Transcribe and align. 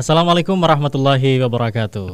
Assalamualaikum 0.00 0.56
warahmatullahi 0.56 1.44
wabarakatuh. 1.44 2.08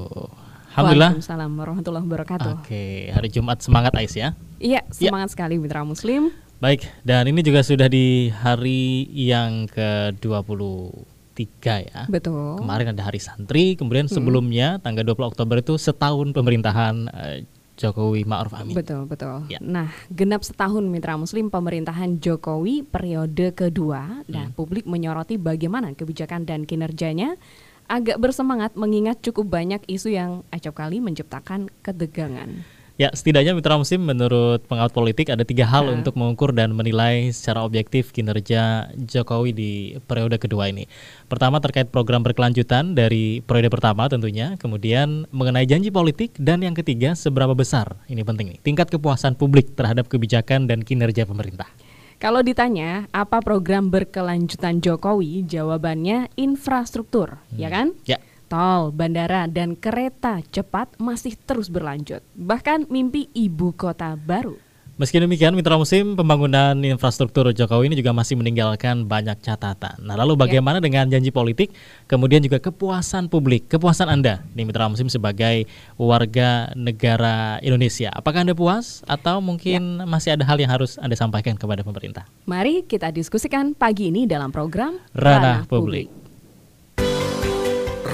Alhamdulillah. 0.75 1.15
Waalaikumsalam 1.15 1.51
warahmatullahi 1.55 2.03
wabarakatuh. 2.03 2.53
Oke, 2.59 3.15
hari 3.15 3.31
Jumat 3.31 3.63
semangat 3.63 3.95
Ais 3.95 4.11
ya. 4.11 4.35
Iya, 4.59 4.83
semangat 4.91 5.39
sekali 5.39 5.55
Mitra 5.55 5.87
Muslim. 5.87 6.35
Baik, 6.59 6.83
dan 7.07 7.31
ini 7.31 7.47
juga 7.47 7.63
sudah 7.63 7.87
di 7.87 8.35
hari 8.35 9.07
yang 9.15 9.71
ke-23 9.71 11.47
ya. 11.87 12.11
Betul. 12.11 12.59
Kemarin 12.59 12.91
ada 12.91 13.07
hari 13.07 13.23
santri, 13.23 13.79
kemudian 13.79 14.11
sebelumnya 14.11 14.83
tanggal 14.83 15.07
20 15.07 15.31
Oktober 15.39 15.63
itu 15.63 15.79
setahun 15.79 16.35
pemerintahan 16.35 17.07
eh, 17.07 17.47
Jokowi 17.79 18.27
Ma'ruf 18.27 18.57
Amin. 18.57 18.75
Betul, 18.75 19.07
betul. 19.07 19.47
Ya. 19.47 19.63
Nah, 19.63 19.95
genap 20.11 20.43
setahun 20.43 20.83
Mitra 20.83 21.15
Muslim 21.15 21.55
pemerintahan 21.55 22.19
Jokowi 22.19 22.83
periode 22.83 23.55
kedua 23.55 24.27
dan 24.27 24.51
Hmm. 24.51 24.57
publik 24.59 24.91
menyoroti 24.91 25.39
bagaimana 25.39 25.95
kebijakan 25.95 26.49
dan 26.49 26.67
kinerjanya 26.67 27.39
agak 27.87 28.19
bersemangat 28.19 28.75
mengingat 28.75 29.23
cukup 29.23 29.51
banyak 29.51 29.83
isu 29.87 30.15
yang 30.15 30.43
acap 30.51 30.79
kali 30.79 30.99
menciptakan 31.03 31.71
ketegangan. 31.83 32.67
Ya, 32.97 33.13
setidaknya 33.13 33.53
Mitra 33.53 33.77
Muslim 33.77 34.09
menurut 34.09 34.65
pengamat 34.65 34.89
politik 34.97 35.29
ada 35.29 35.45
tiga 35.45 35.69
hal 35.69 35.93
Nah. 35.93 36.01
untuk 36.01 36.17
mengukur 36.17 36.57
dan 36.57 36.73
menilai 36.73 37.29
secara 37.29 37.61
objektif 37.61 38.09
kinerja 38.09 38.89
Jokowi 38.97 39.53
di 39.53 39.73
periode 40.09 40.41
kedua 40.41 40.73
ini. 40.73 40.89
Pertama 41.29 41.61
terkait 41.61 41.93
program 41.93 42.25
berkelanjutan 42.25 42.97
dari 42.97 43.45
periode 43.45 43.69
pertama 43.69 44.09
tentunya, 44.09 44.57
kemudian 44.57 45.29
mengenai 45.29 45.69
janji 45.69 45.93
politik, 45.93 46.33
dan 46.41 46.65
yang 46.65 46.73
ketiga 46.73 47.13
seberapa 47.13 47.53
besar, 47.53 48.01
ini 48.09 48.25
penting 48.25 48.57
nih, 48.57 48.61
tingkat 48.65 48.89
kepuasan 48.89 49.37
publik 49.37 49.77
terhadap 49.77 50.09
kebijakan 50.09 50.65
dan 50.65 50.81
kinerja 50.81 51.29
pemerintah. 51.29 51.69
Kalau 52.17 52.41
ditanya 52.41 53.05
apa 53.13 53.45
program 53.45 53.93
berkelanjutan 53.93 54.81
Jokowi, 54.81 55.45
jawabannya 55.45 56.33
infrastruktur, 56.41 57.37
ya 57.53 57.69
kan? 57.69 57.93
Ya, 58.09 58.17
Tol, 58.49 58.95
bandara, 58.95 59.45
dan 59.51 59.77
kereta 59.77 60.41
cepat 60.49 60.97
masih 60.97 61.37
terus 61.37 61.69
berlanjut. 61.69 62.25
Bahkan 62.39 62.89
mimpi 62.89 63.29
ibu 63.37 63.75
kota 63.77 64.17
baru. 64.17 64.66
Meski 64.97 65.21
demikian, 65.21 65.53
Mitra 65.53 65.77
Musim, 65.77 66.17
pembangunan 66.17 66.73
infrastruktur 66.81 67.53
Jokowi 67.53 67.93
ini 67.93 68.01
juga 68.01 68.17
masih 68.17 68.33
meninggalkan 68.33 69.05
banyak 69.05 69.37
catatan. 69.45 70.01
Nah, 70.01 70.17
lalu 70.17 70.41
bagaimana 70.41 70.81
dengan 70.81 71.05
janji 71.05 71.29
politik, 71.29 71.69
kemudian 72.09 72.41
juga 72.41 72.57
kepuasan 72.57 73.29
publik, 73.29 73.69
kepuasan 73.69 74.09
Anda 74.09 74.41
di 74.57 74.65
Mitra 74.65 74.89
Musim 74.89 75.13
sebagai 75.13 75.69
warga 76.01 76.73
negara 76.73 77.61
Indonesia. 77.61 78.09
Apakah 78.09 78.49
Anda 78.49 78.57
puas 78.57 79.05
atau 79.05 79.45
mungkin 79.45 80.01
masih 80.09 80.33
ada 80.33 80.49
hal 80.49 80.57
yang 80.57 80.73
harus 80.73 80.97
Anda 80.97 81.13
sampaikan 81.13 81.61
kepada 81.61 81.85
pemerintah? 81.85 82.25
Mari 82.49 82.89
kita 82.89 83.13
diskusikan 83.13 83.77
pagi 83.77 84.09
ini 84.09 84.25
dalam 84.25 84.49
program 84.49 84.97
Ranah 85.13 85.69
Publik. 85.69 86.09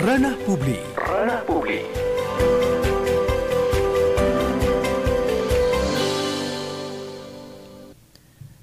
Ranah 0.02 0.34
Publik. 0.42 0.82
Ranah 0.98 1.46
Publik. 1.46 2.11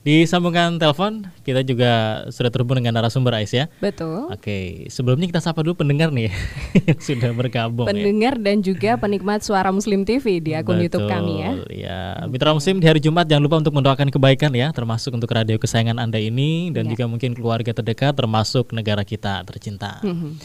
Di 0.09 0.25
sambungan 0.25 0.81
telepon, 0.81 1.29
kita 1.45 1.61
juga 1.61 2.25
sudah 2.33 2.49
terhubung 2.49 2.81
dengan 2.81 2.97
narasumber 2.97 3.37
Ais 3.37 3.53
ya. 3.53 3.69
Betul. 3.77 4.25
Oke, 4.33 4.89
sebelumnya 4.89 5.29
kita 5.29 5.37
sapa 5.37 5.61
dulu 5.61 5.85
pendengar 5.85 6.09
nih 6.09 6.33
yang 6.89 6.97
sudah 6.97 7.29
bergabung 7.29 7.85
ya. 7.85 7.93
Pendengar 7.93 8.41
dan 8.41 8.65
juga 8.65 8.97
penikmat 8.97 9.45
suara 9.45 9.69
Muslim 9.69 10.09
TV 10.09 10.41
di 10.41 10.57
akun 10.57 10.81
YouTube 10.81 11.05
kami 11.05 11.45
ya. 11.45 11.51
Betul, 11.53 11.69
ya. 11.77 11.99
Mitra 12.25 12.57
Muslim 12.57 12.81
di 12.81 12.89
hari 12.89 12.97
Jumat 13.05 13.29
jangan 13.29 13.45
lupa 13.45 13.61
untuk 13.61 13.77
mendoakan 13.77 14.09
kebaikan 14.09 14.49
ya, 14.57 14.73
termasuk 14.73 15.13
untuk 15.13 15.29
radio 15.29 15.61
kesayangan 15.61 16.01
Anda 16.01 16.17
ini 16.17 16.73
dan 16.73 16.89
Ya. 16.89 16.97
juga 16.97 17.05
mungkin 17.05 17.37
keluarga 17.37 17.69
terdekat 17.69 18.17
termasuk 18.17 18.73
negara 18.73 19.05
kita 19.05 19.45
tercinta. 19.45 20.01
Mhm. 20.01 20.41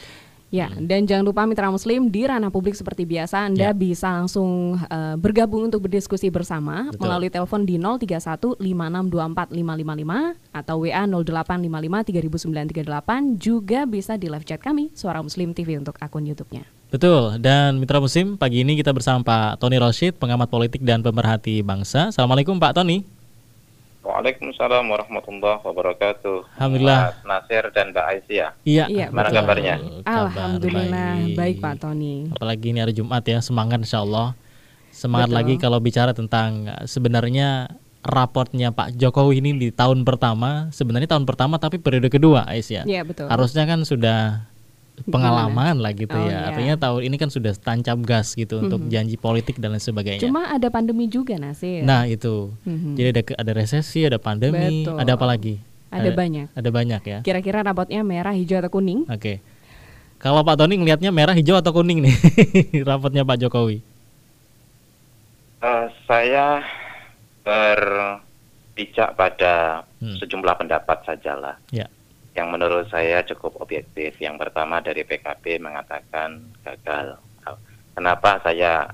Ya, 0.54 0.70
dan 0.70 1.02
jangan 1.10 1.26
lupa 1.26 1.42
mitra 1.50 1.66
muslim 1.66 2.14
di 2.14 2.22
ranah 2.30 2.54
publik 2.54 2.78
seperti 2.78 3.02
biasa 3.02 3.34
Ya. 3.34 3.50
Anda 3.50 3.68
bisa 3.74 4.14
langsung 4.14 4.78
eh, 4.78 5.16
bergabung 5.18 5.66
untuk 5.66 5.90
berdiskusi 5.90 6.30
bersama 6.30 6.86
Betul. 6.94 7.02
melalui 7.02 7.30
telepon 7.32 7.66
di 7.66 7.74
031 7.82 8.62
5624 8.62 9.50
555 9.50 10.54
atau 10.54 10.74
WA 10.86 11.02
0855 11.02 12.86
3938 12.86 13.42
juga 13.42 13.80
bisa 13.90 14.14
di 14.14 14.30
live 14.30 14.46
chat 14.46 14.62
kami 14.62 14.94
Suara 14.94 15.18
Muslim 15.18 15.50
TV 15.50 15.74
untuk 15.74 15.98
akun 15.98 16.22
YouTube-nya. 16.22 16.62
Betul, 16.94 17.42
dan 17.42 17.82
Mitra 17.82 17.98
Muslim 17.98 18.38
pagi 18.38 18.62
ini 18.62 18.78
kita 18.78 18.94
bersama 18.94 19.26
Pak 19.26 19.58
Tony 19.58 19.82
Roshid, 19.82 20.14
pengamat 20.14 20.46
politik 20.46 20.78
dan 20.86 21.02
pemerhati 21.02 21.58
bangsa. 21.66 22.14
Assalamualaikum 22.14 22.54
Pak 22.62 22.78
Tony. 22.78 23.02
Waalaikumsalam 24.04 24.84
warahmatullahi 24.84 25.64
wabarakatuh. 25.64 26.60
Alhamdulillah. 26.60 26.98
Mas 27.00 27.16
Nasir 27.24 27.64
dan 27.72 27.96
Mbak 27.96 28.04
Aisyah. 28.04 28.50
Iya, 28.68 28.84
Iya, 28.92 29.06
Gimana 29.08 29.32
betul. 29.32 29.36
kabarnya? 29.40 29.74
Kabar 29.80 30.20
Alhamdulillah 30.28 31.12
baik. 31.32 31.56
Pak 31.64 31.74
Tony. 31.80 32.28
Apalagi 32.28 32.66
ini 32.68 32.78
hari 32.84 32.92
Jumat 32.92 33.24
ya, 33.24 33.40
semangat 33.40 33.80
insya 33.80 34.04
Allah. 34.04 34.36
Semangat 34.94 35.32
Betul. 35.32 35.38
lagi 35.42 35.54
kalau 35.58 35.78
bicara 35.82 36.12
tentang 36.14 36.70
uh, 36.70 36.84
sebenarnya 36.86 37.66
raportnya 38.04 38.70
Pak 38.70 38.94
Jokowi 38.94 39.42
ini 39.42 39.50
di 39.58 39.68
tahun 39.74 40.04
pertama, 40.06 40.68
sebenarnya 40.70 41.08
tahun 41.10 41.24
pertama 41.26 41.56
tapi 41.58 41.80
periode 41.82 42.12
kedua, 42.12 42.46
Ais 42.46 42.68
ya. 42.70 42.84
Iya, 42.86 43.02
betul. 43.02 43.26
Harusnya 43.26 43.64
kan 43.66 43.82
sudah 43.82 44.46
pengalaman 45.04 45.74
lah 45.76 45.90
gitu 45.90 46.10
Oh, 46.10 46.22
ya. 46.22 46.30
iya. 46.30 46.38
Artinya 46.48 46.74
tahun 46.78 47.00
ini 47.04 47.16
kan 47.16 47.26
sudah 47.26 47.50
tancap 47.52 47.98
gas 48.00 48.32
gitu 48.32 48.60
untuk 48.60 48.86
janji 48.86 49.14
politik 49.14 49.58
dan 49.58 49.72
lain 49.72 49.82
sebagainya. 49.82 50.22
Cuma 50.22 50.46
ada 50.46 50.68
pandemi 50.68 51.06
juga 51.06 51.34
Nasir. 51.34 51.82
nah, 51.82 52.04
itu. 52.04 52.54
Mhm. 52.62 52.94
Jadi 52.94 53.08
ada 53.10 53.22
ada 53.36 53.52
resesi, 53.52 54.02
ada 54.02 54.16
pandemi, 54.16 54.82
Betul. 54.82 54.96
ada 54.96 55.10
apa 55.12 55.26
lagi? 55.26 55.58
Ada 55.90 56.10
banyak. 56.10 56.46
Ada 56.52 56.70
banyak 56.70 57.02
ya. 57.04 57.18
Kira-kira 57.20 57.62
rapotnya 57.62 58.02
merah, 58.02 58.32
hijau 58.32 58.58
atau 58.58 58.70
kuning? 58.72 59.06
Oke. 59.06 59.38
Kalau 60.16 60.40
Pak 60.40 60.56
Tony 60.56 60.74
ngelihatnya 60.74 61.10
merah, 61.10 61.32
hijau 61.32 61.54
atau 61.54 61.70
kuning 61.70 62.00
nih 62.00 62.14
rapotnya 62.88 63.22
Pak 63.22 63.38
Jokowi? 63.40 63.78
Eh, 65.60 65.86
saya 66.04 66.62
berpijak 67.44 69.14
pada 69.14 69.84
Hmm. 69.96 70.16
sejumlah 70.18 70.52
pendapat 70.54 71.00
sajalah 71.02 71.56
Ya. 71.70 71.88
Yang 72.34 72.50
menurut 72.50 72.90
saya 72.90 73.22
cukup 73.22 73.62
objektif. 73.62 74.18
Yang 74.18 74.46
pertama 74.46 74.82
dari 74.82 75.06
PKB 75.06 75.62
mengatakan 75.62 76.42
gagal. 76.66 77.18
Kenapa 77.94 78.42
saya 78.42 78.90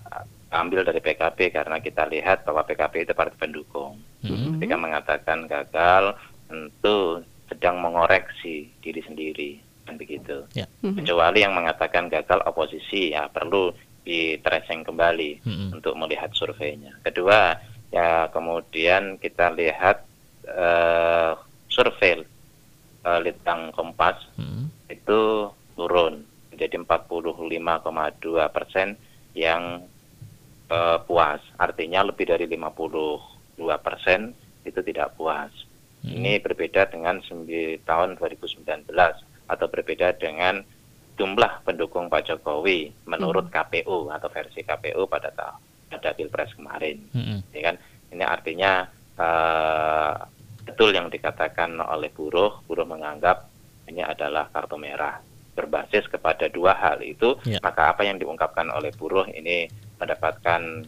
ambil 0.53 0.85
dari 0.85 1.01
PKB? 1.01 1.57
Karena 1.57 1.81
kita 1.81 2.05
lihat 2.05 2.45
bahwa 2.45 2.69
PKB 2.69 3.09
itu 3.09 3.13
partai 3.17 3.41
pendukung. 3.41 3.97
Hmm. 4.21 4.61
Ketika 4.61 4.77
mengatakan 4.77 5.49
gagal, 5.49 6.21
tentu 6.53 7.25
sedang 7.49 7.81
mengoreksi 7.81 8.69
diri 8.85 9.01
sendiri, 9.01 9.51
kan 9.89 9.97
begitu. 9.97 10.45
Ya. 10.53 10.69
Mhm. 10.85 11.03
kecuali 11.03 11.43
yang 11.43 11.57
mengatakan 11.57 12.13
gagal 12.13 12.45
oposisi 12.45 13.17
ya 13.17 13.27
perlu 13.33 13.73
di 14.05 14.37
tracing 14.41 14.85
kembali 14.85 15.45
Mm-mm. 15.45 15.69
untuk 15.77 15.97
melihat 15.97 16.33
surveinya. 16.33 16.97
Kedua 17.05 17.57
ya 17.93 18.31
kemudian 18.33 19.19
kita 19.21 19.53
lihat 19.53 20.05
eh, 20.47 21.33
survei 21.69 22.25
eh, 23.05 23.21
litbang 23.23 23.73
Kompas 23.73 24.17
Hmm. 24.37 24.69
itu 24.91 25.51
turun 25.77 26.25
menjadi 26.51 26.77
45,2 26.83 28.49
persen 28.51 28.99
yang 29.37 29.85
eh, 30.71 30.99
puas. 31.05 31.43
Artinya 31.59 32.07
lebih 32.07 32.31
dari 32.31 32.47
52 32.47 33.77
persen 33.83 34.31
itu 34.63 34.81
tidak 34.85 35.19
puas. 35.19 35.51
Hmm. 36.01 36.17
Ini 36.17 36.41
berbeda 36.41 36.89
dengan 36.89 37.21
tahun 37.85 38.17
2019 38.17 38.89
atau 39.51 39.67
berbeda 39.67 40.15
dengan 40.17 40.63
jumlah 41.21 41.67
pendukung 41.69 42.09
Pak 42.09 42.33
Jokowi 42.33 42.95
menurut 43.05 43.53
KPU 43.53 44.09
atau 44.09 44.29
versi 44.33 44.65
KPU 44.65 45.05
pada 45.05 45.29
tahun 45.35 45.61
pada 45.91 46.15
pilpres 46.15 46.55
kemarin. 46.55 47.03
Mm-mm. 47.13 47.43
Ya 47.51 47.61
kan? 47.67 47.77
Ini 48.15 48.25
artinya 48.25 48.73
eh, 49.19 50.15
betul 50.65 50.93
yang 50.93 51.09
dikatakan 51.09 51.77
oleh 51.81 52.11
buruh, 52.13 52.61
buruh 52.69 52.87
menganggap 52.87 53.49
ini 53.89 54.05
adalah 54.05 54.47
kartu 54.53 54.77
merah 54.79 55.19
berbasis 55.51 56.07
kepada 56.07 56.47
dua 56.49 56.73
hal 56.79 57.03
itu, 57.03 57.37
Ya. 57.45 57.59
maka 57.61 57.91
apa 57.93 58.07
yang 58.07 58.17
diungkapkan 58.17 58.71
oleh 58.71 58.95
buruh 58.95 59.27
ini 59.29 59.67
mendapatkan 59.99 60.87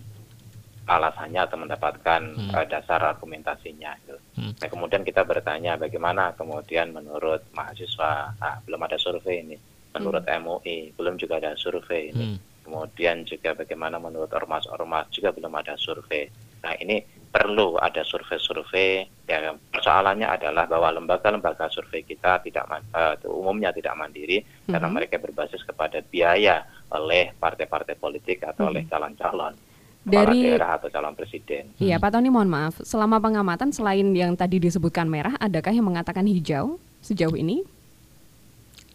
alasannya 0.82 1.40
atau 1.46 1.56
mendapatkan 1.58 2.20
Hmm. 2.34 2.50
eh, 2.58 2.66
dasar 2.66 2.98
argumentasinya. 3.02 3.94
Gitu. 4.02 4.16
Hmm. 4.38 4.52
Nah, 4.58 4.68
kemudian 4.70 5.02
kita 5.06 5.22
bertanya 5.22 5.78
bagaimana 5.78 6.34
kemudian 6.34 6.90
menurut 6.90 7.46
mahasiswa, 7.54 8.34
ah, 8.38 8.56
belum 8.66 8.80
ada 8.82 8.98
survei 8.98 9.46
ini, 9.46 9.56
menurut 9.94 10.24
MUI 10.26 10.90
belum 10.96 11.18
juga 11.20 11.38
ada 11.38 11.54
survei 11.54 12.10
ini. 12.10 12.34
Hmm. 12.34 12.38
Kemudian 12.62 13.26
juga 13.26 13.54
bagaimana 13.58 13.98
menurut 13.98 14.30
ormas-ormas 14.30 15.10
juga 15.10 15.34
belum 15.34 15.50
ada 15.54 15.74
survei. 15.78 16.30
Nah 16.62 16.74
ini 16.78 17.02
perlu 17.32 17.80
ada 17.80 18.04
survei-survei. 18.04 19.08
Ya, 19.24 19.56
persoalannya 19.72 20.28
adalah 20.28 20.68
bahwa 20.68 20.92
lembaga-lembaga 20.92 21.72
survei 21.72 22.04
kita 22.04 22.44
tidak 22.44 22.68
eh, 22.92 23.16
umumnya 23.24 23.72
tidak 23.72 23.96
mandiri 23.96 24.44
karena 24.68 24.86
Mhm. 24.86 24.94
mereka 24.94 25.16
berbasis 25.16 25.64
kepada 25.64 26.04
biaya 26.04 26.60
oleh 26.92 27.32
partai-partai 27.32 27.96
politik 27.96 28.44
atau 28.44 28.68
Mhm. 28.68 28.70
oleh 28.70 28.82
calon-calon 28.84 29.54
Dari 30.02 30.58
daerah 30.58 30.82
atau 30.82 30.90
calon 30.90 31.14
presiden. 31.14 31.72
Iya, 31.78 31.96
Pak 31.96 32.18
Tony 32.18 32.26
mohon 32.26 32.50
maaf. 32.50 32.82
Selama 32.82 33.22
pengamatan 33.22 33.70
selain 33.70 34.10
yang 34.12 34.34
tadi 34.34 34.58
disebutkan 34.58 35.06
merah, 35.06 35.38
adakah 35.38 35.70
yang 35.70 35.86
mengatakan 35.86 36.26
hijau 36.26 36.76
sejauh 37.00 37.38
ini? 37.38 37.62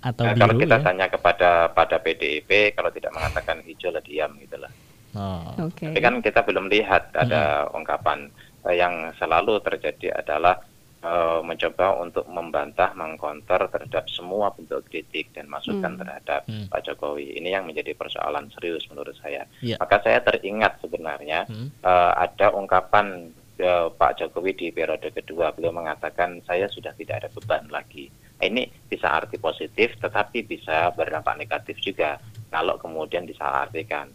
Atau 0.04 0.28
Nah, 0.30 0.36
kalau 0.36 0.54
biru 0.54 0.68
kita 0.68 0.78
ya? 0.78 0.84
tanya 0.84 1.08
kepada 1.10 1.50
pada 1.74 1.98
PDIP, 1.98 2.76
kalau 2.76 2.92
tidak 2.94 3.16
mengatakan 3.16 3.64
hijau 3.66 3.90
lah 3.90 4.04
diam 4.04 4.36
gitu 4.38 4.60
lah. 4.62 4.70
Oh. 5.16 5.72
Oke. 5.72 5.88
Tapi 5.88 6.02
kan 6.02 6.20
kita 6.20 6.44
belum 6.44 6.68
lihat 6.68 7.16
ada 7.16 7.68
ungkapan 7.72 8.28
eh, 8.68 8.76
yang 8.76 9.14
selalu 9.16 9.64
terjadi 9.64 10.20
adalah 10.20 10.60
eh, 10.98 11.40
mencoba 11.46 12.02
untuk 12.02 12.26
membantah, 12.28 12.92
mengkonter 12.98 13.70
terhadap 13.70 14.10
semua 14.10 14.50
bentuk 14.52 14.82
kritik 14.90 15.30
dan 15.32 15.46
masukan 15.48 15.94
Hmm. 15.96 16.02
terhadap 16.02 16.42
Hmm. 16.50 16.66
Pak 16.68 16.82
Jokowi. 16.84 17.38
Ini 17.38 17.54
yang 17.62 17.70
menjadi 17.70 17.94
persoalan 17.94 18.50
serius 18.52 18.84
menurut 18.90 19.14
saya. 19.22 19.46
Iya. 19.62 19.78
Maka 19.78 20.02
saya 20.02 20.20
teringat 20.26 20.82
sebenarnya 20.82 21.46
Hmm. 21.48 21.70
eh, 21.72 22.12
ada 22.18 22.52
ungkapan 22.52 23.30
eh, 23.58 23.88
Pak 23.90 24.22
Jokowi 24.22 24.54
di 24.54 24.68
periode 24.70 25.10
kedua 25.10 25.50
beliau 25.50 25.74
mengatakan 25.74 26.46
saya 26.46 26.70
sudah 26.70 26.94
tidak 26.94 27.26
ada 27.26 27.30
beban 27.34 27.66
lagi. 27.74 28.06
Ini 28.38 28.70
bisa 28.86 29.10
arti 29.10 29.42
positif 29.42 29.98
tetapi 29.98 30.46
bisa 30.46 30.94
berdampak 30.94 31.42
negatif 31.42 31.74
juga 31.82 32.22
kalau 32.54 32.78
kemudian 32.78 33.26
disalahartikan. 33.26 34.10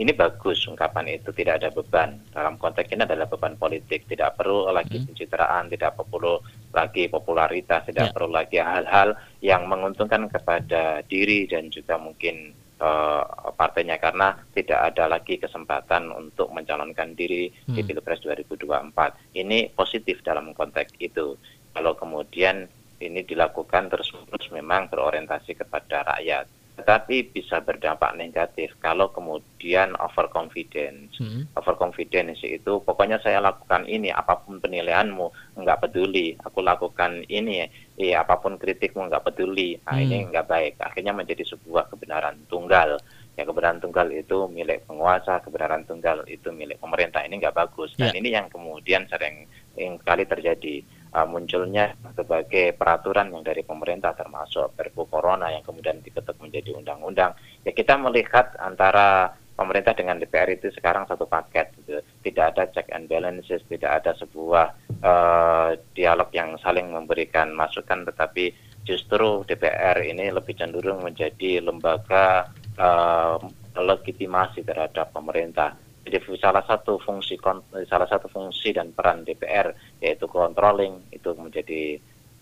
Ini 0.00 0.16
bagus 0.16 0.64
ungkapan 0.64 1.12
itu 1.12 1.28
tidak 1.36 1.60
ada 1.60 1.68
beban 1.68 2.16
dalam 2.32 2.56
konteks 2.56 2.88
ini 2.88 3.04
adalah 3.04 3.28
beban 3.28 3.60
politik 3.60 4.08
tidak 4.08 4.32
perlu 4.32 4.72
lagi 4.72 4.96
Hmm. 4.96 5.12
pencitraan 5.12 5.68
tidak 5.68 5.92
perlu 6.00 6.40
lagi 6.72 7.04
popularitas 7.04 7.84
tidak 7.84 8.08
Ya. 8.08 8.12
perlu 8.16 8.32
lagi 8.32 8.56
hal-hal 8.56 9.12
yang 9.44 9.68
menguntungkan 9.68 10.24
kepada 10.32 11.04
diri 11.04 11.44
dan 11.44 11.68
juga 11.68 12.00
mungkin 12.00 12.56
eh, 12.80 13.24
partainya 13.60 14.00
karena 14.00 14.40
tidak 14.56 14.80
ada 14.80 15.04
lagi 15.04 15.36
kesempatan 15.36 16.08
untuk 16.16 16.48
mencalonkan 16.48 17.12
diri 17.12 17.52
di 17.52 17.80
Hmm. 17.84 17.84
Pilpres 17.84 18.24
2024. 18.24 19.20
Ini 19.36 19.68
positif 19.76 20.24
dalam 20.24 20.56
konteks 20.56 20.96
itu. 20.96 21.36
Kalau 21.76 21.92
kemudian 21.92 22.64
ini 22.96 23.20
dilakukan 23.20 23.92
terus-menerus 23.92 24.48
memang 24.48 24.88
berorientasi 24.88 25.60
kepada 25.60 26.08
rakyat. 26.08 26.48
Tetapi 26.80 27.36
bisa 27.36 27.60
berdampak 27.60 28.16
negatif 28.16 28.72
kalau 28.80 29.12
kemudian 29.12 29.92
overconfidence. 30.00 31.20
Hmm. 31.20 31.44
Overconfidence 31.52 32.40
itu 32.40 32.80
pokoknya 32.80 33.20
saya 33.20 33.44
lakukan 33.44 33.84
ini 33.84 34.08
apa 34.08 34.40
pun 34.40 34.56
penilaianmu 34.64 35.60
nggak 35.60 35.80
peduli. 35.84 36.32
Aku 36.40 36.64
lakukan 36.64 37.20
ini 37.28 37.68
iya 38.00 38.24
apa 38.24 38.40
pun 38.40 38.56
kritikmu 38.56 39.12
nggak 39.12 39.28
peduli. 39.28 39.76
Nah, 39.84 40.00
Hmm. 40.00 40.04
ini 40.08 40.16
nggak 40.32 40.46
baik. 40.48 40.74
Akhirnya 40.80 41.12
menjadi 41.12 41.44
sebuah 41.44 41.92
kebenaran 41.92 42.40
tunggal. 42.48 42.96
Ya 43.36 43.44
kebenaran 43.44 43.80
tunggal 43.80 44.08
itu 44.08 44.48
milik 44.48 44.88
penguasa, 44.88 45.40
kebenaran 45.44 45.84
tunggal 45.84 46.24
itu 46.28 46.48
milik 46.48 46.80
pemerintah. 46.80 47.20
Ini 47.24 47.36
nggak 47.40 47.56
bagus. 47.56 47.92
Dan 47.96 48.12
Ya. 48.12 48.16
ini 48.16 48.28
yang 48.32 48.48
kemudian 48.48 49.04
sering, 49.08 49.44
sering 49.76 50.00
kali 50.00 50.24
terjadi 50.24 50.80
uh, 51.14 51.26
munculnya 51.26 51.94
sebagai 52.14 52.74
peraturan 52.74 53.30
yang 53.34 53.42
dari 53.42 53.62
pemerintah 53.66 54.14
termasuk 54.14 54.74
Perpu 54.74 55.06
Corona 55.10 55.50
yang 55.50 55.62
kemudian 55.66 56.02
diketuk 56.02 56.38
menjadi 56.38 56.74
undang-undang. 56.74 57.34
Ya 57.66 57.72
kita 57.74 57.98
melihat 57.98 58.54
antara 58.58 59.34
pemerintah 59.60 59.92
dengan 59.92 60.16
DPR 60.16 60.56
itu 60.56 60.72
sekarang 60.72 61.04
satu 61.04 61.28
paket 61.28 61.76
gitu. 61.84 62.00
Tidak 62.24 62.44
ada 62.56 62.64
check 62.72 62.88
and 62.96 63.12
balances, 63.12 63.60
tidak 63.68 64.00
ada 64.00 64.16
sebuah 64.16 64.72
eh, 65.04 65.70
dialog 65.92 66.32
yang 66.32 66.56
saling 66.64 66.88
memberikan 66.88 67.52
masukan 67.52 68.08
tetapi 68.08 68.56
justru 68.88 69.44
DPR 69.44 70.00
ini 70.00 70.32
lebih 70.32 70.56
cenderung 70.56 71.04
menjadi 71.04 71.60
lembaga 71.60 72.48
eh, 72.80 73.36
legitimasi 73.76 74.64
terhadap 74.64 75.12
pemerintah. 75.12 75.76
Jadi 76.00 76.16
salah 76.40 76.64
satu 76.64 76.96
fungsi 76.96 77.36
salah 77.84 78.08
satu 78.08 78.26
fungsi 78.32 78.72
dan 78.72 78.96
peran 78.96 79.20
DPR 79.20 80.00
yaitu 80.00 80.24
controlling 80.24 81.12
itu 81.12 81.30
menjadi 81.36 82.00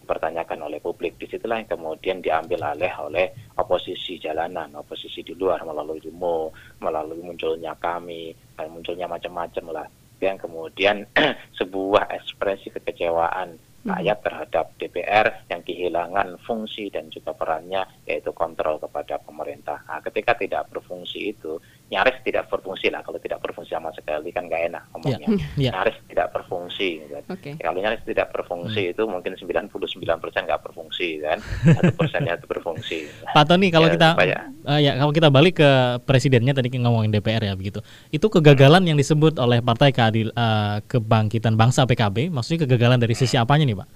dipertanyakan 0.09 0.65
oleh 0.65 0.81
publik. 0.81 1.21
Di 1.21 1.29
situlah 1.29 1.61
yang 1.61 1.69
kemudian 1.69 2.25
diambil 2.25 2.73
alih 2.73 2.89
oleh 3.05 3.53
oposisi 3.61 4.17
jalanan, 4.17 4.73
oposisi 4.81 5.21
di 5.21 5.37
luar 5.37 5.61
melalui 5.69 6.01
demo, 6.01 6.49
melalui 6.81 7.21
munculnya 7.21 7.77
kami, 7.77 8.33
dan 8.57 8.73
munculnya 8.73 9.05
macam-macam 9.05 9.65
lah. 9.69 9.87
Yang 10.25 10.49
kemudian 10.49 11.05
sebuah 11.61 12.09
ekspresi 12.17 12.73
kekecewaan 12.73 13.61
rakyat 13.85 14.19
terhadap 14.25 14.67
DPR 14.81 15.27
yang 15.53 15.63
kehilangan 15.63 16.41
fungsi 16.43 16.91
dan 16.91 17.13
juga 17.13 17.37
perannya 17.37 17.85
yaitu 18.09 18.33
kontrol 18.33 18.81
kepada 18.81 19.21
pemerintah. 19.23 19.85
Nah, 19.87 20.01
ketika 20.03 20.35
tidak 20.35 20.73
berfungsi 20.73 21.37
itu 21.37 21.61
nyaris 21.89 22.21
tidak 22.21 22.45
berfungsi 22.49 22.93
lah. 22.93 23.01
Kalau 23.01 23.17
tidak 23.17 23.41
berfungsi 23.41 23.73
sama 23.73 23.89
sekali 23.97 24.29
kan 24.29 24.45
nggak 24.45 24.63
enak 24.69 24.83
ngomongnya. 24.93 25.29
Ya. 25.57 25.73
Nyaris 25.73 25.97
tidak 26.05 26.29
berfungsi. 26.31 27.01
Kan. 27.09 27.23
Oke. 27.33 27.51
Kalau 27.57 27.77
nyaris 27.77 28.03
tidak 28.05 28.29
berfungsi 28.31 28.93
itu 28.93 29.03
mungkin 29.09 29.33
99% 29.35 29.73
nggak 30.21 30.61
berfungsi 30.69 31.09
kan. 31.25 31.39
Satu 31.65 31.93
persennya 31.97 32.37
itu 32.37 32.45
berfungsi. 32.45 32.99
Pak 33.37 33.45
Tony 33.49 33.69
kalau 33.69 33.89
Ya, 33.89 33.93
kita 33.97 34.09
supaya- 34.13 34.45
eh, 34.69 34.81
ya 34.85 34.93
kalau 34.97 35.13
kita 35.13 35.29
balik 35.29 35.55
ke 35.59 35.71
presidennya 36.05 36.53
tadi 36.53 36.69
ngomongin 36.77 37.09
DPR 37.09 37.43
ya 37.43 37.55
begitu. 37.57 37.81
Itu 38.13 38.29
kegagalan 38.29 38.85
yang 38.85 39.01
disebut 39.01 39.41
oleh 39.41 39.65
Partai 39.65 39.91
Keadil 39.91 40.29
eh, 40.29 40.77
Kebangkitan 40.85 41.57
Bangsa 41.57 41.89
PKB, 41.89 42.29
maksudnya 42.29 42.69
kegagalan 42.69 43.01
dari 43.01 43.17
sisi 43.17 43.41
apanya 43.41 43.65
nih, 43.65 43.79
Pak? 43.81 43.89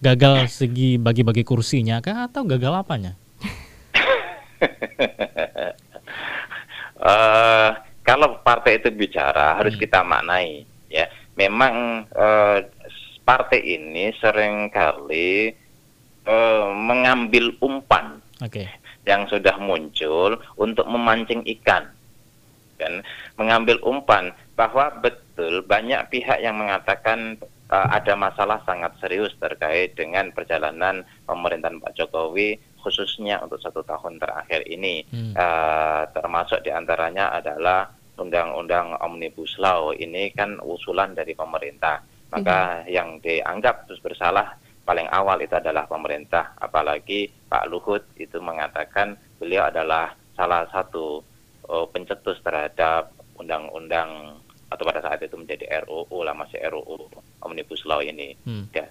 Gagal 0.00 0.48
segi 0.48 0.96
bagi-bagi 0.96 1.44
kursinya 1.44 2.00
kah 2.00 2.26
atau 2.26 2.42
gagal 2.42 2.72
apanya? 2.72 3.12
Eh, 7.00 7.70
kalau 8.04 8.44
partai 8.44 8.76
itu 8.76 8.92
bicara 8.92 9.56
harus 9.56 9.72
kita 9.80 10.04
maknai 10.04 10.68
ya. 10.92 11.08
Memang 11.32 12.04
eh, 12.12 12.58
partai 13.24 13.60
ini 13.64 14.12
sering 14.20 14.68
kali 14.68 15.48
eh, 16.28 16.66
mengambil 16.76 17.56
umpan 17.64 18.20
Oke. 18.44 18.68
yang 19.08 19.24
sudah 19.32 19.56
muncul 19.56 20.36
untuk 20.60 20.84
memancing 20.84 21.40
ikan 21.60 21.88
dan 22.76 23.00
mengambil 23.40 23.80
umpan 23.84 24.36
bahwa 24.52 24.92
betul 25.00 25.64
banyak 25.64 26.04
pihak 26.12 26.44
yang 26.44 26.60
mengatakan 26.60 27.40
eh, 27.72 27.88
ada 27.96 28.12
masalah 28.12 28.60
sangat 28.68 28.92
serius 29.00 29.32
terkait 29.40 29.96
dengan 29.96 30.28
perjalanan 30.36 31.00
pemerintahan 31.24 31.80
Pak 31.80 31.96
Jokowi 31.96 32.60
khususnya 32.80 33.40
untuk 33.44 33.60
satu 33.60 33.84
tahun 33.84 34.18
terakhir 34.18 34.64
ini. 34.66 35.04
Hmm. 35.12 35.32
Eh, 35.36 36.02
termasuk 36.16 36.64
di 36.64 36.72
antaranya 36.72 37.30
adalah 37.36 37.88
undang-undang 38.20 38.96
omnibus 39.00 39.56
law. 39.56 39.92
Ini 39.96 40.32
kan 40.36 40.60
usulan 40.60 41.16
dari 41.16 41.32
pemerintah. 41.32 42.04
Maka 42.30 42.86
yang 42.86 43.18
dianggap 43.18 43.90
terus 43.90 43.98
bersalah 43.98 44.54
paling 44.86 45.08
awal 45.10 45.40
itu 45.42 45.56
adalah 45.56 45.86
pemerintah. 45.86 46.54
Apalagi 46.58 47.26
Pak 47.48 47.66
Luhut 47.66 48.04
itu 48.20 48.38
mengatakan 48.38 49.18
beliau 49.40 49.66
adalah 49.66 50.14
salah 50.36 50.68
satu 50.70 51.20
eh, 51.66 51.86
pencetus 51.90 52.38
terhadap 52.44 53.12
undang-undang 53.40 54.36
atau 54.70 54.86
pada 54.86 55.02
saat 55.02 55.18
itu 55.24 55.34
menjadi 55.34 55.82
RUU 55.82 56.22
lah 56.22 56.36
masih 56.36 56.62
RUU 56.70 57.10
omnibus 57.42 57.82
law 57.88 57.98
ini. 58.04 58.36
Hmm. 58.46 58.70
ya. 58.70 58.86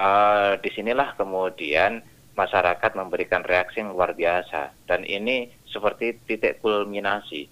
Eh, 0.00 0.52
di 0.64 0.70
sinilah 0.72 1.14
kemudian 1.14 2.00
masyarakat 2.40 2.96
memberikan 2.96 3.44
reaksi 3.44 3.84
yang 3.84 3.92
luar 3.92 4.16
biasa 4.16 4.72
dan 4.88 5.04
ini 5.04 5.52
seperti 5.68 6.16
titik 6.24 6.64
kulminasi. 6.64 7.44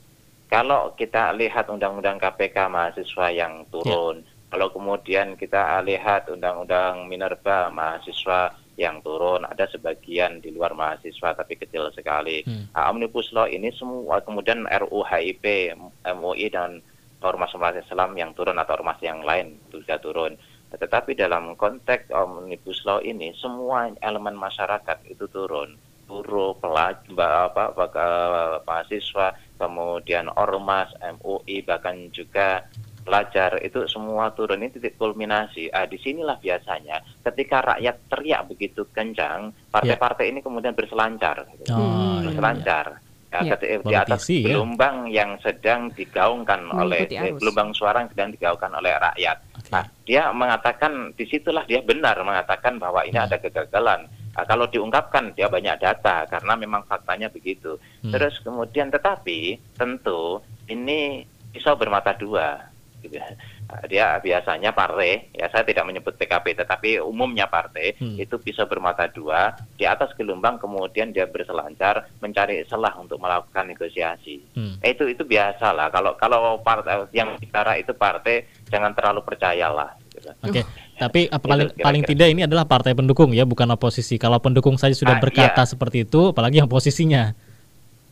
Kalau 0.49 0.97
kita 0.97 1.37
lihat 1.37 1.69
undang-undang 1.69 2.17
KPK 2.17 2.73
mahasiswa 2.73 3.29
yang 3.29 3.69
turun, 3.69 4.25
kalau 4.49 4.73
kemudian 4.73 5.37
kita 5.37 5.77
lihat 5.85 6.33
undang-undang 6.33 7.05
Minerba 7.05 7.69
mahasiswa 7.69 8.57
yang 8.81 9.05
turun, 9.05 9.45
ada 9.45 9.69
sebagian 9.69 10.41
di 10.41 10.49
luar 10.55 10.73
mahasiswa 10.73 11.37
tapi 11.37 11.61
kecil 11.61 11.93
sekali. 11.93 12.47
Hmm. 12.49 12.73
Nah, 12.73 12.89
Omnibus 12.89 13.29
Law 13.37 13.45
ini 13.45 13.69
semua 13.77 14.25
kemudian 14.25 14.65
RUU 14.65 15.05
HIP, 15.05 15.77
MUI 16.17 16.49
dan 16.49 16.81
ormas-ormas 17.21 17.83
Islam 17.83 18.15
yang 18.15 18.31
turun 18.33 18.57
atau 18.57 18.79
ormas 18.79 18.97
yang 19.05 19.21
lain 19.21 19.59
juga 19.69 20.01
turun. 20.01 20.39
Tetapi 20.69 21.17
dalam 21.17 21.57
konteks 21.57 22.13
Omnibus 22.13 22.85
Law 22.85 23.01
ini 23.01 23.33
semua 23.37 23.89
elemen 24.05 24.37
masyarakat 24.37 25.05
itu 25.09 25.25
turun. 25.29 25.77
Buruh, 26.09 26.57
pelajar, 26.57 27.53
apa, 27.53 27.69
apa, 27.73 28.65
mahasiswa, 28.65 29.37
kemudian 29.61 30.33
ormas, 30.41 30.89
MUI, 31.05 31.61
bahkan 31.61 32.09
juga 32.09 32.65
pelajar 33.05 33.57
itu 33.65 33.89
semua 33.89 34.29
turun 34.37 34.61
ini 34.61 34.73
titik 34.73 35.01
kulminasi. 35.01 35.73
Ah, 35.73 35.89
di 35.89 35.97
sinilah 35.97 36.37
biasanya 36.41 37.01
ketika 37.25 37.65
rakyat 37.73 37.97
teriak 38.09 38.45
begitu 38.49 38.85
kencang, 38.93 39.53
partai-partai 39.73 40.29
ini 40.29 40.41
kemudian 40.45 40.77
berselancar, 40.77 41.49
gitu. 41.57 41.73
Oh, 41.73 42.21
iya, 42.21 42.29
berselancar. 42.29 42.87
Ya, 43.29 43.45
Ya. 43.45 43.57
di 43.61 43.93
atas 43.93 44.25
Politisi, 44.25 44.41
ya. 44.41 44.57
gelombang 44.57 44.97
yang 45.07 45.37
sedang 45.39 45.93
digaungkan 45.93 46.65
oleh 46.71 47.05
Mengikuti 47.05 47.15
eh, 47.15 47.29
arus. 47.29 47.39
gelombang 47.39 47.71
suara 47.77 48.01
yang 48.01 48.11
sedang 48.11 48.31
digaungkan 48.33 48.73
oleh 48.73 48.93
rakyat. 48.95 49.37
Oke. 49.53 49.69
Nah, 49.69 49.85
dia 50.03 50.23
mengatakan 50.33 50.93
di 51.13 51.25
situlah 51.25 51.61
dia 51.63 51.81
benar 51.81 52.17
mengatakan 52.21 52.81
bahwa 52.81 53.05
ini 53.05 53.13
Hmm. 53.15 53.29
ada 53.29 53.37
kegagalan. 53.37 54.01
Nah, 54.33 54.45
kalau 54.45 54.65
diungkapkan 54.65 55.35
dia 55.35 55.45
banyak 55.47 55.77
data 55.77 56.25
karena 56.25 56.57
memang 56.57 56.81
faktanya 56.83 57.29
begitu. 57.29 57.77
Hmm. 58.01 58.11
Terus 58.11 58.41
kemudian 58.41 58.89
tetapi 58.89 59.39
tentu 59.77 60.41
ini 60.65 61.21
pisau 61.51 61.75
bermata 61.75 62.15
dua. 62.15 62.65
Gitu. 62.99 63.21
Nah, 63.69 63.85
Dia 63.85 64.17
biasanya 64.17 64.73
partai, 64.73 65.29
ya 65.31 65.45
saya 65.47 65.61
tidak 65.61 65.85
menyebut 65.85 66.17
PKP, 66.17 66.57
tetapi 66.57 66.99
umumnya 66.99 67.45
partai 67.45 67.93
Hmm. 67.95 68.17
itu 68.17 68.37
bisa 68.39 68.65
bermata 68.65 69.05
dua 69.07 69.53
di 69.77 69.85
atas 69.85 70.17
gelombang 70.17 70.57
kemudian 70.57 71.13
dia 71.13 71.29
berselancar 71.29 72.09
mencari 72.19 72.65
celah 72.65 72.97
untuk 72.97 73.21
melakukan 73.21 73.69
negosiasi. 73.69 74.41
Hmm. 74.57 74.81
Eh, 74.81 74.97
itu 74.97 75.05
itu 75.07 75.21
biasa 75.23 75.71
lah. 75.71 75.89
Kalau 75.89 76.17
kalau 76.17 76.57
partai 76.59 77.13
yang 77.13 77.37
bicara 77.37 77.77
itu 77.77 77.93
partai 77.93 78.49
jangan 78.67 78.93
terlalu 78.93 79.21
percayalah. 79.21 80.01
Gitu. 80.09 80.33
Oke, 80.43 80.61
tapi 80.97 81.29
apa 81.29 81.37
Itu 81.37 81.47
paling 81.47 81.69
kira-kira. 81.69 81.85
paling 81.85 82.03
tidak 82.03 82.29
ini 82.33 82.43
adalah 82.43 82.65
partai 82.65 82.93
pendukung 82.93 83.31
ya, 83.31 83.45
bukan 83.45 83.69
oposisi. 83.69 84.17
Kalau 84.17 84.41
pendukung 84.41 84.75
saja 84.75 84.91
sudah 84.91 85.17
Ah, 85.17 85.23
berkata 85.23 85.63
iya. 85.63 85.69
seperti 85.69 86.09
itu, 86.09 86.33
apalagi 86.33 86.59
yang 86.59 86.67
posisinya. 86.67 87.37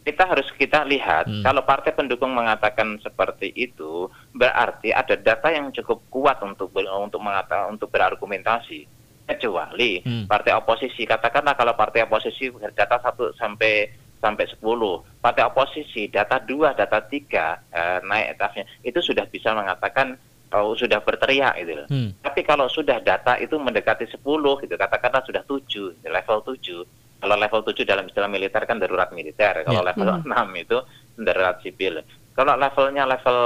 Kita 0.06 0.22
harus 0.22 0.46
kita 0.54 0.86
lihat 0.86 1.26
Hmm. 1.26 1.42
kalau 1.42 1.66
partai 1.66 1.90
pendukung 1.90 2.30
mengatakan 2.30 2.94
seperti 3.02 3.50
itu 3.50 4.06
berarti 4.30 4.94
ada 4.94 5.18
data 5.18 5.50
yang 5.50 5.74
cukup 5.74 6.06
kuat 6.06 6.38
untuk 6.46 6.70
untuk 6.78 7.18
mengata 7.18 7.66
untuk 7.66 7.90
berargumentasi. 7.90 8.86
Kecuali 9.26 9.98
Hmm. 10.06 10.30
partai 10.30 10.54
oposisi 10.54 11.02
katakanlah 11.02 11.58
kalau 11.58 11.74
partai 11.74 12.06
oposisi 12.06 12.46
data 12.70 13.02
1 13.02 13.34
sampai 13.34 13.90
sampai 14.22 14.46
10, 14.46 15.02
partai 15.18 15.42
oposisi 15.42 16.06
data 16.06 16.38
2, 16.38 16.70
data 16.78 17.02
3 17.02 17.58
eh, 17.74 17.98
naik 18.06 18.38
etafnya 18.38 18.64
itu 18.86 19.02
sudah 19.02 19.26
bisa 19.26 19.50
mengatakan 19.58 20.14
oh, 20.54 20.78
sudah 20.78 21.02
berteriak 21.02 21.58
gitu 21.58 21.82
loh. 21.82 21.86
Hmm. 21.90 22.14
Tapi 22.22 22.46
kalau 22.46 22.70
sudah 22.70 23.02
data 23.02 23.34
itu 23.42 23.58
mendekati 23.58 24.06
10 24.06 24.62
gitu, 24.62 24.78
katakanlah 24.78 25.26
sudah 25.26 25.42
7, 25.42 25.98
level 26.06 26.38
7. 26.46 26.86
Kalau 27.16 27.34
level 27.34 27.60
7 27.64 27.82
dalam 27.82 28.04
istilah 28.04 28.28
militer 28.28 28.62
kan 28.64 28.76
darurat 28.76 29.08
militer, 29.10 29.64
kalau 29.64 29.80
Ya. 29.80 29.88
level 29.92 30.08
6 30.22 30.48
itu 30.54 30.78
darurat 31.16 31.56
sipil. 31.60 32.04
Kalau 32.36 32.52
levelnya 32.52 33.08
level 33.08 33.38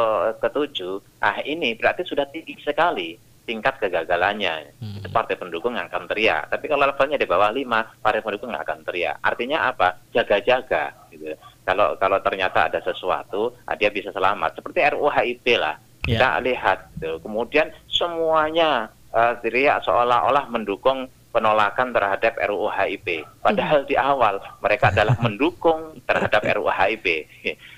ke-7, 0.42 0.78
ah 1.22 1.38
ini 1.40 1.78
berarti 1.78 2.02
sudah 2.02 2.26
tinggi 2.26 2.58
sekali 2.58 3.14
tingkat 3.46 3.78
kegagalannya. 3.78 4.74
Hmm. 4.82 4.98
Itu 4.98 5.06
partai 5.10 5.38
pendukung 5.38 5.78
yang 5.78 5.86
akan 5.86 6.10
teriak. 6.10 6.50
Tapi 6.50 6.66
kalau 6.66 6.90
levelnya 6.90 7.14
di 7.14 7.26
bawah 7.26 7.50
5, 7.50 7.86
partai 8.02 8.18
pendukung 8.18 8.50
nggak 8.50 8.66
akan 8.66 8.80
teriak. 8.82 9.16
Artinya 9.22 9.70
apa? 9.70 9.94
Jaga-jaga 10.10 10.90
gitu. 11.10 11.34
Kalau 11.62 11.94
kalau 11.98 12.18
ternyata 12.18 12.66
ada 12.66 12.82
sesuatu, 12.82 13.54
ah, 13.62 13.78
dia 13.78 13.90
bisa 13.90 14.10
selamat. 14.10 14.58
Seperti 14.58 14.82
RUU 14.90 15.06
HIP 15.08 15.46
lah 15.54 15.78
Ya. 16.08 16.16
kita 16.16 16.28
lihat 16.42 16.78
tuh. 16.98 17.20
kemudian 17.20 17.70
semuanya 17.86 18.88
eh, 19.10 19.34
teriak 19.42 19.82
seolah-olah 19.84 20.46
mendukung 20.48 21.06
penolakan 21.30 21.94
terhadap 21.94 22.34
RUU 22.36 22.66
HIP 22.68 23.22
padahal 23.38 23.86
di 23.86 23.94
awal 23.94 24.42
mereka 24.58 24.90
adalah 24.90 25.14
mendukung 25.24 26.02
terhadap 26.02 26.42
RUU 26.42 26.66
HIP 26.68 27.06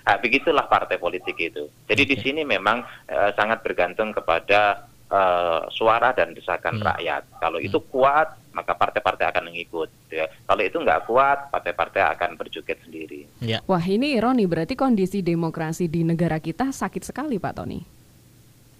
nah, 0.03 0.17
begitulah 0.17 0.65
partai 0.65 0.97
politik 0.97 1.37
itu 1.37 1.69
jadi 1.85 2.03
di 2.03 2.17
sini 2.17 2.43
memang 2.43 2.81
eh, 3.07 3.31
sangat 3.33 3.61
bergantung 3.61 4.11
kepada 4.11 4.89
eh, 5.07 5.61
suara 5.71 6.11
dan 6.11 6.33
desakan 6.33 6.81
Hmm. 6.81 6.89
rakyat 6.89 7.23
kalau 7.39 7.61
itu 7.61 7.77
kuat 7.87 8.33
maka 8.53 8.73
partai-partai 8.73 9.29
akan 9.29 9.49
mengikut 9.49 9.89
ya. 10.09 10.29
kalau 10.45 10.61
itu 10.61 10.77
nggak 10.77 11.05
kuat 11.05 11.49
partai-partai 11.49 12.05
akan 12.11 12.37
berjoget 12.37 12.81
sendiri 12.81 13.29
Ya. 13.41 13.61
Wah 13.65 13.83
ini 13.83 14.17
ironi 14.17 14.45
berarti 14.45 14.73
kondisi 14.73 15.21
demokrasi 15.21 15.89
di 15.89 16.01
negara 16.03 16.37
kita 16.37 16.69
sakit 16.71 17.03
sekali 17.03 17.37
Pak 17.37 17.53
Tony. 17.53 17.81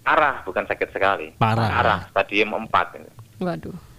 arah 0.03 0.41
bukan 0.43 0.65
sakit 0.65 0.89
sekali 0.91 1.31
Parah. 1.37 1.69
arah 1.71 1.99
stadium 2.09 2.57
4 2.67 3.39
Waduh. 3.39 3.92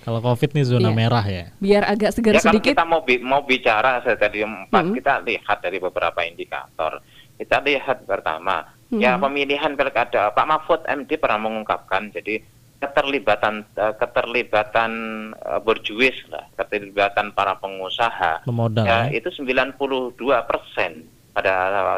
Kalau 0.00 0.18
Covid 0.18 0.50
nih 0.50 0.64
zona 0.64 0.88
Iya. 0.88 0.96
merah 0.96 1.22
ya. 1.22 1.44
Biar 1.56 1.82
agak 1.84 2.10
segar 2.10 2.32
ya 2.32 2.40
kalau 2.40 2.56
sedikit. 2.56 2.72
kita 2.72 2.84
mau 2.84 3.00
bi- 3.00 3.20
mau 3.20 3.42
bicara 3.42 4.00
stadium 4.00 4.64
4 4.66 4.80
Hmm. 4.82 4.94
kita 4.94 5.14
lihat 5.20 5.58
dari 5.58 5.78
beberapa 5.78 6.20
indikator. 6.22 7.04
Kita 7.34 7.60
lihat 7.60 8.04
pertama 8.04 8.64
Hmm. 8.86 8.98
ya 8.98 9.14
pemilihan 9.14 9.72
pilkada 9.72 10.30
Pak 10.30 10.46
Mahfud 10.46 10.80
MD 10.84 11.14
pernah 11.14 11.38
mengungkapkan 11.38 12.10
jadi 12.10 12.40
keterlibatan 12.80 13.68
eh, 13.70 13.94
keterlibatan 13.94 14.90
eh, 15.34 15.60
borjuis 15.60 16.16
lah, 16.26 16.48
keterlibatan 16.54 17.30
para 17.30 17.54
pengusaha 17.54 18.40
Pemodal 18.42 18.82
ya, 18.82 18.98
ya. 19.06 19.14
itu 19.14 19.28
92 19.30 20.16
persen 20.42 21.04
pada 21.30 21.52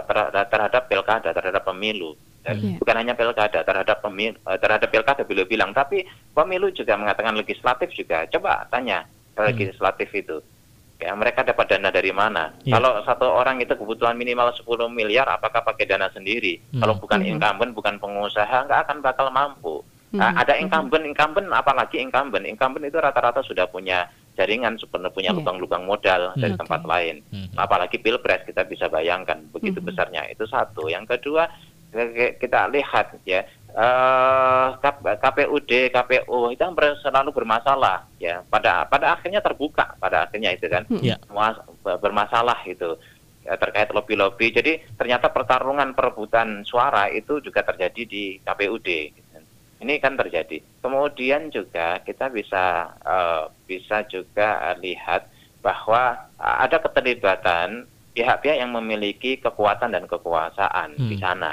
ter- 0.04 0.48
terhadap 0.48 0.82
pilkada 0.86 1.30
terhadap 1.32 1.62
pemilu 1.64 2.12
Dan 2.42 2.58
Iya. 2.58 2.78
bukan 2.82 2.96
hanya 2.98 3.14
pilkada 3.14 3.62
terhadap 3.62 4.02
pemilu 4.02 4.34
terhadap 4.58 4.90
pilkada 4.90 5.22
beliau 5.22 5.46
bilang 5.46 5.70
tapi 5.70 6.02
pemilu 6.34 6.74
juga 6.74 6.98
mengatakan 6.98 7.38
legislatif 7.38 7.94
juga 7.94 8.26
coba 8.26 8.66
tanya 8.66 9.06
Hmm. 9.32 9.46
legislatif 9.46 10.10
itu 10.10 10.42
ya 10.98 11.14
mereka 11.14 11.42
dapat 11.42 11.70
dana 11.70 11.88
dari 11.88 12.10
mana 12.10 12.50
Iya. 12.62 12.74
kalau 12.74 12.98
satu 13.02 13.30
orang 13.30 13.58
itu 13.58 13.72
kebutuhan 13.72 14.14
minimal 14.14 14.50
10 14.52 14.90
miliar 14.90 15.30
apakah 15.30 15.62
pakai 15.62 15.86
dana 15.86 16.10
sendiri 16.10 16.58
Hmm. 16.74 16.82
kalau 16.82 16.98
bukan 16.98 17.22
Mhm. 17.22 17.30
incumbent 17.30 17.72
bukan 17.72 17.94
pengusaha 17.96 18.66
nggak 18.66 18.80
akan 18.86 18.98
bakal 19.00 19.30
mampu 19.30 19.78
Nah, 20.12 20.28
Mhm. 20.28 20.40
ada 20.44 20.54
incumbent 20.60 21.04
incumbent 21.08 21.46
apalagi 21.48 21.96
incumbent 21.96 22.44
incumbent 22.44 22.84
itu 22.84 23.00
rata-rata 23.00 23.40
sudah 23.40 23.64
punya 23.64 24.04
jaringan 24.32 24.80
sebenarnya 24.80 25.12
punya 25.12 25.30
Iya. 25.30 25.38
lubang-lubang 25.38 25.84
modal 25.84 26.32
dari 26.34 26.56
Hmm. 26.56 26.60
tempat 26.64 26.82
lain 26.82 27.16
Hmm. 27.28 27.48
apalagi 27.54 27.96
pilpres 27.96 28.48
kita 28.48 28.64
bisa 28.64 28.88
bayangkan 28.88 29.44
begitu 29.52 29.78
Mhm. 29.78 29.86
besarnya 29.86 30.22
itu 30.28 30.44
satu 30.46 30.88
yang 30.88 31.04
kedua 31.04 31.48
ke- 31.88 32.40
kita 32.40 32.68
lihat 32.68 33.20
ya 33.24 33.44
eh, 33.72 34.68
K- 34.78 35.16
KPUD 35.16 35.88
KPU 35.88 36.52
itu 36.52 36.64
ber- 36.72 37.00
selalu 37.00 37.32
bermasalah 37.32 38.04
ya 38.16 38.44
pada 38.44 38.84
pada 38.84 39.16
akhirnya 39.16 39.40
terbuka 39.40 39.96
pada 39.96 40.28
akhirnya 40.28 40.52
itu 40.52 40.68
kan 40.68 40.84
Ya. 41.00 41.16
Semua 41.24 41.56
bermasalah 41.96 42.60
itu 42.68 43.00
ya, 43.42 43.56
terkait 43.56 43.88
lobby-lobby 43.90 44.52
jadi 44.52 44.76
ternyata 44.94 45.28
pertarungan 45.28 45.92
perebutan 45.92 46.60
suara 46.62 47.08
itu 47.08 47.40
juga 47.40 47.64
terjadi 47.64 48.02
di 48.04 48.24
KPUD 48.40 48.88
ini 49.82 49.98
kan 49.98 50.14
terjadi 50.14 50.62
kemudian 50.80 51.50
juga 51.50 51.98
kita 52.06 52.30
bisa 52.30 52.94
eh, 53.02 53.44
bisa 53.66 54.06
juga 54.06 54.72
lihat 54.78 55.26
bahwa 55.62 56.18
ada 56.38 56.78
keterlibatan 56.82 57.86
pihak-pihak 58.12 58.60
yang 58.60 58.74
memiliki 58.74 59.40
kekuatan 59.40 59.94
dan 59.94 60.04
kekuasaan 60.04 60.98
di 61.08 61.16
Hmm. 61.16 61.22
sana. 61.22 61.52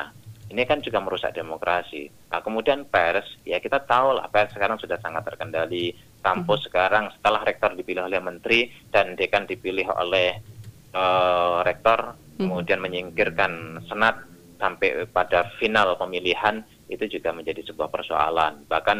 Ini 0.50 0.66
kan 0.66 0.82
juga 0.82 0.98
merusak 0.98 1.38
demokrasi. 1.38 2.10
Nah, 2.34 2.42
kemudian 2.42 2.82
pers, 2.90 3.38
ya 3.46 3.62
kita 3.62 3.86
tahu 3.86 4.18
lah 4.18 4.26
pers 4.34 4.50
sekarang 4.50 4.82
sudah 4.82 4.98
sangat 4.98 5.30
terkendali. 5.30 5.94
Kampus 6.20 6.68
sekarang 6.68 7.14
setelah 7.16 7.46
rektor 7.46 7.72
dipilih 7.78 8.10
oleh 8.10 8.20
menteri 8.20 8.68
dan 8.90 9.14
dekan 9.14 9.46
dipilih 9.46 9.88
oleh 9.94 10.42
eh, 10.90 11.58
rektor, 11.64 12.18
kemudian 12.42 12.82
menyingkirkan 12.82 13.86
senat 13.86 14.26
sampai 14.58 15.06
pada 15.14 15.54
final 15.62 15.96
pemilihan 15.96 16.66
itu 16.90 17.06
juga 17.08 17.30
menjadi 17.32 17.62
sebuah 17.70 17.88
persoalan. 17.88 18.66
Bahkan 18.68 19.00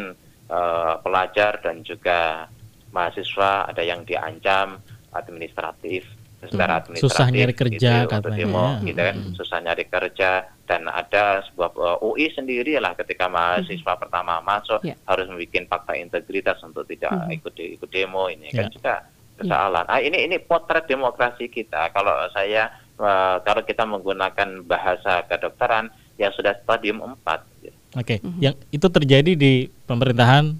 eh, 0.50 0.94
pelajar 1.02 1.62
dan 1.62 1.82
juga 1.86 2.46
mahasiswa 2.90 3.70
ada 3.70 3.82
yang 3.86 4.02
diancam 4.02 4.82
administratif 5.14 6.02
secara 6.40 6.80
administratif 6.80 7.12
Susah 7.12 7.28
nyari 7.28 7.52
kerja 7.54 7.92
gitu, 8.02 8.10
katanya. 8.16 8.38
demo, 8.40 8.66
Ya. 8.80 8.86
gitu 8.88 9.00
kan 9.04 9.16
susah 9.36 9.58
nyari 9.60 9.84
kerja 9.86 10.30
dan 10.64 10.82
ada 10.88 11.44
sebuah 11.44 11.70
uh, 11.76 11.98
UI 12.00 12.32
sendiri 12.32 12.80
lah 12.80 12.96
ketika 12.96 13.28
mahasiswa 13.28 13.92
pertama 14.00 14.40
masuk 14.40 14.80
Ya. 14.80 14.96
harus 15.04 15.28
membuat 15.28 15.68
fakta 15.68 15.92
integritas 16.00 16.56
untuk 16.64 16.88
tidak 16.88 17.12
Mhm. 17.12 17.36
ikut 17.36 17.54
ikut 17.54 17.90
demo 17.92 18.32
ini 18.32 18.48
kan 18.50 18.66
Ya. 18.66 18.72
juga 18.72 18.94
persoalan. 19.36 19.84
Ah 19.84 20.00
ini 20.00 20.24
ini 20.24 20.36
potret 20.40 20.88
demokrasi 20.88 21.52
kita. 21.52 21.92
Kalau 21.92 22.12
saya 22.32 22.72
uh, 22.96 23.36
kalau 23.44 23.60
kita 23.60 23.84
menggunakan 23.84 24.64
bahasa 24.64 25.24
kedokteran 25.28 25.92
yang 26.16 26.32
sudah 26.32 26.56
stadium 26.64 27.04
4 27.04 27.44
gitu. 27.60 27.76
Oke, 27.98 28.22
Mhm. 28.22 28.38
yang 28.38 28.54
itu 28.70 28.86
terjadi 28.86 29.34
di 29.34 29.66
pemerintahan 29.66 30.54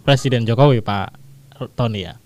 Presiden 0.00 0.48
Jokowi, 0.48 0.80
Pak 0.80 1.08
Tony 1.76 2.08
ya. 2.08 2.16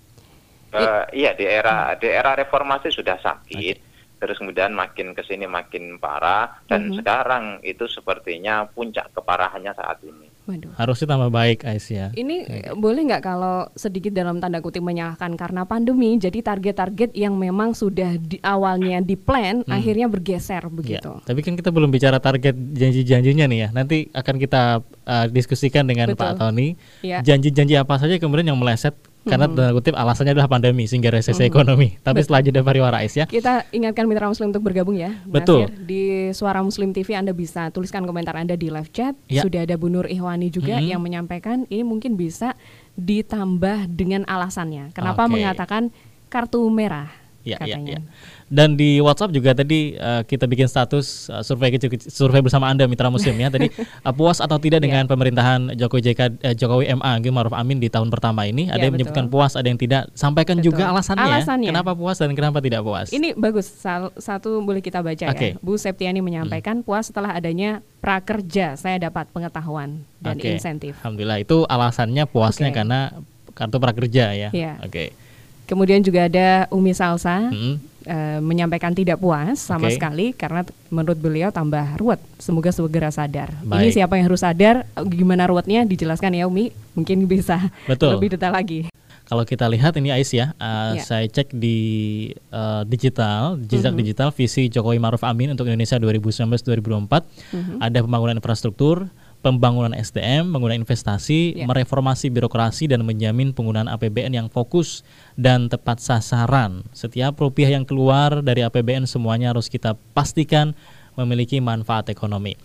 Eh, 0.68 1.04
iya 1.24 1.32
di 1.34 1.42
era 1.48 1.96
di 1.98 2.06
era 2.06 2.36
reformasi 2.36 2.92
sudah 2.92 3.18
sakit, 3.18 3.76
terus 4.20 4.36
kemudian 4.38 4.76
makin 4.76 5.16
ke 5.16 5.24
sini 5.24 5.48
makin 5.48 5.96
parah 5.98 6.60
dan 6.68 6.92
Mhm. 6.92 7.02
sekarang 7.02 7.44
itu 7.64 7.88
sepertinya 7.90 8.68
puncak 8.68 9.10
keparahannya 9.16 9.72
saat 9.74 9.98
ini. 10.04 10.27
Waduh. 10.48 10.72
Harusnya 10.80 11.06
tambah 11.12 11.28
baik 11.28 11.68
Ais 11.68 11.84
ya. 11.92 12.08
Ini 12.16 12.36
eh, 12.48 12.72
boleh 12.72 13.04
nggak 13.04 13.20
kalau 13.20 13.68
sedikit 13.76 14.16
dalam 14.16 14.40
tanda 14.40 14.64
kutip 14.64 14.80
menyalahkan 14.80 15.36
karena 15.36 15.68
pandemi, 15.68 16.16
jadi 16.16 16.40
target-target 16.40 17.12
yang 17.12 17.36
memang 17.36 17.76
sudah 17.76 18.16
di 18.16 18.40
awalnya 18.40 19.04
di 19.04 19.12
plan 19.14 19.60
akhirnya 19.68 20.08
bergeser 20.08 20.64
Ya, 20.64 20.72
begitu. 20.72 21.12
tapi 21.28 21.40
kan 21.44 21.54
kita 21.54 21.68
belum 21.68 21.92
bicara 21.92 22.16
target 22.18 22.56
janji-janjinya 22.56 23.44
nih 23.44 23.58
ya. 23.60 23.68
Nanti 23.76 24.08
akan 24.10 24.36
kita 24.40 24.80
uh, 24.80 25.26
diskusikan 25.28 25.84
dengan 25.84 26.16
Betul. 26.16 26.24
Pak 26.24 26.32
Tony. 26.40 26.74
Ya. 27.04 27.20
Janji-janji 27.20 27.76
apa 27.76 28.00
saja 28.00 28.16
kemudian 28.16 28.48
yang 28.48 28.58
meleset 28.58 28.96
karena 29.28 29.46
tanda 29.46 29.66
kutip 29.76 29.94
alasannya 29.94 30.32
adalah 30.32 30.48
pandemi 30.48 30.88
sehingga 30.88 31.12
resesi 31.12 31.44
ekonomi. 31.44 31.94
Tapi 32.06 32.24
setelah 32.24 32.40
jeda 32.42 32.60
pariwara 32.64 33.04
Ais 33.04 33.14
ya. 33.14 33.28
Kita 33.28 33.68
ingatkan 33.70 34.08
mitra 34.08 34.26
muslim 34.26 34.50
untuk 34.50 34.64
bergabung 34.64 34.96
ya. 34.96 35.12
Betul. 35.28 35.68
Nasir. 35.68 35.84
Di 35.84 36.02
Suara 36.32 36.64
Muslim 36.64 36.90
TV 36.90 37.14
Anda 37.14 37.36
bisa 37.36 37.68
tuliskan 37.70 38.08
komentar 38.08 38.34
Anda 38.34 38.56
di 38.56 38.72
live 38.72 38.90
chat. 38.90 39.12
Ya. 39.28 39.44
Sudah 39.44 39.68
ada 39.68 39.76
Bu 39.76 39.92
Nur 39.92 40.08
Ihwani 40.08 40.48
juga 40.48 40.80
Mhm. 40.80 40.88
yang 40.88 41.00
menyampaikan 41.04 41.68
ini 41.68 41.84
mungkin 41.84 42.16
bisa 42.16 42.56
ditambah 42.98 43.92
dengan 43.94 44.26
alasannya. 44.26 44.90
Kenapa 44.96 45.30
Oke. 45.30 45.38
mengatakan 45.38 45.94
kartu 46.28 46.66
merah 46.68 47.08
Ya, 47.48 47.58
ya, 47.64 47.76
katanya. 47.78 47.98
ya. 47.98 48.00
Dan 48.48 48.74
di 48.74 48.96
WhatsApp 48.98 49.28
juga 49.30 49.52
tadi 49.52 49.92
uh, 49.94 50.24
kita 50.24 50.44
bikin 50.44 50.64
status 50.64 51.28
uh, 51.28 51.40
survei 51.40 51.68
kecil 51.68 51.92
survei 52.02 52.40
bersama 52.40 52.68
Anda 52.68 52.84
mitra 52.84 53.08
muslim 53.08 53.36
ya. 53.36 53.48
Tadi 53.48 53.68
uh, 53.68 54.14
puas 54.18 54.40
atau 54.40 54.56
tidak 54.56 54.80
dengan 54.80 55.04
pemerintahan 55.04 55.76
Jokowi 55.76 56.00
JK 56.00 56.20
eh, 56.40 56.54
Jokowi 56.54 56.88
MA 56.92 57.12
Gitu 57.18 57.28
Maruf 57.28 57.52
Amin 57.52 57.76
di 57.76 57.88
tahun 57.88 58.08
pertama 58.08 58.44
ini? 58.44 58.66
Ada 58.66 58.80
Ya, 58.80 58.84
yang 58.86 58.94
menyebutkan 58.94 59.28
betul. 59.28 59.34
puas, 59.36 59.52
ada 59.52 59.66
yang 59.66 59.76
tidak. 59.76 60.08
Sampaikan 60.12 60.56
Betul. 60.58 60.72
juga 60.72 60.88
alasannya. 60.88 61.20
ya. 61.20 61.28
Alasannya. 61.36 61.68
Kenapa 61.68 61.92
puas 61.92 62.16
dan 62.16 62.30
kenapa 62.32 62.58
tidak 62.58 62.80
puas? 62.80 63.08
Ini 63.08 63.36
bagus, 63.36 63.66
sal- 63.68 64.14
satu 64.16 64.60
boleh 64.60 64.80
kita 64.80 65.04
baca 65.04 65.28
Oke. 65.28 65.48
ya. 65.52 65.60
Bu 65.60 65.76
Septiani 65.76 66.24
menyampaikan 66.24 66.80
puas 66.80 67.08
setelah 67.08 67.36
adanya 67.36 67.84
prakerja 67.98 68.74
saya 68.74 68.96
dapat 68.96 69.28
pengetahuan 69.28 70.08
dan 70.18 70.40
Oke. 70.40 70.56
insentif. 70.56 70.96
Alhamdulillah 71.04 71.38
itu 71.38 71.62
alasannya 71.64 72.24
puasnya 72.24 72.72
Oke. 72.72 72.76
karena 72.80 73.00
kartu 73.52 73.76
prakerja 73.76 74.24
ya. 74.32 74.48
Iya. 74.50 74.80
Oke. 74.80 75.12
Kemudian 75.68 76.00
juga 76.00 76.24
ada 76.24 76.64
Umi 76.72 76.90
Salsa 76.90 77.52
Mm-mm. 77.52 77.76
eh, 78.02 78.40
menyampaikan 78.40 78.90
tidak 78.90 79.20
puas 79.20 79.60
sama 79.60 79.86
Oke. 79.86 80.00
sekali 80.00 80.32
karena 80.32 80.64
menurut 80.88 81.20
beliau 81.20 81.52
tambah 81.52 82.00
ruwet. 82.00 82.16
Semoga 82.40 82.72
segera 82.72 83.12
sadar. 83.12 83.52
Ini 83.60 83.68
Baik. 83.68 83.92
siapa 83.92 84.16
yang 84.16 84.26
harus 84.26 84.40
sadar? 84.40 84.88
Gimana 85.04 85.44
ruwetnya? 85.44 85.84
Dijelaskan 85.84 86.32
ya 86.32 86.48
Umi. 86.48 86.72
Mungkin 86.96 87.28
bisa 87.28 87.68
Betul. 87.84 88.16
lebih 88.16 88.32
detail 88.32 88.56
lagi. 88.56 88.88
Kalau 89.22 89.44
kita 89.44 89.68
lihat 89.68 89.92
ini 89.94 90.08
Ais 90.08 90.32
ya, 90.32 90.56
uh, 90.56 90.96
Ya. 90.96 91.04
saya 91.04 91.28
cek 91.28 91.52
di 91.52 91.76
uh, 92.48 92.80
digital, 92.88 93.60
jejak 93.60 93.92
Mhm. 93.92 94.00
digital 94.00 94.28
visi 94.32 94.72
Jokowi 94.72 94.96
Maruf 94.96 95.20
Amin 95.20 95.52
untuk 95.52 95.68
Indonesia 95.68 96.00
2019-2024 96.00 97.28
Mhm. 97.52 97.76
ada 97.78 97.98
pembangunan 98.00 98.32
infrastruktur, 98.34 99.12
pembangunan 99.38 99.94
SDM, 99.94 100.50
penggunaan 100.50 100.82
investasi, 100.82 101.62
Ya. 101.62 101.66
mereformasi 101.66 102.28
birokrasi 102.28 102.90
dan 102.90 103.06
menjamin 103.06 103.54
penggunaan 103.54 103.86
APBN 103.86 104.34
yang 104.34 104.48
fokus 104.50 105.06
dan 105.38 105.70
tepat 105.70 106.02
sasaran. 106.02 106.82
Setiap 106.90 107.38
rupiah 107.38 107.70
yang 107.70 107.86
keluar 107.86 108.42
dari 108.42 108.66
APBN 108.66 109.06
semuanya 109.06 109.54
harus 109.54 109.70
kita 109.70 109.94
pastikan 110.12 110.74
memiliki 111.14 111.62
manfaat 111.62 112.10
ekonomi. 112.10 112.58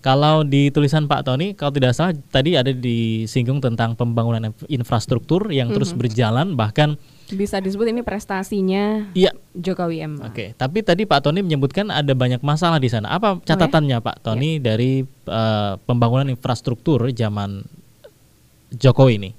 Kalau 0.00 0.48
di 0.48 0.72
tulisan 0.72 1.04
Pak 1.04 1.28
Tony, 1.28 1.52
kalau 1.52 1.76
tidak 1.76 1.92
salah 1.92 2.16
tadi 2.32 2.56
ada 2.56 2.72
disinggung 2.72 3.60
tentang 3.60 3.92
pembangunan 3.92 4.48
inf- 4.48 4.64
infrastruktur 4.72 5.52
yang 5.52 5.68
terus 5.76 5.92
Mhm. 5.92 5.98
berjalan 6.00 6.46
bahkan 6.56 6.96
Bisa 7.30 7.58
disebut 7.58 7.86
ini 7.86 8.00
prestasinya 8.00 9.10
iya 9.12 9.30
Jokowi 9.50 9.98
M. 10.00 10.12
Oke, 10.20 10.54
tapi 10.54 10.80
tadi 10.80 11.02
Pak 11.04 11.22
Tony 11.22 11.40
menyebutkan 11.40 11.88
ada 11.88 12.10
banyak 12.12 12.38
masalah 12.40 12.76
di 12.76 12.86
sana. 12.86 13.10
Apa 13.10 13.38
catatannya 13.38 13.98
Pak 13.98 14.16
Tony 14.20 14.58
dari 14.58 15.00
eh, 15.02 15.72
pembangunan 15.80 16.26
infrastruktur 16.26 17.10
zaman 17.10 17.62
Jokowi 18.70 19.14
ini? 19.16 19.30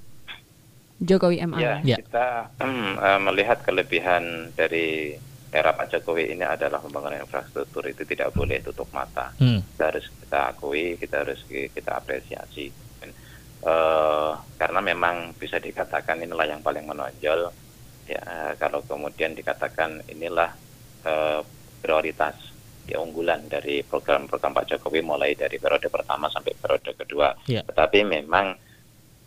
Jokowi 0.98 1.42
MA. 1.42 1.58
Ya, 1.58 1.74
Ya. 1.82 1.98
kita 1.98 2.52
eh, 3.08 3.20
melihat 3.20 3.62
kelebihan 3.62 4.54
dari 4.54 5.16
era 5.52 5.72
Pak 5.72 5.92
Jokowi 5.92 6.32
ini 6.32 6.44
adalah 6.44 6.80
pembangunan 6.80 7.20
infrastruktur 7.20 7.84
itu 7.86 8.04
tidak 8.04 8.32
boleh 8.32 8.62
tutup 8.62 8.88
mata. 8.92 9.36
Hmm. 9.36 9.60
Kita 9.66 9.84
harus 9.90 10.06
kita 10.08 10.40
akui, 10.50 10.96
kita 10.96 11.24
harus 11.24 11.40
ki- 11.44 11.68
kita 11.70 11.92
apresiasi. 11.94 12.72
Eh, 13.62 14.32
karena 14.58 14.80
memang 14.82 15.38
bisa 15.38 15.56
dikatakan 15.56 16.18
inilah 16.20 16.50
yang 16.50 16.62
paling 16.62 16.82
menonjol. 16.82 17.54
Ya, 18.12 18.24
kalau 18.60 18.84
kemudian 18.84 19.32
dikatakan 19.32 20.04
inilah 20.12 20.52
eh, 21.02 21.40
prioritas 21.80 22.36
ya, 22.84 23.00
unggulan 23.00 23.48
dari 23.48 23.88
program-program 23.88 24.52
Pak 24.52 24.68
Jokowi 24.68 25.00
mulai 25.00 25.32
dari 25.32 25.56
periode 25.56 25.88
pertama 25.88 26.28
sampai 26.28 26.52
periode 26.60 26.92
kedua. 26.92 27.32
Ya. 27.48 27.64
Tetapi 27.64 28.04
memang 28.04 28.52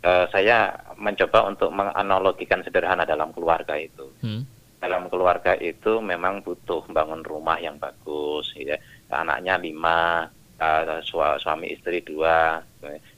eh, 0.05 0.25
saya 0.29 0.69
mencoba 1.01 1.49
untuk 1.49 1.73
menganalogikan 1.73 2.61
sederhana 2.61 3.03
dalam 3.03 3.33
keluarga 3.33 3.73
itu 3.73 4.05
Hmm. 4.21 4.45
dalam 4.77 5.09
keluarga 5.09 5.57
itu 5.57 5.97
memang 5.97 6.45
butuh 6.45 6.85
bangun 6.93 7.25
rumah 7.25 7.57
yang 7.57 7.81
bagus 7.81 8.53
ya 8.53 8.77
anaknya 9.09 9.57
lima 9.57 10.29
uh, 10.61 11.01
sua- 11.01 11.41
suami 11.41 11.73
istri 11.73 12.05
dua 12.05 12.61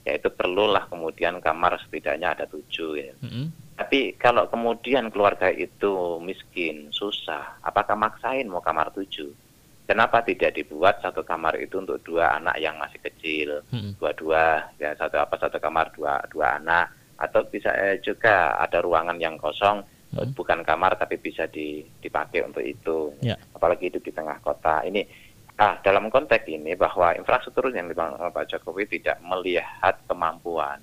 ya 0.00 0.12
itu 0.16 0.32
perlulah 0.32 0.88
kemudian 0.88 1.44
kamar 1.44 1.76
setidaknya 1.84 2.32
ada 2.32 2.44
tujuh 2.48 2.92
ya 2.96 3.12
Hmm. 3.20 3.52
Tapi 3.78 4.18
kalau 4.18 4.50
kemudian 4.50 5.06
keluarga 5.08 5.48
itu 5.48 6.18
miskin 6.18 6.90
susah 6.90 7.62
apakah 7.62 7.94
maksain 7.94 8.50
mau 8.50 8.58
kamar 8.58 8.90
tujuh 8.90 9.30
kenapa 9.86 10.20
tidak 10.26 10.58
dibuat 10.58 10.98
satu 10.98 11.22
kamar 11.22 11.54
itu 11.62 11.78
untuk 11.78 12.02
dua 12.02 12.36
anak 12.36 12.58
yang 12.58 12.74
masih 12.76 12.98
kecil 12.98 13.62
Hmm. 13.70 13.94
dua-dua 13.96 14.66
ya 14.76 14.92
satu 14.98 15.22
apa 15.22 15.38
satu 15.38 15.62
kamar 15.62 15.94
dua 15.94 16.18
dua 16.26 16.58
anak 16.58 16.90
atau 17.18 17.46
bisa 17.46 17.70
eh, 17.72 18.02
juga 18.02 18.58
ada 18.58 18.82
ruangan 18.82 19.16
yang 19.16 19.38
kosong 19.38 19.80
Hmm. 20.08 20.32
bukan 20.32 20.64
kamar 20.64 20.96
tapi 20.96 21.20
bisa 21.20 21.44
di, 21.46 21.84
dipakai 22.00 22.40
untuk 22.40 22.64
itu 22.64 23.12
Ya. 23.20 23.36
apalagi 23.52 23.92
itu 23.92 24.00
di 24.00 24.08
tengah 24.08 24.40
kota 24.40 24.80
ini 24.82 25.04
ah 25.60 25.76
dalam 25.84 26.08
konteks 26.08 26.48
ini 26.48 26.72
bahwa 26.74 27.12
infrastruktur 27.12 27.68
yang 27.68 27.92
dibangun 27.92 28.16
oleh 28.16 28.32
Pak 28.32 28.48
Jokowi 28.48 28.88
tidak 28.88 29.20
melihat 29.20 30.00
kemampuan 30.08 30.80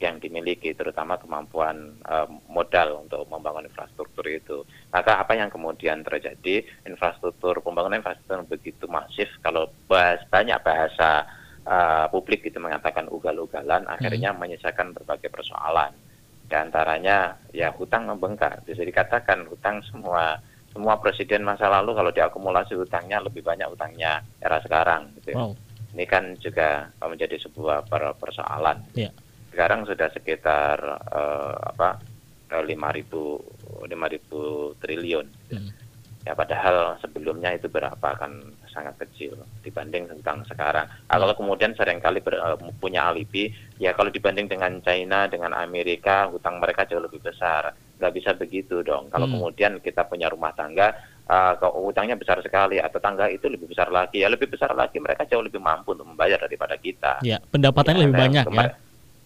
yang 0.00 0.16
dimiliki 0.16 0.72
terutama 0.72 1.20
kemampuan 1.20 2.00
eh, 2.08 2.28
modal 2.48 3.04
untuk 3.04 3.28
membangun 3.28 3.68
infrastruktur 3.68 4.24
itu 4.26 4.64
maka 4.90 5.20
apa 5.20 5.36
yang 5.36 5.52
kemudian 5.52 6.00
terjadi 6.00 6.64
infrastruktur 6.88 7.60
pembangunan 7.60 8.00
infrastruktur 8.00 8.42
begitu 8.48 8.88
masif 8.88 9.28
kalau 9.44 9.68
bahas, 9.84 10.24
banyak 10.32 10.56
bahasa 10.64 11.28
eh, 11.68 12.06
publik 12.08 12.48
itu 12.48 12.56
mengatakan 12.56 13.06
ugal-ugalan 13.12 13.84
akhirnya 13.86 14.32
menyisakan 14.40 14.96
berbagai 14.96 15.28
persoalan 15.28 15.92
di 16.50 16.56
antaranya 16.58 17.38
ya 17.54 17.70
hutang 17.70 18.10
membengkak 18.10 18.66
bisa 18.66 18.82
dikatakan 18.82 19.46
hutang 19.46 19.84
semua 19.86 20.40
semua 20.72 20.98
presiden 20.98 21.46
masa 21.46 21.66
lalu 21.70 21.94
kalau 21.94 22.10
diakumulasi 22.10 22.74
hutangnya 22.74 23.22
lebih 23.22 23.42
banyak 23.42 23.68
hutangnya 23.70 24.22
era 24.40 24.58
sekarang 24.62 25.14
gitu 25.20 25.34
ya. 25.34 25.38
Wow. 25.38 25.52
ini 25.94 26.04
kan 26.06 26.24
juga 26.38 26.86
menjadi 27.02 27.36
sebuah 27.42 27.90
per- 27.90 28.14
persoalan 28.18 28.78
Ya. 28.94 29.10
Sekarang 29.50 29.86
sudah 29.86 30.08
sekitar 30.14 30.78
eh, 31.10 31.54
apa 31.74 31.88
lima 32.66 32.90
ribu 32.90 33.38
lima 33.86 34.06
ribu 34.10 34.72
triliun 34.78 35.26
Hmm. 35.50 35.66
ya 36.22 36.34
padahal 36.38 36.94
sebelumnya 37.02 37.50
itu 37.50 37.66
berapa 37.66 38.14
kan 38.14 38.30
sangat 38.70 38.94
kecil 39.02 39.34
dibanding 39.66 40.06
tentang 40.06 40.46
sekarang 40.46 40.86
Ah, 41.10 41.18
kalau 41.18 41.34
kemudian 41.34 41.74
sering 41.74 41.98
kali 41.98 42.22
ber- 42.22 42.38
eh, 42.38 42.58
punya 42.78 43.10
alibi 43.10 43.50
ya 43.78 43.90
kalau 43.98 44.14
dibanding 44.14 44.46
dengan 44.46 44.78
China 44.78 45.26
dengan 45.26 45.50
Amerika 45.58 46.30
hutang 46.30 46.62
mereka 46.62 46.86
jauh 46.86 47.02
lebih 47.02 47.18
besar 47.18 47.74
nggak 47.98 48.14
bisa 48.14 48.30
begitu 48.38 48.82
dong 48.86 49.10
kalau 49.10 49.26
Hmm. 49.26 49.42
kemudian 49.42 49.72
kita 49.82 50.06
punya 50.06 50.30
rumah 50.30 50.54
tangga 50.54 50.94
eh, 51.26 51.52
kalau 51.58 51.90
hutangnya 51.90 52.14
besar 52.14 52.38
sekali 52.46 52.78
atau 52.78 52.98
tangga 53.02 53.26
itu 53.26 53.50
lebih 53.50 53.66
besar 53.70 53.90
lagi 53.90 54.22
ya 54.22 54.30
lebih 54.30 54.46
besar 54.50 54.70
lagi 54.74 55.02
mereka 55.02 55.26
jauh 55.26 55.42
lebih 55.42 55.58
mampu 55.58 55.94
untuk 55.98 56.06
membayar 56.06 56.38
daripada 56.38 56.78
kita 56.78 57.26
Ya, 57.26 57.42
pendapatannya 57.50 58.02
Ya, 58.02 58.06
lebih 58.06 58.18
banyak 58.22 58.46
ya. 58.46 58.70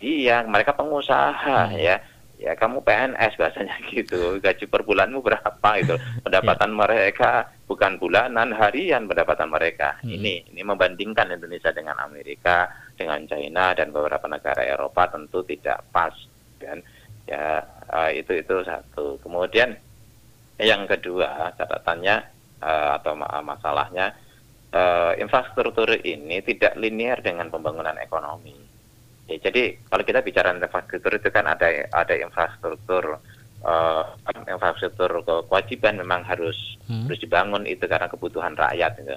Iya, 0.05 0.45
mereka 0.45 0.77
pengusaha 0.77 1.73
Hmm. 1.73 1.81
ya. 1.81 1.97
Ya 2.35 2.53
kamu 2.53 2.85
PNS 2.85 3.41
bahasanya 3.41 3.73
gitu. 3.95 4.37
Gaji 4.37 4.69
per 4.69 4.85
bulanmu 4.85 5.25
berapa 5.25 5.69
itu? 5.81 5.97
Pendapatan 6.27 6.71
Ya. 6.71 6.77
mereka 6.77 7.31
bukan 7.65 7.97
bulanan, 7.97 8.53
harian 8.53 9.09
pendapatan 9.09 9.49
mereka. 9.49 9.97
Hmm. 10.05 10.13
Ini 10.13 10.53
ini 10.53 10.61
membandingkan 10.61 11.33
Indonesia 11.33 11.73
dengan 11.73 11.97
Amerika, 11.97 12.69
dengan 13.01 13.25
China 13.25 13.73
dan 13.73 13.89
beberapa 13.89 14.29
negara 14.29 14.61
Eropa 14.61 15.09
tentu 15.09 15.41
tidak 15.43 15.89
pas 15.89 16.13
kan. 16.61 16.85
Ya 17.25 17.65
eh, 17.89 18.21
itu 18.21 18.37
itu 18.37 18.61
satu. 18.61 19.17
Kemudian 19.25 19.73
yang 20.61 20.85
kedua 20.85 21.55
catatannya 21.57 22.17
eh, 22.61 22.91
atau 23.01 23.17
ma- 23.17 23.41
masalahnya 23.41 24.13
eh, 24.69 25.13
infrastruktur 25.17 25.97
ini 25.97 26.45
tidak 26.45 26.77
linear 26.77 27.25
dengan 27.25 27.49
pembangunan 27.49 27.97
ekonomi. 27.97 28.64
Ya, 29.25 29.41
jadi 29.41 29.81
kalau 29.89 30.05
kita 30.05 30.21
bicara 30.21 30.53
infrastruktur 30.53 31.17
itu 31.17 31.29
kan 31.33 31.49
ada 31.49 31.65
ada 31.91 32.15
infrastruktur 32.15 33.17
eh, 33.65 34.05
infrastruktur 34.53 35.25
ke- 35.25 35.45
kewajiban 35.49 35.97
memang 35.97 36.21
harus 36.29 36.77
Hmm. 36.85 37.09
harus 37.09 37.17
dibangun 37.17 37.65
itu 37.65 37.89
karena 37.89 38.13
kebutuhan 38.13 38.53
rakyat. 38.53 39.01
Gitu. 39.01 39.17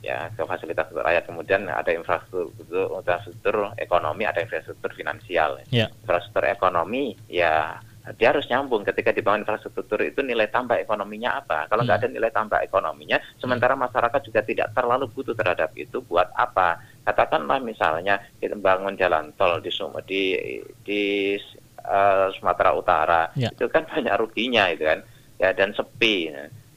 ya 0.00 0.32
ke 0.32 0.40
fasilitas 0.48 0.88
untuk 0.88 1.04
rakyat 1.04 1.28
kemudian 1.28 1.68
ada 1.68 1.92
infrastruktur 1.92 2.56
infrastruktur 2.88 3.68
ekonomi 3.76 4.24
ada 4.24 4.40
infrastruktur 4.40 4.88
finansial 4.96 5.60
Ya. 5.68 5.92
infrastruktur 5.92 6.48
ekonomi 6.48 7.20
ya 7.28 7.76
dia 8.16 8.32
harus 8.32 8.48
nyambung 8.48 8.80
ketika 8.82 9.12
dibangun 9.12 9.44
infrastruktur 9.44 10.00
itu 10.00 10.24
nilai 10.24 10.48
tambah 10.48 10.80
ekonominya 10.80 11.44
apa. 11.44 11.68
Kalau 11.68 11.84
nggak 11.84 12.00
Hmm. 12.00 12.08
ada 12.08 12.14
nilai 12.16 12.32
tambah 12.32 12.58
ekonominya 12.64 13.20
sementara 13.36 13.76
masyarakat 13.76 14.20
juga 14.24 14.40
tidak 14.40 14.72
terlalu 14.72 15.06
butuh 15.12 15.36
terhadap 15.36 15.70
itu 15.76 16.00
buat 16.08 16.32
apa? 16.32 16.80
Katakanlah 17.04 17.60
misalnya 17.60 18.18
kita 18.40 18.56
bangun 18.56 18.96
jalan 18.96 19.36
tol 19.36 19.60
di 19.60 19.68
Sum- 19.68 20.00
di 20.08 20.32
di 20.80 21.36
eh, 21.80 22.26
Sumatera 22.36 22.70
Utara 22.76 23.22
Ya. 23.36 23.48
itu 23.52 23.68
kan 23.68 23.84
banyak 23.88 24.14
ruginya 24.16 24.68
itu 24.72 24.84
kan. 24.84 25.00
Ya 25.40 25.52
dan 25.56 25.72
sepi. 25.72 26.28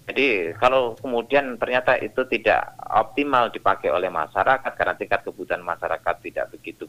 Jadi 0.04 0.52
kalau 0.60 1.00
kemudian 1.00 1.56
ternyata 1.56 1.96
itu 1.96 2.28
tidak 2.28 2.76
optimal 2.92 3.48
dipakai 3.48 3.88
oleh 3.88 4.12
masyarakat 4.12 4.72
karena 4.76 4.96
tingkat 5.00 5.24
kebutuhan 5.24 5.64
masyarakat 5.64 6.16
tidak 6.20 6.52
begitu 6.52 6.84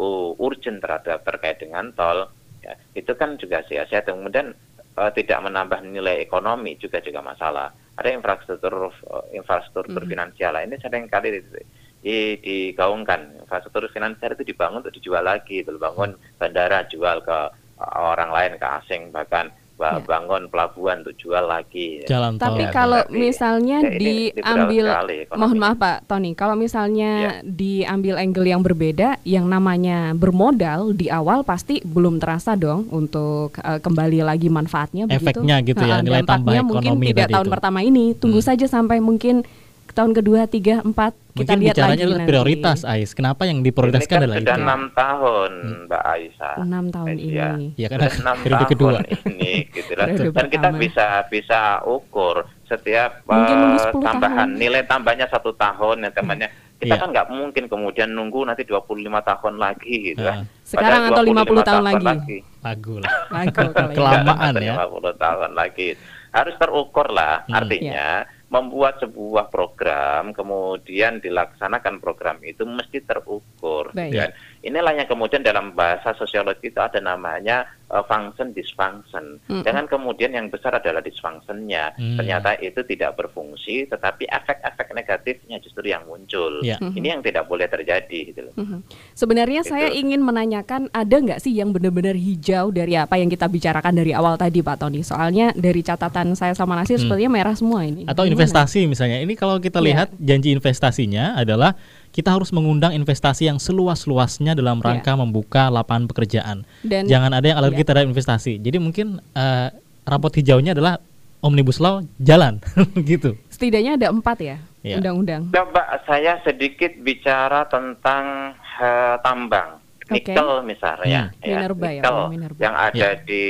uh, 0.00 0.32
urgent 0.40 0.80
terhadap 0.80 1.20
terkait 1.28 1.60
dengan 1.60 1.92
tol, 1.92 2.24
ya, 2.64 2.72
itu 2.96 3.12
kan 3.12 3.36
juga. 3.36 3.60
Dan 3.68 4.24
Kemudian 4.24 4.56
uh, 4.96 5.10
tidak 5.12 5.38
menambah 5.44 5.84
nilai 5.84 6.24
ekonomi 6.24 6.80
juga 6.80 7.04
juga 7.04 7.20
masalah. 7.20 7.68
Ada 8.00 8.10
infrastruktur 8.10 8.90
uh, 8.90 9.24
infrastruktur 9.30 10.02
finansial 10.08 10.56
ini 10.58 10.80
sering 10.80 11.06
kali 11.06 11.38
di- 11.38 11.68
di- 12.02 12.38
digaungkan. 12.40 13.44
Infrastruktur 13.44 13.86
finansial 13.92 14.34
itu 14.34 14.48
dibangun 14.48 14.82
untuk 14.82 14.96
dijual 14.96 15.22
lagi, 15.22 15.62
itu 15.62 15.76
bangun 15.76 16.16
bandara 16.40 16.88
jual 16.88 17.20
ke 17.22 17.38
orang 17.84 18.30
lain 18.30 18.52
ke 18.56 18.66
asing 18.82 19.10
bahkan 19.10 19.50
ba- 19.74 19.96
Ya. 19.96 20.06
bangun 20.06 20.46
pelabuhan 20.46 21.02
untuk 21.02 21.16
jual 21.16 21.42
lagi. 21.42 22.02
Jalan 22.04 22.34
tol. 22.34 22.46
Tapi 22.46 22.62
Ya, 22.62 22.70
kalau 22.70 23.02
berarti- 23.02 23.18
misalnya 23.18 23.78
ya, 23.80 23.90
diambil, 23.92 24.84
sekali 24.86 25.16
mohon 25.34 25.58
maaf 25.58 25.76
Pak 25.76 25.96
Tony, 26.04 26.30
kalau 26.32 26.54
misalnya 26.54 27.10
Ya. 27.20 27.32
diambil 27.42 28.14
angle 28.16 28.46
yang 28.46 28.60
berbeda, 28.60 29.18
yang 29.22 29.44
namanya 29.44 30.14
bermodal 30.14 30.92
di 30.92 31.08
awal 31.08 31.42
pasti 31.42 31.82
belum 31.82 32.16
terasa 32.16 32.54
dong 32.54 32.86
untuk 32.88 33.34
eh, 33.56 33.78
kembali 33.78 34.22
lagi 34.22 34.46
manfaatnya. 34.48 35.04
begitu. 35.04 35.42
Efeknya 35.42 35.56
gitu 35.60 35.82
ya, 35.82 35.98
Ha, 35.98 36.02
nilai 36.02 36.22
tambah 36.22 36.46
dampaknya 36.46 36.62
mungkin 36.62 36.90
ekonomi 36.92 37.06
tidak 37.08 37.28
tahun 37.30 37.46
itu. 37.46 37.52
pertama 37.52 37.78
ini, 37.80 38.04
tunggu 38.14 38.38
Hmm. 38.38 38.48
saja 38.48 38.66
sampai 38.66 38.98
mungkin 38.98 39.42
tahun 39.90 40.12
kedua, 40.12 40.40
tiga, 40.44 40.80
empat 40.80 41.12
kita 41.34 41.52
Mungkin 41.52 41.58
lihat 41.60 41.74
bicaranya 41.74 41.90
lagi 41.90 42.02
adalah 42.04 42.16
nanti. 42.16 42.30
prioritas, 42.30 42.78
Ais. 42.84 43.10
Kenapa 43.10 43.42
yang 43.42 43.58
Ini 43.58 43.66
diprioritaskan 43.66 44.08
kan 44.08 44.22
adalah 44.22 44.36
sudah? 44.36 44.54
Hmm. 44.54 44.62
enam 44.62 44.82
tahun, 44.90 45.52
Mbak 45.84 46.02
Aisyah. 46.06 46.54
Enam 46.56 46.84
tahun 46.88 47.06
Iya. 47.12 47.48
ini. 47.52 47.66
Ya 47.74 47.86
kan 47.88 47.98
Sudah 47.98 48.12
enam 48.16 48.36
periode 48.42 48.58
tahun 48.60 48.72
kedua. 48.72 48.90
ini, 49.26 49.52
gitu 49.68 49.92
lah. 49.92 50.06
Dan 50.06 50.16
kita 50.24 50.40
pertama. 50.62 50.78
bisa 50.78 51.06
bisa 51.26 51.60
ukur 51.84 52.36
setiap 52.64 53.10
10 53.26 54.00
tambahan 54.00 54.48
tahun. 54.48 54.56
nilai 54.56 54.82
tambahnya 54.84 55.26
satu 55.26 55.50
tahun 55.52 55.96
ya 56.00 56.10
temannya. 56.12 56.48
Kita 56.74 56.90
Iya. 56.90 57.00
kan 57.00 57.08
nggak 57.10 57.28
mungkin 57.30 57.64
kemudian 57.66 58.08
nunggu 58.08 58.40
nanti 58.42 58.62
25 58.62 58.82
tahun 59.20 59.54
lagi 59.56 59.94
gitu 60.08 60.22
Ah. 60.22 60.38
kan. 60.38 60.38
Sekarang 60.62 61.02
atau 61.08 61.22
50 61.22 61.54
25 61.54 61.62
tahun 61.62 61.82
lagi. 61.84 62.36
Lagu 62.60 62.94
lah. 62.98 63.12
Lagu 63.36 63.52
kalau 63.52 63.70
ini. 63.70 63.94
Kelamaan 63.94 64.52
ya. 64.56 64.74
50 64.80 65.14
tahun 65.16 65.50
lagi. 65.52 65.88
Harus 66.30 66.54
terukur 66.56 67.06
lah. 67.08 67.42
Hmm. 67.44 67.56
Artinya 67.56 68.08
membuat 68.54 69.02
sebuah 69.02 69.50
program 69.50 70.30
kemudian 70.30 71.18
dilaksanakan 71.18 71.98
program 71.98 72.38
itu 72.46 72.62
mesti 72.62 73.02
terukur. 73.02 73.90
Baik. 73.90 74.14
kan. 74.14 74.30
Inilah 74.62 74.94
yang 74.94 75.10
kemudian 75.10 75.42
dalam 75.42 75.74
bahasa 75.74 76.14
sosiologi 76.14 76.70
itu 76.70 76.78
ada 76.78 77.02
namanya 77.02 77.66
uh, 77.94 78.02
function 78.04 78.50
dysfunction. 78.50 79.38
Mm-mm. 79.46 79.62
Jangan 79.62 79.86
kemudian 79.86 80.34
yang 80.34 80.50
besar 80.50 80.74
adalah 80.74 80.98
dysfunctionnya. 80.98 81.94
Hmm. 81.94 82.18
Ternyata 82.18 82.58
itu 82.58 82.82
tidak 82.82 83.14
berfungsi, 83.14 83.86
tetapi 83.86 84.26
efek-efek 84.26 84.90
negatifnya 84.90 85.62
justru 85.62 85.86
yang 85.86 86.02
muncul. 86.04 86.58
Ya. 86.60 86.76
Ini 86.82 87.14
yang 87.14 87.22
tidak 87.22 87.46
boleh 87.46 87.70
terjadi. 87.70 88.34
Gitu 88.34 88.40
loh. 88.42 88.54
Mhm. 88.58 88.82
Sebenarnya 89.14 89.62
Gitu. 89.62 89.70
saya 89.70 89.88
ingin 89.94 90.18
menanyakan 90.20 90.90
ada 90.90 91.16
nggak 91.16 91.38
sih 91.38 91.54
yang 91.54 91.70
benar-benar 91.70 92.18
hijau 92.18 92.74
dari 92.74 92.98
apa 92.98 93.14
yang 93.14 93.30
kita 93.30 93.46
bicarakan 93.46 93.94
dari 93.94 94.10
awal 94.10 94.34
tadi 94.34 94.58
Pak 94.58 94.82
Tony? 94.82 95.06
Soalnya 95.06 95.54
dari 95.54 95.80
catatan 95.80 96.34
saya 96.34 96.58
sama 96.58 96.74
Nasir 96.74 96.98
Hmm. 96.98 97.06
sepertinya 97.06 97.30
merah 97.30 97.54
semua 97.54 97.86
ini. 97.86 98.02
Atau 98.10 98.26
Gimana? 98.26 98.34
investasi 98.42 98.90
misalnya. 98.90 99.22
Ini 99.22 99.34
kalau 99.38 99.62
kita 99.62 99.78
Iya. 99.78 99.86
lihat 99.86 100.08
janji 100.18 100.50
investasinya 100.50 101.38
adalah 101.38 101.78
kita 102.10 102.30
harus 102.30 102.50
mengundang 102.50 102.94
investasi 102.94 103.50
yang 103.50 103.58
seluas-luasnya 103.58 104.54
dalam 104.54 104.78
Iya. 104.78 104.86
rangka 104.86 105.12
membuka 105.14 105.68
lapangan 105.68 106.08
pekerjaan. 106.08 106.56
Dan 106.80 107.04
Jangan 107.04 107.30
ada 107.34 107.44
yang 107.44 107.58
alergi 107.58 107.83
Iya. 107.84 107.86
terhadap 107.86 108.08
investasi. 108.08 108.56
Jadi 108.58 108.78
mungkin 108.78 109.06
eh, 109.30 109.68
rapot 110.02 110.32
hijaunya 110.32 110.72
adalah 110.72 110.96
omnibus 111.38 111.76
law 111.76 112.00
jalan 112.16 112.56
gitu. 113.04 113.36
setidaknya 113.46 113.94
ada 113.94 114.08
empat 114.08 114.40
ya 114.40 114.56
Iya. 114.80 114.96
undang-undang. 114.98 115.48
Coba 115.48 116.00
saya 116.02 116.40
sedikit 116.40 116.92
bicara 116.98 117.64
tentang 117.66 118.52
eh, 118.74 119.16
tambang. 119.20 119.80
Oke. 120.04 120.20
Nikel 120.20 120.60
misalnya, 120.62 121.32
Hmm. 121.32 121.40
ya, 121.40 121.56
Minerba 121.56 121.86
ya, 121.86 121.92
nikel 121.96 122.12
Bang, 122.12 122.28
minerba. 122.28 122.60
yang 122.60 122.76
ada 122.76 123.08
Ya. 123.10 123.16
di 123.18 123.44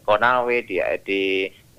Konawe, 0.00 0.56
di 0.62 0.76
di 1.02 1.22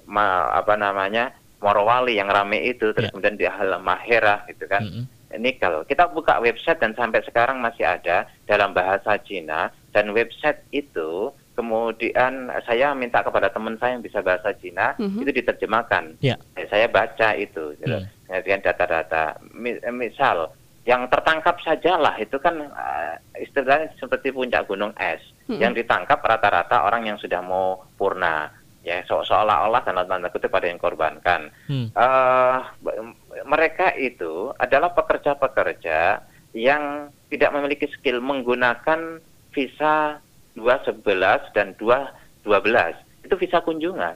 ma- 0.06 0.50
apa 0.52 0.74
namanya 0.76 1.34
Morowali 1.58 2.14
yang 2.14 2.30
rame 2.30 2.62
itu, 2.64 2.94
terus 2.94 3.10
Ya. 3.10 3.12
kemudian 3.12 3.34
di 3.34 3.46
Halmahera 3.46 4.46
gitu 4.46 4.70
kan, 4.70 4.86
Mm-mm. 4.86 5.10
nikel. 5.36 5.82
Kita 5.84 6.06
buka 6.08 6.38
website 6.38 6.78
dan 6.78 6.94
sampai 6.94 7.26
sekarang 7.26 7.58
masih 7.58 7.82
ada 7.82 8.30
dalam 8.46 8.70
bahasa 8.72 9.18
Cina 9.20 9.74
dan 9.90 10.14
website 10.14 10.62
itu 10.70 11.34
kemudian 11.56 12.34
saya 12.64 12.92
minta 12.92 13.20
kepada 13.20 13.48
teman 13.48 13.80
saya 13.80 13.96
yang 13.96 14.04
bisa 14.04 14.20
bahasa 14.20 14.52
Cina 14.56 14.94
Mhm. 14.96 15.24
itu 15.24 15.32
diterjemahkan. 15.34 16.20
Ya. 16.20 16.36
Eh, 16.54 16.68
Saya 16.68 16.86
baca 16.86 17.34
itu, 17.34 17.74
gitu. 17.80 17.98
Hmm. 17.98 18.08
Kemudian 18.28 18.62
data-data. 18.62 19.40
Mi- 19.52 19.80
eh, 19.80 19.96
Misal 19.96 20.52
yang 20.86 21.10
tertangkap 21.10 21.58
sajalah 21.60 22.14
itu 22.20 22.38
kan 22.38 22.60
eh, 22.62 23.16
istilahnya 23.42 23.90
seperti 23.98 24.30
puncak 24.30 24.68
gunung 24.68 24.94
es. 24.96 25.24
Mm-mm. 25.48 25.58
Yang 25.58 25.82
ditangkap 25.82 26.20
rata-rata 26.20 26.84
orang 26.84 27.08
yang 27.08 27.18
sudah 27.18 27.40
mau 27.40 27.88
purna. 27.96 28.52
Ya, 28.86 29.02
so- 29.10 29.26
seolah-olah 29.26 29.82
tanda 29.82 30.06
tanda 30.06 30.30
kutip 30.30 30.54
ada 30.54 30.70
yang 30.70 30.78
korbankan. 30.78 31.50
Hmm. 31.66 31.90
Eh, 31.90 32.58
b- 32.84 32.96
mereka 33.44 33.96
itu 33.98 34.54
adalah 34.56 34.94
pekerja-pekerja 34.94 36.22
yang 36.54 37.10
tidak 37.28 37.52
memiliki 37.52 37.90
skill 37.90 38.22
menggunakan 38.22 39.20
visa 39.52 40.22
211 40.56 41.52
dan 41.54 41.76
212. 41.78 42.96
Itu 43.24 43.36
visa 43.38 43.60
kunjungan. 43.62 44.16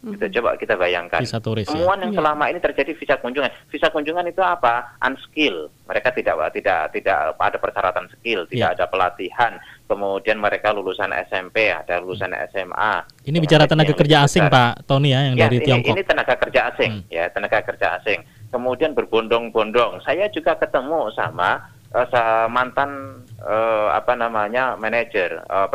Kita 0.00 0.32
coba 0.40 0.56
kita 0.56 0.80
bayangkan. 0.80 1.20
Visa 1.20 1.36
turis 1.36 1.68
ya. 1.68 1.76
Temuan 1.76 2.00
yang 2.00 2.16
Iya. 2.16 2.24
selama 2.24 2.48
ini 2.48 2.56
terjadi 2.56 2.96
visa 2.96 3.20
kunjungan. 3.20 3.52
Visa 3.68 3.92
kunjungan 3.92 4.24
itu 4.32 4.40
apa? 4.40 4.96
Unskill. 4.96 5.68
Mereka 5.84 6.16
tidak 6.16 6.40
tidak 6.56 6.88
tidak 6.96 7.36
ada 7.36 7.58
persyaratan 7.60 8.08
skill, 8.08 8.48
tidak 8.48 8.72
Iya. 8.72 8.76
ada 8.80 8.84
pelatihan. 8.88 9.52
Kemudian 9.84 10.40
mereka 10.40 10.72
lulusan 10.72 11.12
SMP, 11.12 11.68
ada 11.68 12.00
lulusan 12.00 12.32
SMA. 12.48 13.04
Ini 13.28 13.36
bicara 13.44 13.68
tenaga 13.68 13.92
kerja 13.92 14.24
asing 14.24 14.48
besar. 14.48 14.72
Pak 14.80 14.88
Tony 14.88 15.12
ya 15.12 15.20
yang 15.20 15.36
Ya, 15.36 15.44
dari 15.52 15.60
ini, 15.60 15.66
Tiongkok. 15.68 15.92
ini 15.92 16.02
tenaga 16.08 16.34
kerja 16.40 16.60
asing, 16.72 16.92
Hmm. 16.96 17.12
ya 17.12 17.24
tenaga 17.28 17.58
kerja 17.60 17.86
asing. 18.00 18.18
Kemudian 18.48 18.96
berbondong-bondong. 18.96 20.00
Saya 20.00 20.32
juga 20.32 20.56
ketemu 20.56 21.12
sama 21.12 21.60
sa- 21.90 22.46
mantan 22.46 23.22
eh, 23.40 23.88
apa 23.90 24.14
namanya 24.14 24.78
manajer, 24.78 25.42
eh, 25.42 25.68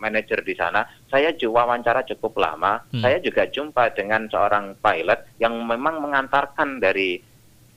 manajer 0.00 0.40
di 0.40 0.54
sana. 0.56 0.86
Saya 1.10 1.34
juga 1.36 1.68
wawancara 1.68 2.06
cukup 2.08 2.40
lama. 2.40 2.80
Hmm. 2.88 3.02
Saya 3.04 3.20
juga 3.20 3.48
jumpa 3.48 3.92
dengan 3.92 4.28
seorang 4.30 4.78
pilot 4.80 5.40
yang 5.42 5.54
memang 5.66 6.00
mengantarkan 6.00 6.80
dari 6.80 7.20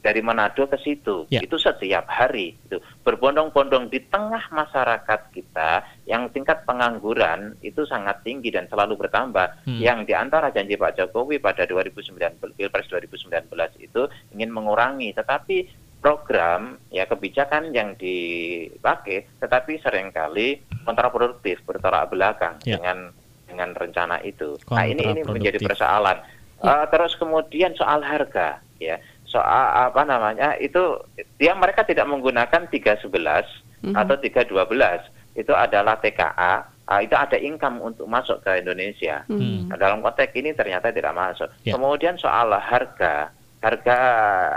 dari 0.02 0.20
Manado 0.26 0.66
ke 0.66 0.78
situ. 0.82 1.30
Ya. 1.30 1.40
Itu 1.46 1.62
setiap 1.62 2.10
hari. 2.10 2.58
Itu 2.68 2.82
berbondong-bondong 3.06 3.94
di 3.94 4.02
tengah 4.10 4.50
masyarakat 4.50 5.30
kita 5.30 5.86
yang 6.10 6.28
tingkat 6.34 6.66
pengangguran 6.66 7.56
itu 7.62 7.86
sangat 7.86 8.26
tinggi 8.26 8.50
dan 8.50 8.66
selalu 8.68 8.98
bertambah. 8.98 9.70
Hmm. 9.70 9.80
Yang 9.80 10.10
di 10.10 10.14
antara 10.18 10.50
janji 10.50 10.76
Pak 10.76 10.98
Jokowi 10.98 11.38
pada 11.38 11.64
2019 11.70 12.18
Pilpres 12.58 12.90
2019 12.90 13.54
itu 13.78 14.02
ingin 14.34 14.50
mengurangi, 14.50 15.14
tetapi 15.14 15.81
program 16.02 16.82
ya 16.90 17.06
kebijakan 17.06 17.70
yang 17.72 17.94
dipakai 17.96 19.30
tetapi 19.38 19.78
sering 19.80 20.10
kali 20.10 20.58
kontraproduktif 20.84 21.62
bertolak 21.64 22.10
belakang 22.10 22.58
Ya. 22.66 22.78
dengan 22.78 23.14
dengan 23.46 23.70
rencana 23.72 24.18
itu. 24.24 24.56
Nah, 24.72 24.88
ini 24.88 25.04
ini 25.06 25.22
menjadi 25.22 25.60
persoalan. 25.60 26.18
Eh, 26.58 26.86
terus 26.88 27.14
kemudian 27.16 27.76
soal 27.76 28.00
harga 28.00 28.58
ya. 28.80 28.96
Soal 29.28 29.92
apa 29.92 30.02
namanya? 30.04 30.56
Itu 30.56 31.04
dia 31.36 31.52
mereka 31.54 31.84
tidak 31.84 32.08
menggunakan 32.08 32.68
311 32.68 33.46
Mhm. 33.84 33.94
atau 33.94 34.16
312. 34.18 35.04
Itu 35.34 35.54
adalah 35.54 35.96
TKA. 35.98 36.68
ah, 36.84 37.00
itu 37.00 37.16
ada 37.16 37.40
income 37.40 37.80
untuk 37.80 38.04
masuk 38.04 38.44
ke 38.44 38.60
Indonesia. 38.60 39.24
Mhm. 39.32 39.72
Nah, 39.72 39.80
dalam 39.80 40.04
konteks 40.04 40.36
ini 40.36 40.52
ternyata 40.52 40.92
tidak 40.92 41.16
masuk. 41.16 41.48
Ya. 41.64 41.80
Kemudian 41.80 42.20
soal 42.20 42.52
harga, 42.52 43.32
harga 43.62 43.98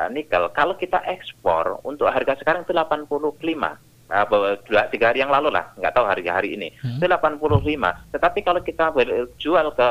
nikel, 0.09 0.49
kalau 0.57 0.75
kita 0.81 1.05
ekspor 1.05 1.85
untuk 1.85 2.09
harga 2.09 2.41
sekarang 2.41 2.65
itu 2.65 2.73
85. 2.73 3.77
Nah, 4.05 4.29
dua, 4.29 4.89
tiga 4.93 5.13
hari 5.13 5.25
yang 5.25 5.33
lalu 5.33 5.53
lah, 5.53 5.73
nggak 5.77 5.93
tahu 5.93 6.07
harga 6.09 6.31
hari 6.41 6.57
ini. 6.57 6.69
Hmm. 6.81 7.01
Itu 7.01 7.09
85. 7.09 8.13
Tetapi 8.13 8.41
kalau 8.41 8.61
kita 8.65 8.93
jual 9.37 9.67
ke 9.77 9.91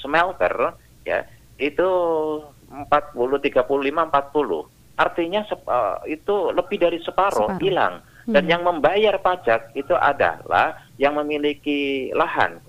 smelter, 0.00 0.72
ya 1.04 1.24
itu 1.60 1.88
40, 2.72 2.88
35, 3.16 4.08
40. 4.08 4.80
artinya 5.00 5.40
eh, 5.48 5.96
itu 6.12 6.52
lebih 6.52 6.76
dari 6.76 7.00
separuh 7.00 7.56
hilang. 7.56 8.04
Dan 8.30 8.46
yang 8.46 8.62
membayar 8.62 9.18
pajak 9.18 9.74
itu 9.74 9.90
adalah 9.96 10.86
yang 11.00 11.18
memiliki 11.18 12.12
lahan, 12.14 12.62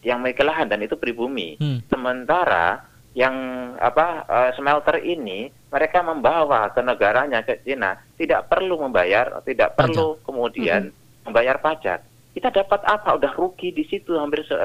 yang 0.00 0.22
memiliki 0.22 0.46
lahan 0.46 0.70
dan 0.70 0.80
itu 0.80 0.96
pribumi. 0.96 1.60
Hmm. 1.60 1.82
Sementara 1.90 2.93
yang 3.14 3.34
apa 3.78 4.26
eh, 4.26 4.50
smelter 4.58 4.98
ini 4.98 5.46
mereka 5.70 6.02
membawa 6.02 6.66
ke 6.70 6.82
negaranya 6.82 7.46
ke 7.46 7.62
Cina 7.62 7.94
tidak 8.18 8.50
perlu 8.50 8.78
membayar, 8.78 9.38
tidak 9.46 9.78
perlu 9.78 10.18
kemudian 10.26 10.90
membayar 11.22 11.56
pajak. 11.58 12.02
Kita 12.34 12.50
dapat 12.50 12.82
apa? 12.82 13.14
Udah 13.14 13.30
rugi 13.38 13.70
di 13.70 13.86
situ 13.86 14.18
hampir 14.18 14.42
se- 14.42 14.58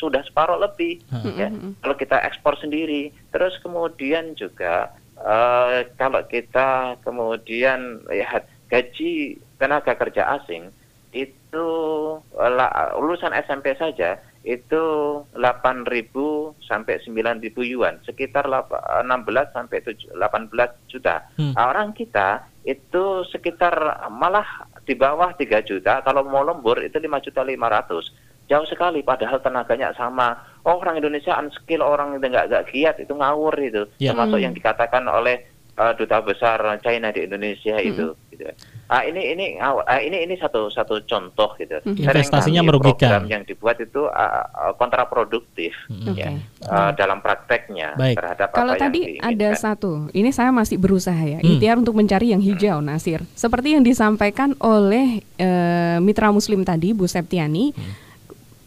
sudah 0.00 0.24
separuh 0.24 0.56
lebih. 0.56 1.04
ya. 1.36 1.52
Kalau 1.52 1.94
kita 1.94 2.16
ekspor 2.24 2.56
sendiri, 2.56 3.12
terus 3.28 3.60
kemudian 3.60 4.32
juga 4.32 4.88
eh, 5.20 5.84
kalau 6.00 6.24
kita 6.24 6.96
kemudian 7.04 8.00
lihat 8.08 8.48
gaji 8.72 9.36
tenaga 9.60 9.92
kerja 9.92 10.40
asing 10.40 10.72
itu 11.12 11.68
la- 12.32 12.96
lulusan 12.96 13.36
SMP 13.36 13.76
saja 13.76 14.16
itu 14.40 14.84
8.000 15.36 16.56
sampai 16.64 16.96
9.000 17.04 17.60
yuan, 17.60 18.00
sekitar 18.08 18.48
lapa- 18.48 18.80
16 19.04 19.52
sampai 19.52 19.84
7 19.84 20.16
18 20.16 20.80
juta. 20.88 21.28
Hmm. 21.36 21.52
Nah, 21.52 21.68
Orang 21.68 21.92
kita 21.92 22.48
itu 22.64 23.24
sekitar 23.28 23.76
malah 24.08 24.64
di 24.88 24.96
bawah 24.96 25.36
3 25.36 25.60
juta, 25.60 26.00
kalau 26.00 26.24
mau 26.24 26.40
lembur 26.40 26.80
itu 26.80 26.96
5 26.96 27.20
juta 27.20 27.44
500. 27.44 28.12
Jauh 28.50 28.66
sekali 28.66 29.04
padahal 29.06 29.38
tenaganya 29.38 29.94
sama. 29.94 30.34
Oh, 30.66 30.82
orang 30.82 30.98
Indonesia 30.98 31.38
unskill, 31.38 31.86
orang 31.86 32.18
itu 32.18 32.26
nggak 32.26 32.50
nggak 32.50 32.66
giat 32.74 32.96
itu 32.98 33.12
ngawur 33.14 33.54
itu. 33.60 33.86
Ya. 34.02 34.10
Termasuk 34.10 34.42
yang 34.42 34.56
dikatakan 34.56 35.06
oleh 35.06 35.46
eh, 35.78 35.92
duta 35.94 36.18
besar 36.24 36.58
China 36.82 37.14
di 37.14 37.28
Indonesia 37.28 37.78
itu 37.78 38.16
gitu. 38.34 38.50
Ah 38.90 39.06
ini 39.06 39.22
ini 39.22 39.46
ah, 39.56 39.78
ini 39.96 40.26
ini 40.26 40.34
satu 40.34 40.66
satu 40.66 40.98
contoh 41.06 41.54
gitu. 41.54 41.78
Seringkali 41.78 42.10
Investasinya 42.10 42.66
merugikan. 42.66 43.22
Program 43.22 43.30
yang 43.30 43.42
dibuat 43.46 43.78
itu 43.78 44.02
ah, 44.04 44.50
ah, 44.50 44.72
kontraproduktif 44.74 45.70
ya 46.10 46.10
Oke. 46.10 46.42
ah, 46.66 46.90
dalam 46.90 47.22
prakteknya 47.22 47.94
Baik. 47.94 48.18
terhadap 48.18 48.48
Kalau 48.50 48.74
apa 48.74 48.82
tadi 48.82 49.14
yang 49.14 49.30
ada 49.30 49.48
satu, 49.54 50.10
ini 50.10 50.34
saya 50.34 50.50
masih 50.50 50.74
berusaha 50.74 51.14
ya, 51.16 51.38
Hmm. 51.38 51.46
ikhtiar 51.46 51.78
untuk 51.78 51.94
mencari 51.94 52.34
yang 52.34 52.42
hijau, 52.42 52.82
Nasir. 52.82 53.22
Seperti 53.32 53.78
yang 53.78 53.86
disampaikan 53.86 54.58
oleh 54.58 55.22
eh, 55.38 55.96
mitra 56.02 56.34
Muslim 56.34 56.66
tadi, 56.66 56.90
Bu 56.90 57.06
Septiani, 57.06 57.70
Hmm. 57.70 58.09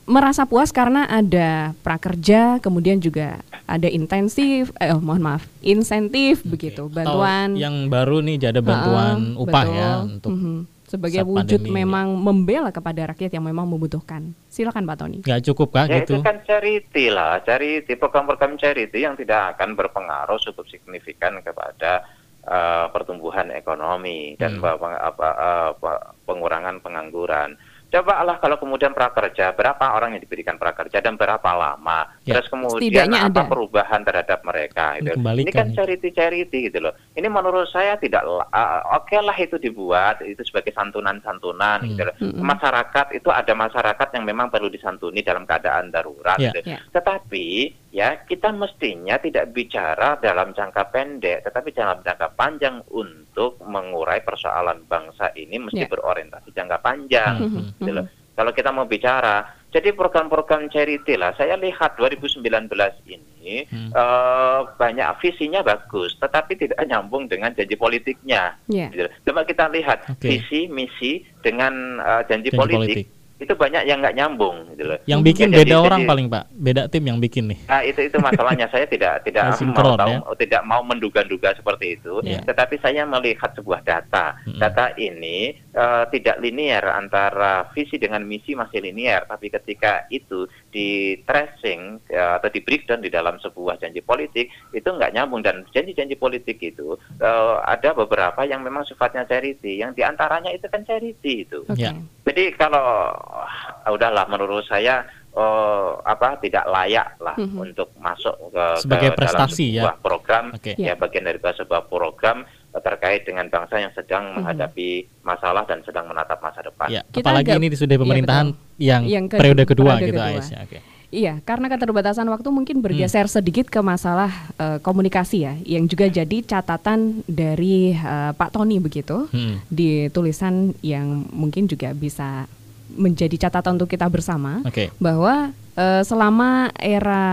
Merasa 0.04 0.44
puas 0.44 0.70
karena 0.70 1.08
ada 1.08 1.72
prakerja, 1.80 2.60
kemudian 2.60 3.00
juga 3.00 3.40
ada 3.64 3.88
intensif, 3.88 4.76
eh 4.76 4.92
oh, 4.92 5.00
mohon 5.00 5.24
maaf, 5.24 5.44
insentif 5.62 6.44
begitu, 6.44 6.86
Atau 6.86 6.94
bantuan 6.94 7.56
yang 7.56 7.88
baru 7.88 8.20
nih 8.20 8.52
ada 8.52 8.60
bantuan 8.60 9.32
Heeh, 9.32 9.42
upah 9.42 9.64
betul. 9.64 9.80
ya 9.80 9.90
untuk 10.04 10.32
Mhm. 10.32 10.58
sebagai 10.84 11.22
saat 11.24 11.32
wujud 11.32 11.60
pandemi 11.64 11.72
memang 11.74 12.08
membela 12.14 12.70
kepada 12.70 13.02
rakyat 13.10 13.32
yang 13.32 13.42
memang 13.42 13.66
membutuhkan. 13.66 14.36
Silakan 14.52 14.84
Pak 14.84 14.98
Tony. 15.00 15.18
nggak 15.24 15.42
cukup 15.48 15.68
kah 15.72 15.86
Ya 15.88 16.04
gitu? 16.04 16.20
itu 16.20 16.22
kan 16.22 16.38
charity 16.44 17.06
lah, 17.08 17.40
charity 17.42 17.94
program-program 17.96 18.60
charity 18.60 19.00
yang 19.00 19.16
tidak 19.16 19.56
akan 19.56 19.74
berpengaruh 19.74 20.38
cukup 20.42 20.68
signifikan 20.68 21.40
kepada 21.40 22.04
eh, 22.44 22.86
pertumbuhan 22.92 23.56
ekonomi 23.56 24.36
dan 24.36 24.60
Hmm. 24.60 24.68
apa, 24.68 25.00
apa, 25.00 25.28
eh, 25.32 25.68
apa- 25.72 26.04
pengurangan 26.28 26.84
pengangguran. 26.84 27.56
Cobalah 27.94 28.42
kalau 28.42 28.58
kemudian 28.58 28.90
prakerja, 28.90 29.54
berapa 29.54 29.94
orang 29.94 30.18
yang 30.18 30.26
diberikan 30.26 30.58
prakerja 30.58 30.98
dan 30.98 31.14
berapa 31.14 31.46
lama, 31.46 32.10
Ya. 32.26 32.42
terus 32.42 32.50
kemudian 32.50 33.06
Setidaknya 33.06 33.20
apa 33.30 33.46
ada. 33.46 33.52
perubahan 33.54 34.02
terhadap 34.02 34.40
mereka. 34.42 34.98
Gitu. 34.98 35.14
Ini 35.14 35.52
kan 35.54 35.70
ya. 35.70 35.74
charity-charity 35.78 36.74
gitu 36.74 36.82
loh. 36.82 36.98
Ini 37.14 37.30
menurut 37.30 37.70
saya 37.70 37.94
tidak, 38.02 38.26
ah, 38.50 38.82
oke 38.98 39.14
lah 39.22 39.38
itu 39.38 39.62
dibuat, 39.62 40.26
itu 40.26 40.42
sebagai 40.42 40.74
santunan-santunan 40.74 41.86
Hmm. 41.86 41.90
gitu 41.94 42.02
loh. 42.02 42.16
Masyarakat 42.42 43.14
itu 43.14 43.30
ada 43.30 43.54
masyarakat 43.54 44.08
yang 44.18 44.26
memang 44.26 44.50
perlu 44.50 44.74
disantuni 44.74 45.22
dalam 45.22 45.46
keadaan 45.46 45.94
darurat. 45.94 46.42
Ya. 46.42 46.50
gitu. 46.50 46.66
Ya. 46.66 46.82
Tetapi 46.90 47.78
ya 47.94 48.26
kita 48.26 48.50
mestinya 48.50 49.22
tidak 49.22 49.54
bicara 49.54 50.18
dalam 50.18 50.50
jangka 50.52 50.90
pendek, 50.90 51.46
tetapi 51.46 51.70
dalam 51.72 52.02
jangka 52.02 52.34
panjang 52.34 52.82
untuk 52.90 53.62
mengurai 53.62 54.20
persoalan 54.20 54.82
bangsa 54.84 55.30
ini 55.38 55.62
mesti 55.62 55.86
Ya. 55.86 55.88
berorientasi 55.88 56.50
jangka 56.52 56.82
panjang. 56.82 57.36
Hmm. 57.38 57.70
gitu 57.78 57.94
loh. 57.94 58.08
Kalau 58.34 58.50
kita 58.50 58.74
mau 58.74 58.90
bicara, 58.90 59.46
jadi 59.70 59.94
program-program 59.94 60.66
charity 60.66 61.22
lah. 61.22 61.38
Saya 61.38 61.54
lihat 61.54 61.94
2019 61.94 62.98
ini 63.06 63.62
Hmm. 63.70 63.94
eh, 63.94 64.60
banyak 64.74 65.06
visinya 65.22 65.62
bagus, 65.62 66.18
tetapi 66.18 66.58
tidak 66.58 66.82
nyambung 66.90 67.30
dengan 67.30 67.54
janji 67.54 67.78
politiknya. 67.78 68.58
Ya. 68.66 68.90
Gitu. 68.90 69.06
Coba 69.30 69.46
kita 69.46 69.70
lihat 69.70 70.10
Oke. 70.10 70.34
visi, 70.34 70.66
misi 70.66 71.22
dengan 71.46 72.02
eh, 72.02 72.22
janji, 72.26 72.50
Janji 72.50 72.58
politik, 72.58 73.06
politik. 73.06 73.08
Itu 73.44 73.54
banyak 73.54 73.84
yang 73.84 74.00
nggak 74.00 74.16
nyambung. 74.16 74.72
Gitu 74.72 74.84
loh. 74.88 74.98
Yang 75.04 75.22
bikin 75.28 75.48
Ya, 75.48 75.54
jadi- 75.54 75.60
beda 75.60 75.76
orang 75.82 76.02
jadi- 76.02 76.10
paling 76.10 76.28
pak, 76.32 76.44
beda 76.50 76.82
tim 76.88 77.04
yang 77.04 77.20
bikin 77.20 77.44
nih. 77.52 77.60
Nah 77.68 77.82
itu 77.84 78.00
itu 78.02 78.18
masalahnya 78.18 78.68
saya 78.72 78.86
tidak 78.88 79.14
tidak 79.28 79.52
mau 79.62 79.96
tahu 79.96 80.08
ya. 80.08 80.20
tidak 80.40 80.62
mau 80.64 80.82
menduga-duga 80.82 81.52
seperti 81.54 82.00
itu, 82.00 82.24
Ya. 82.24 82.40
tetapi 82.42 82.80
saya 82.80 83.04
melihat 83.04 83.52
sebuah 83.54 83.84
data. 83.84 84.40
Mm-mm. 84.48 84.58
Data 84.58 84.96
ini 84.96 85.52
eh, 85.54 86.04
tidak 86.10 86.40
linear 86.40 86.86
antara 86.94 87.68
visi 87.72 87.98
dengan 87.98 88.24
misi 88.24 88.54
masih 88.54 88.80
linear, 88.80 89.26
tapi 89.26 89.50
ketika 89.50 90.08
itu 90.08 90.46
di 90.70 91.18
tracing 91.24 92.00
eh, 92.08 92.32
atau 92.38 92.48
di 92.48 92.62
breakdown 92.62 93.02
di 93.02 93.10
dalam 93.10 93.36
sebuah 93.38 93.78
janji 93.78 94.00
politik 94.00 94.48
itu 94.72 94.86
nggak 94.86 95.12
nyambung 95.12 95.42
dan 95.42 95.66
janji-janji 95.70 96.16
politik 96.16 96.58
itu 96.60 96.94
eh, 97.18 97.56
ada 97.60 97.92
beberapa 97.92 98.46
yang 98.46 98.62
memang 98.62 98.86
sifatnya 98.86 99.26
charity, 99.26 99.78
yang 99.78 99.92
di 99.92 100.02
antaranya 100.02 100.50
itu 100.50 100.70
kan 100.70 100.86
charity 100.86 101.44
itu. 101.44 101.66
Oke. 101.66 101.82
Ya. 101.82 101.92
Jadi 102.24 102.56
kalau 102.56 103.12
ah, 103.36 103.54
udahlah 103.88 104.26
menurut 104.26 104.64
saya 104.64 105.02
eh, 105.32 105.92
apa 106.06 106.38
tidak 106.38 106.62
layak 106.64 107.18
lah 107.18 107.34
Mhm. 107.34 107.58
untuk 107.60 107.90
masuk 107.98 108.38
ke, 108.50 108.66
Sebagai 108.80 109.10
ke 109.10 109.18
prestasi 109.18 109.66
dalam 109.72 109.82
sebuah 109.82 109.96
ya. 109.96 110.04
program 110.04 110.46
Oke. 110.54 110.72
ya 110.78 110.94
bagian 110.94 111.26
dari 111.26 111.40
sebuah 111.42 111.82
program 111.84 112.46
terkait 112.76 113.22
dengan 113.24 113.46
bangsa 113.48 113.78
yang 113.78 113.90
sedang 113.92 114.24
Mhm. 114.24 114.34
menghadapi 114.36 114.90
masalah 115.22 115.62
dan 115.64 115.82
sedang 115.82 116.06
menatap 116.06 116.38
masa 116.38 116.62
depan. 116.62 116.86
Ya, 116.88 117.02
Kita 117.08 117.22
apalagi 117.24 117.50
agak- 117.50 117.60
ini 117.60 117.68
di 117.68 117.78
sudah 117.78 117.96
iya, 117.96 118.02
pemerintahan 118.02 118.48
yang, 118.78 119.02
Yang 119.04 119.26
ke- 119.28 119.38
periode 119.40 119.64
kedua 119.64 119.92
periode 119.92 120.06
gitu 120.08 120.14
kedua. 120.16 120.30
Ais 120.32 120.48
ya. 120.48 120.60
Oke. 120.62 120.78
Iya, 121.10 121.34
karena 121.44 121.68
keterbatasan 121.68 122.26
waktu 122.26 122.50
mungkin 122.50 122.82
bergeser 122.82 123.26
Hmm. 123.26 123.36
sedikit 123.36 123.70
ke 123.70 123.82
masalah 123.82 124.30
eh, 124.58 124.78
komunikasi 124.80 125.38
ya, 125.40 125.54
yang 125.64 125.86
juga 125.86 126.10
jadi 126.10 126.38
catatan 126.42 127.22
dari 127.24 127.94
eh, 127.94 128.32
Pak 128.32 128.50
Tony 128.52 128.78
begitu 128.78 129.30
Hmm. 129.30 129.62
di 129.68 130.10
tulisan 130.10 130.74
yang 130.82 131.26
mungkin 131.32 131.66
juga 131.66 131.90
bisa 131.92 132.46
menjadi 132.94 133.48
catatan 133.48 133.76
untuk 133.76 133.90
kita 133.90 134.06
bersama 134.08 134.62
Oke. 134.64 134.90
bahwa 134.98 135.50
eh, 135.76 136.02
selama 136.06 136.70
era 136.78 137.26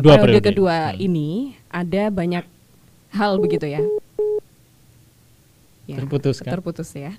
Dua 0.00 0.18
periode, 0.18 0.40
periode. 0.40 0.46
kedua 0.50 0.76
Hmm. 0.92 0.98
ini 1.00 1.28
ada 1.68 2.08
banyak 2.10 2.44
hal 3.12 3.38
begitu 3.38 3.68
ya. 3.68 3.80
Ya, 5.84 6.00
Terputus 6.00 6.40
kan? 6.40 6.52
Terputus 6.56 6.88
ya. 6.96 7.12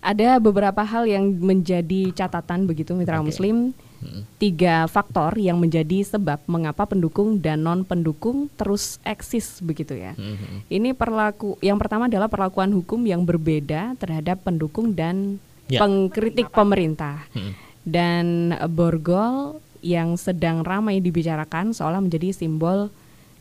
Ada 0.00 0.36
beberapa 0.40 0.80
hal 0.84 1.08
yang 1.08 1.24
menjadi 1.40 2.12
catatan 2.12 2.68
begitu 2.68 2.92
mitra 2.92 3.20
Oke. 3.20 3.32
muslim. 3.32 3.72
Hmm. 4.00 4.24
Tiga 4.40 4.88
faktor 4.88 5.36
yang 5.36 5.60
menjadi 5.60 6.00
sebab 6.04 6.40
mengapa 6.48 6.88
pendukung 6.88 7.36
dan 7.36 7.60
non 7.64 7.84
pendukung 7.84 8.48
terus 8.56 8.96
eksis 9.04 9.60
begitu 9.60 9.92
ya. 9.92 10.16
Hmm. 10.16 10.64
Ini 10.68 10.96
perlaku 10.96 11.60
yang 11.60 11.76
pertama 11.76 12.08
adalah 12.08 12.28
perlakuan 12.28 12.72
hukum 12.72 13.00
yang 13.04 13.24
berbeda 13.24 13.96
terhadap 14.00 14.40
pendukung 14.40 14.92
dan 14.96 15.36
Ya. 15.70 15.80
pengkritik 15.80 16.50
pemerintah. 16.50 17.24
Hmm. 17.32 17.54
Dan 17.80 18.52
borgol 18.74 19.62
yang 19.80 20.20
sedang 20.20 20.60
ramai 20.60 21.00
dibicarakan 21.00 21.72
seolah 21.72 22.04
menjadi 22.04 22.36
simbol 22.36 22.92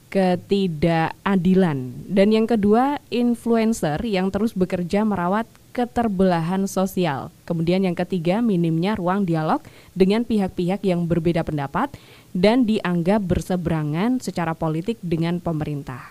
ketidakadilan. 0.10 1.94
Dan 2.10 2.34
yang 2.34 2.50
kedua, 2.50 2.98
influencer 3.13 4.02
yang 4.02 4.34
terus 4.34 4.58
bekerja 4.58 5.06
merawat 5.06 5.46
keterbelahan 5.70 6.65
sosial. 6.65 7.30
Kemudian 7.46 7.86
yang 7.86 7.94
ketiga, 7.94 8.42
minimnya 8.42 8.98
ruang 8.98 9.24
dialog 9.24 9.62
dengan 9.94 10.26
pihak-pihak 10.26 10.82
yang 10.82 11.06
berbeda 11.06 11.46
pendapat 11.46 11.94
dan 12.34 12.65
dianggap 12.65 13.22
berseberangan 13.22 14.18
secara 14.18 14.58
politik 14.58 14.98
dengan 15.06 15.38
pemerintah. 15.38 16.02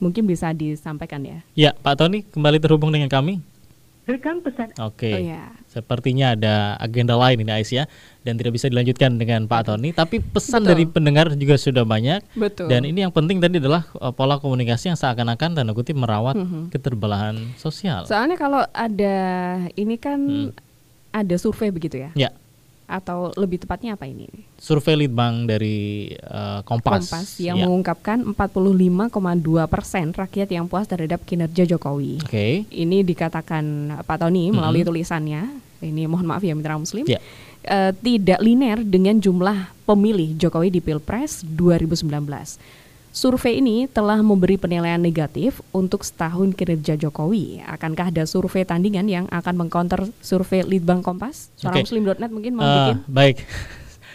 Mungkin 0.00 0.24
bisa 0.24 0.56
disampaikan 0.56 1.20
ya. 1.20 1.38
Ya, 1.52 1.70
Pak 1.76 2.00
Tony 2.00 2.24
kembali 2.24 2.56
terhubung 2.56 2.88
dengan 2.88 3.12
kami. 3.12 3.44
Pesan 4.18 4.74
Oke. 4.82 5.12
Oh 5.12 5.20
ya. 5.22 5.54
Sepertinya 5.70 6.34
ada 6.34 6.74
agenda 6.76 7.14
lain 7.14 7.46
ini 7.46 7.52
Ais 7.54 7.70
ya 7.70 7.86
dan 8.26 8.34
tidak 8.34 8.58
bisa 8.58 8.66
dilanjutkan 8.66 9.14
dengan 9.16 9.46
Pak 9.46 9.70
Tony, 9.70 9.94
tapi 9.94 10.18
pesan 10.18 10.66
Betul. 10.66 10.70
dari 10.74 10.84
pendengar 10.90 11.26
juga 11.38 11.54
sudah 11.54 11.86
banyak. 11.86 12.20
Betul. 12.34 12.66
Dan 12.66 12.82
ini 12.84 13.06
yang 13.06 13.14
penting 13.14 13.38
tadi 13.38 13.62
adalah 13.62 13.86
uh, 13.94 14.10
pola 14.10 14.36
komunikasi 14.36 14.90
yang 14.90 14.98
seakan-akan 14.98 15.54
tanda 15.54 15.72
kutip 15.72 15.94
merawat 15.94 16.34
Mhm. 16.34 16.74
keterbelahan 16.74 17.54
sosial. 17.54 18.02
Soalnya 18.04 18.34
kalau 18.34 18.66
ada 18.74 19.16
ini 19.76 19.94
kan 19.94 20.18
Hmm. 20.18 20.50
ada 21.10 21.34
survei 21.38 21.70
begitu 21.70 22.02
ya. 22.02 22.10
ya, 22.18 22.30
atau 22.90 23.30
lebih 23.34 23.62
tepatnya 23.62 23.94
apa 23.94 24.04
ini? 24.04 24.26
Survei 24.56 24.98
Litbang 24.98 25.46
dari 25.46 26.10
uh, 26.20 26.60
Kompas. 26.60 27.06
Kompas 27.06 27.38
yang 27.38 27.54
Ya. 27.54 27.64
mengungkapkan 27.64 28.26
45,2 28.26 29.06
persen 29.64 30.10
rakyat 30.10 30.48
yang 30.50 30.66
puas 30.66 30.84
terhadap 30.84 31.22
kinerja 31.22 31.64
Jokowi. 31.64 32.18
Oke. 32.20 32.66
Ini 32.66 33.00
dikatakan 33.00 33.64
Pak 34.02 34.18
Tony 34.18 34.50
melalui 34.50 34.82
tulisannya. 34.82 35.46
Ini 35.80 36.04
mohon 36.04 36.26
maaf 36.26 36.42
ya 36.42 36.52
mitra 36.52 36.76
Muslim. 36.76 37.06
Ya. 37.06 37.22
eh, 37.60 37.92
tidak 37.94 38.40
linear 38.40 38.80
dengan 38.80 39.16
jumlah 39.16 39.84
pemilih 39.84 40.34
Jokowi 40.34 40.68
di 40.70 40.80
Pilpres 40.80 41.44
2019. 41.44 42.08
Survei 43.10 43.58
ini 43.58 43.90
telah 43.90 44.22
memberi 44.22 44.54
penilaian 44.54 44.94
negatif 44.96 45.58
untuk 45.74 46.06
setahun 46.06 46.54
kinerja 46.54 46.94
Jokowi. 46.94 47.58
Akankah 47.60 48.06
ada 48.06 48.22
survei 48.22 48.62
tandingan 48.62 49.10
yang 49.10 49.26
akan 49.28 49.54
mengcounter 49.58 50.06
survei 50.20 50.62
Litbang 50.62 51.02
Kompas? 51.02 51.50
Oke. 51.58 51.82
Suaramuslim.net 51.82 52.30
mungkin 52.30 52.54
mau 52.54 52.62
Eh, 52.62 52.74
bikin? 52.76 52.96
baik. 53.10 53.36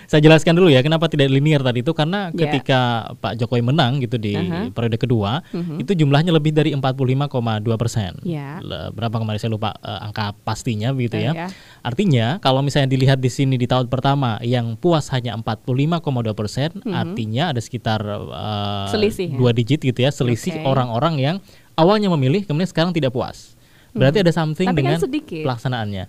Saya 0.05 0.21
jelaskan 0.21 0.53
dulu 0.53 0.67
ya 0.67 0.79
kenapa 0.79 1.05
tidak 1.05 1.27
linear 1.27 1.59
tadi 1.59 1.79
itu 1.79 1.91
karena 1.91 2.29
Ya. 2.29 2.37
ketika 2.45 2.79
Pak 3.15 3.35
Jokowi 3.35 3.61
menang 3.61 3.97
gitu 3.97 4.15
di 4.15 4.33
Aha. 4.33 4.69
periode 4.69 4.95
kedua 4.95 5.41
Mhm. 5.49 5.81
itu 5.81 5.91
jumlahnya 5.95 6.29
lebih 6.29 6.51
dari 6.51 6.71
45,2 6.71 7.29
persen. 7.75 8.13
Ya. 8.21 8.59
Le- 8.59 8.89
Berapa 8.91 9.17
kemarin 9.17 9.37
saya 9.37 9.49
lupa 9.49 9.73
eh, 9.77 9.99
angka 10.01 10.31
pastinya 10.39 10.89
begitu 10.89 11.17
Eh, 11.17 11.25
ya. 11.25 11.31
ya. 11.35 11.47
Artinya 11.81 12.37
kalau 12.37 12.61
misalnya 12.61 12.87
dilihat 12.87 13.17
di 13.17 13.27
sini 13.27 13.55
di 13.55 13.65
tahun 13.65 13.85
pertama 13.85 14.37
yang 14.41 14.75
puas 14.75 15.09
hanya 15.09 15.33
45,2 15.33 16.05
persen, 16.33 16.69
artinya 16.87 17.49
ada 17.49 17.59
sekitar 17.59 17.99
eh, 17.99 18.21
Mhm. 18.25 18.89
Selisih 18.91 19.27
ya? 19.27 19.37
dua 19.37 19.51
digit 19.51 19.79
gitu 19.79 19.97
ya 19.97 20.09
selisih 20.09 20.61
orang-orang 20.61 21.15
yang 21.17 21.35
awalnya 21.73 22.07
memilih 22.09 22.43
kemudian 22.43 22.65
sekarang 22.65 22.91
tidak 22.91 23.09
puas. 23.09 23.57
Berarti 23.91 24.19
ada 24.19 24.29
something 24.29 24.63
Tapi 24.63 24.75
kan 24.75 24.79
dengan 24.81 24.99
sedikit. 24.99 25.43
pelaksanaannya. 25.43 26.05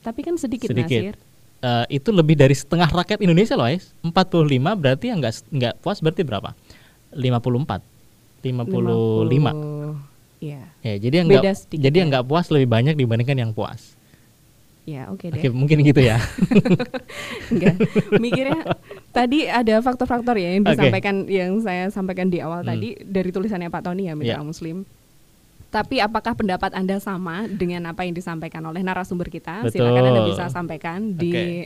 Tapi 0.00 0.20
kan 0.20 0.34
sedikit, 0.34 0.68
Sedikit. 0.68 1.02
Nasir. 1.08 1.31
Eh, 1.62 1.86
itu 1.94 2.10
lebih 2.10 2.34
dari 2.34 2.58
setengah 2.58 2.90
rakyat 2.90 3.22
Indonesia 3.22 3.54
loh, 3.54 3.70
Ais. 3.70 3.94
45 4.02 4.74
berarti 4.74 5.14
yang 5.14 5.22
nggak 5.22 5.34
nggak 5.46 5.74
puas 5.78 6.02
berarti 6.02 6.26
berapa? 6.26 6.50
54. 7.14 7.78
55. 8.42 9.30
50, 9.30 9.94
Iya. 10.42 10.62
Ya, 10.82 10.94
jadi 10.98 11.14
yang 11.22 11.28
Beda 11.30 11.38
nggak 11.38 11.54
sedikit 11.54 11.82
jadi 11.86 11.96
yang 12.02 12.08
ya. 12.10 12.12
nggak 12.18 12.26
puas 12.26 12.46
lebih 12.50 12.66
banyak 12.66 12.94
dibandingkan 12.98 13.38
yang 13.38 13.50
puas. 13.54 13.94
Ya, 14.82 15.06
oke 15.06 15.30
deh. 15.30 15.38
Oke, 15.38 15.48
mungkin 15.54 15.86
gitu 15.86 16.02
ya. 16.02 16.18
Enggak. 17.54 17.78
Mikirnya 18.18 18.74
tadi 19.14 19.46
ada 19.46 19.78
faktor-faktor 19.78 20.34
ya 20.34 20.58
yang 20.58 20.66
disampaikan 20.66 21.30
yang 21.30 21.62
saya 21.62 21.86
sampaikan 21.94 22.26
di 22.26 22.42
awal 22.42 22.66
Hmm. 22.66 22.74
tadi 22.74 22.98
dari 22.98 23.30
tulisannya 23.30 23.70
Pak 23.70 23.86
Tony 23.86 24.10
ya 24.10 24.18
Mitra 24.18 24.42
Ya. 24.42 24.42
Muslim. 24.42 24.82
Tapi 25.72 26.04
apakah 26.04 26.36
pendapat 26.36 26.76
Anda 26.76 27.00
sama 27.00 27.48
dengan 27.48 27.88
apa 27.88 28.04
yang 28.04 28.12
disampaikan 28.12 28.60
oleh 28.68 28.84
narasumber 28.84 29.32
kita? 29.32 29.64
Betul. 29.64 29.80
Silakan 29.80 30.04
Anda 30.12 30.20
bisa 30.28 30.44
sampaikan 30.52 31.16
di 31.16 31.64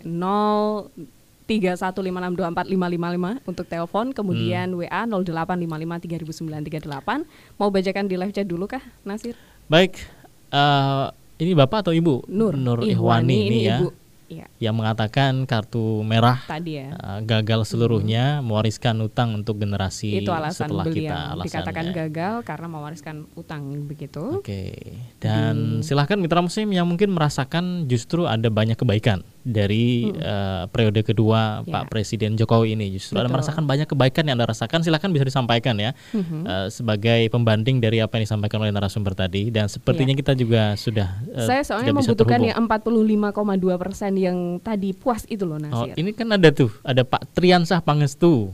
03156245555 1.50 3.42
untuk 3.42 3.66
telepon, 3.66 4.14
kemudian 4.14 4.70
Hmm. 4.70 4.78
WA 4.78 5.02
0855300938. 5.10 7.26
Mau 7.58 7.66
bacakan 7.70 8.06
di 8.06 8.14
live 8.14 8.30
chat 8.30 8.46
dulu 8.46 8.66
kah, 8.66 8.82
Nasir? 9.02 9.34
Baik. 9.66 9.98
eh, 10.46 11.06
ini 11.42 11.58
Bapak 11.58 11.82
atau 11.82 11.92
Ibu? 11.92 12.30
Nur, 12.30 12.54
Ihwani, 12.86 13.50
ini, 13.50 13.66
ya. 13.66 13.82
Ibu. 13.82 13.90
Iya, 14.26 14.50
Yang 14.58 14.74
mengatakan 14.74 15.46
kartu 15.46 16.02
merah 16.02 16.42
tadi 16.44 16.82
ya. 16.82 16.90
eh, 16.90 17.20
gagal 17.22 17.62
seluruhnya 17.70 18.42
mewariskan 18.42 18.98
utang 18.98 19.38
untuk 19.38 19.62
generasi 19.62 20.18
itu 20.18 20.34
alasan 20.34 20.66
setelah 20.66 20.82
beliau 20.82 20.98
kita 20.98 21.16
alasannya. 21.30 21.46
dikatakan 21.46 21.86
gagal 21.94 22.34
karena 22.42 22.66
mewariskan 22.66 23.16
utang 23.38 23.62
begitu. 23.86 24.42
Oke, 24.42 24.74
dan 25.22 25.78
silahkan 25.86 26.18
mitra 26.18 26.42
muslim 26.42 26.74
yang 26.74 26.90
mungkin 26.90 27.14
merasakan 27.14 27.86
justru 27.86 28.26
ada 28.26 28.50
banyak 28.50 28.74
kebaikan 28.74 29.22
dari 29.46 30.10
eh, 30.10 30.64
periode 30.66 31.00
kedua 31.00 31.62
Hmm. 31.62 31.70
Ya. 31.70 31.72
Pak 31.72 31.84
Presiden 31.88 32.34
Jokowi 32.34 32.74
ini. 32.74 32.90
Justru 32.90 33.14
Anda 33.14 33.26
Betul. 33.26 33.34
merasakan 33.38 33.64
banyak 33.64 33.86
kebaikan 33.86 34.26
yang 34.26 34.34
Anda 34.34 34.50
rasakan, 34.50 34.82
silahkan 34.82 35.06
bisa 35.08 35.22
disampaikan 35.22 35.78
ya 35.78 35.94
Mhm. 36.10 36.42
eh, 36.42 36.66
sebagai 36.68 37.30
pembanding 37.30 37.78
dari 37.78 38.02
apa 38.02 38.18
yang 38.18 38.26
disampaikan 38.26 38.58
oleh 38.58 38.74
narasumber 38.74 39.14
tadi. 39.14 39.48
Dan 39.48 39.66
sepertinya 39.66 40.12
kita 40.12 40.34
juga 40.34 40.74
sudah 40.74 41.06
eh, 41.30 41.46
Saya 41.46 41.62
soalnya 41.62 41.94
membutuhkan 41.94 42.42
yang 42.42 42.58
45,2 42.58 43.38
persen 43.76 44.16
yang 44.16 44.36
tadi 44.58 44.90
puas 44.90 45.22
itu 45.26 45.46
loh 45.46 45.56
Oh, 45.56 45.62
Nasir. 45.62 45.94
ini 45.94 46.10
kan 46.10 46.26
ada 46.28 46.50
tuh, 46.50 46.72
ada 46.82 47.02
Pak 47.02 47.30
Triansah 47.32 47.78
Pangestu. 47.78 48.50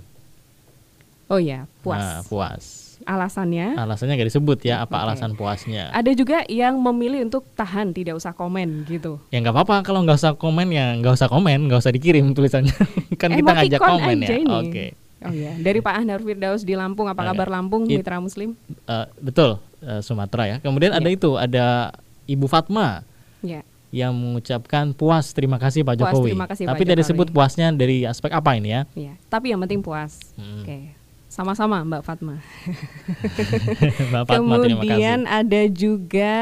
Oh 1.26 1.40
ya, 1.40 1.64
puas. 1.80 1.96
Nah, 1.96 2.20
puas. 2.26 2.64
Alasannya 3.02 3.74
Alasannya 3.74 4.14
nggak 4.14 4.30
disebut 4.30 4.58
ya, 4.62 4.80
apa 4.80 4.94
Oke. 4.94 5.04
alasan 5.04 5.32
puasnya. 5.32 5.90
ada 5.90 6.10
juga 6.12 6.42
yang 6.46 6.76
memilih 6.76 7.24
untuk 7.24 7.44
tahan 7.52 7.90
tidak 7.90 8.14
usah 8.14 8.30
komen 8.30 8.84
gitu. 8.84 9.18
Ya 9.28 9.38
nggak 9.38 9.52
apa-apa 9.52 9.82
kalau 9.82 10.02
nggak 10.02 10.16
usah 10.16 10.32
komen 10.32 10.68
ya 10.68 10.94
nggak 10.96 11.14
usah 11.14 11.26
komen, 11.26 11.66
nggak 11.66 11.80
usah 11.80 11.90
dikirim 11.90 12.30
tulisannya. 12.30 12.72
kan 13.20 13.30
kita 13.30 13.50
ngajak 13.52 13.80
komen 13.80 14.16
ya. 14.18 14.28
Oke. 14.58 14.86
Oh 15.22 15.30
ya, 15.30 15.54
dari 15.54 15.78
Pak 15.78 15.94
Ahdar 15.96 16.18
Firdaus 16.18 16.62
di 16.62 16.74
Lampung, 16.74 17.06
apa 17.06 17.22
kabar 17.24 17.46
Lampung, 17.46 17.86
It- 17.86 18.02
mitra 18.02 18.18
Muslim? 18.18 18.58
Eh, 18.66 19.06
betul 19.18 19.62
eh, 19.78 20.02
Sumatera 20.02 20.44
ya. 20.48 20.56
Kemudian 20.58 20.90
ada 20.90 21.06
Iya. 21.06 21.14
itu 21.14 21.30
ada 21.34 21.94
Ibu 22.24 22.46
Fatma 22.46 23.06
Ya, 23.38 23.62
yang 23.90 24.10
mengucapkan 24.12 24.90
puas 24.90 25.30
terima 25.30 25.58
kasih 25.58 25.82
Pak 25.82 25.94
Puas, 25.94 26.10
Jokowi. 26.10 26.30
terima 26.30 26.46
kasih, 26.46 26.64
Tapi 26.66 26.74
Pak 26.74 26.78
tidak 26.80 26.94
Jokowi. 26.96 27.02
disebut 27.06 27.28
puasnya 27.30 27.66
dari 27.70 28.02
aspek 28.02 28.30
apa 28.30 28.50
ini 28.54 28.70
ya? 28.70 28.82
ya. 28.94 29.14
Tapi 29.26 29.50
yang 29.50 29.58
penting 29.60 29.78
puas. 29.78 30.18
Hmm. 30.34 30.62
Oke. 30.62 30.90
Sama-sama 31.32 31.80
Mbak 31.80 32.02
Fatma. 32.04 32.36
Mbak 34.12 34.22
Fatma 34.28 34.54
terima 34.60 34.84
kasih. 34.84 34.88
Kemudian 34.92 35.18
ada 35.24 35.62
juga 35.66 36.34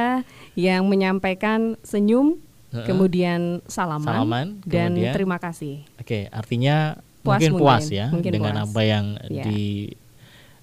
yang 0.59 0.83
menyampaikan 0.85 1.79
senyum, 1.81 2.43
Heeh. 2.71 2.87
kemudian 2.87 3.63
salaman, 3.71 4.11
Salaman, 4.11 4.47
dan 4.67 4.91
kemudian- 4.91 5.15
terima 5.15 5.39
kasih. 5.39 5.87
Oke, 5.95 6.27
artinya 6.29 6.99
Puas 7.21 7.39
mungkin 7.39 7.51
mungkin, 7.53 7.63
puas 7.63 7.85
ya 7.87 8.07
mungkin 8.11 8.33
dengan 8.33 8.55
puas. 8.57 8.67
apa 8.67 8.81
yang 8.83 9.07
Ya. 9.29 9.45
di 9.45 9.95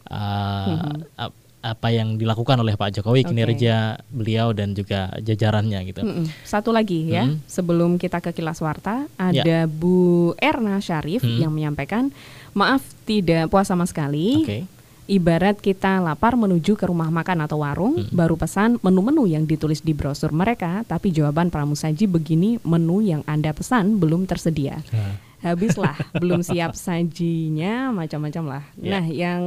uh, 0.07 0.67
Mhm. 0.75 1.31
Ap- 1.67 1.77
apa 1.77 1.93
yang 1.93 2.15
dilakukan 2.15 2.57
oleh 2.57 2.73
Pak 2.73 2.99
Jokowi 2.99 3.21
Oke. 3.21 3.29
kinerja 3.31 3.75
beliau 4.07 4.51
dan 4.51 4.71
juga 4.71 5.07
jajarannya 5.17 5.79
gitu. 5.85 6.01
Satu 6.41 6.71
lagi 6.71 7.07
ya, 7.07 7.23
Mm. 7.23 7.45
sebelum 7.45 7.95
kita 7.95 8.17
ke 8.17 8.31
kilas 8.31 8.59
warta, 8.59 9.05
Ya. 9.29 9.45
ada 9.45 9.57
Bu 9.65 10.33
Erna 10.35 10.79
Syarif 10.79 11.21
Mm. 11.21 11.37
yang 11.37 11.51
menyampaikan, 11.53 12.09
maaf 12.51 12.81
tidak 13.03 13.47
puas 13.47 13.65
sama 13.65 13.85
sekali. 13.85 14.41
Oke. 14.41 14.59
Ibarat 15.05 15.55
kita 15.57 16.03
lapar 16.03 16.35
menuju 16.35 16.75
ke 16.75 16.83
rumah 16.83 17.07
makan 17.07 17.39
atau 17.39 17.63
warung, 17.63 18.03
Mm. 18.03 18.11
baru 18.11 18.35
pesan 18.35 18.75
menu-menu 18.81 19.23
yang 19.23 19.45
ditulis 19.45 19.79
di 19.79 19.93
brosur 19.93 20.35
mereka, 20.35 20.83
tapi 20.83 21.15
jawaban 21.15 21.47
pramusaji 21.47 22.03
begini, 22.03 22.59
menu 22.61 22.99
yang 22.99 23.23
Anda 23.23 23.53
pesan 23.53 23.95
belum 23.95 24.25
tersedia. 24.25 24.83
Nah, 24.91 25.15
Habislah, 25.37 25.93
belum 26.19 26.41
siap 26.41 26.73
sajinya, 26.73 27.93
macam-macam 27.93 28.43
lah. 28.57 28.63
Ya. 28.75 28.91
Nah, 28.97 29.05
yang 29.05 29.41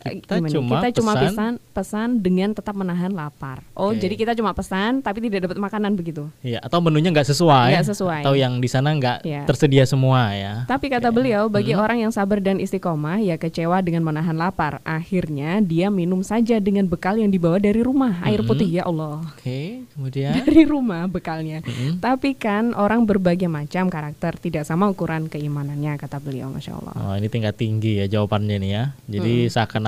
Kita 0.00 0.34
gimana? 0.34 0.48
cuma 0.50 0.74
kita 0.76 0.88
cuma 0.96 1.12
pesan- 1.12 1.26
pesan 1.26 1.52
pesan 1.70 2.08
dengan 2.18 2.50
tetap 2.50 2.72
menahan 2.72 3.10
lapar. 3.10 3.60
Oh, 3.72 3.90
Oke. 3.90 4.00
jadi 4.00 4.14
kita 4.16 4.32
cuma 4.32 4.50
pesan 4.50 5.00
tapi 5.00 5.20
tidak 5.20 5.44
dapat 5.44 5.58
makanan 5.58 5.92
begitu. 5.92 6.28
Iya, 6.40 6.60
atau 6.60 6.80
menunya 6.80 7.08
nggak 7.10 7.26
sesuai, 7.26 7.70
Nggak 7.74 7.88
sesuai. 7.88 8.20
atau 8.20 8.32
yang 8.32 8.56
di 8.56 8.66
sana 8.66 8.90
nggak 8.90 9.18
Iya. 9.22 9.42
tersedia 9.44 9.84
semua 9.84 10.32
ya. 10.32 10.64
Tapi 10.64 10.88
kata 10.88 11.08
beliau, 11.10 11.46
bagi 11.46 11.72
orang 11.72 12.00
yang 12.00 12.10
sabar 12.10 12.38
dan 12.38 12.56
istiqomah, 12.56 13.18
ya 13.18 13.36
kecewa 13.36 13.80
dengan 13.80 14.00
menahan 14.02 14.34
lapar. 14.34 14.80
Akhirnya 14.82 15.60
dia 15.60 15.88
minum 15.88 16.20
saja 16.20 16.56
dengan 16.56 16.86
bekal 16.86 17.16
yang 17.16 17.28
dibawa 17.28 17.56
dari 17.56 17.80
rumah, 17.80 18.20
air 18.22 18.40
Mhm. 18.40 18.48
putih 18.48 18.68
ya 18.70 18.82
Allah. 18.84 19.20
Oke, 19.30 19.84
kemudian 19.90 20.32
Dari 20.40 20.64
rumah 20.64 21.04
bekalnya. 21.06 21.60
Mhm. 21.60 22.00
Tapi 22.00 22.32
kan 22.32 22.72
orang 22.72 23.04
berbagai 23.04 23.46
macam 23.46 23.86
karakter, 23.86 24.36
tidak 24.36 24.62
sama 24.62 24.86
ukuran 24.86 25.26
keimanannya, 25.26 25.96
kata 25.96 26.18
beliau, 26.18 26.48
masya 26.48 26.74
Allah. 26.74 26.94
Oh, 26.96 27.14
ini 27.14 27.26
tingkat 27.26 27.54
tinggi 27.54 27.96
ya 27.96 28.08
jawabannya 28.08 28.56
nih 28.56 28.70
ya. 28.70 28.84
Jadi 29.06 29.34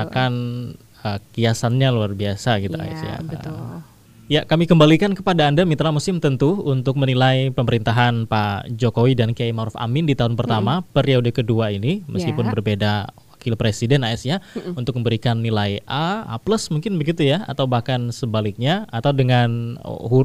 seakan-akan 0.04 0.32
uh, 1.02 1.18
kiasannya 1.32 1.88
luar 1.90 2.12
biasa 2.12 2.58
gitu 2.58 2.74
ya. 2.74 3.18
betul. 3.20 3.82
Ya, 4.26 4.48
kami 4.48 4.64
kembalikan 4.64 5.12
kepada 5.12 5.44
Anda 5.44 5.62
mitra 5.62 5.92
musim 5.92 6.16
tentu 6.16 6.56
untuk 6.58 6.96
menilai 6.96 7.52
pemerintahan 7.52 8.24
Pak 8.24 8.72
Jokowi 8.72 9.12
dan 9.12 9.36
Kiai 9.36 9.52
Maruf 9.52 9.76
Amin 9.76 10.08
di 10.08 10.16
tahun 10.16 10.34
pertama 10.34 10.80
periode 10.88 11.28
kedua 11.30 11.68
ini 11.68 12.00
meskipun 12.06 12.48
Ya. 12.48 12.50
berbeda 12.50 12.92
wakil 13.34 13.58
presiden 13.58 14.06
AS 14.06 14.22
ya 14.22 14.40
untuk 14.72 14.96
memberikan 14.96 15.36
nilai 15.36 15.82
A, 15.84 16.24
A 16.24 16.38
plus 16.38 16.70
mungkin 16.70 16.96
begitu 16.96 17.26
ya 17.26 17.44
atau 17.44 17.66
bahkan 17.66 18.08
sebaliknya 18.08 18.86
atau 18.88 19.12
dengan 19.12 19.76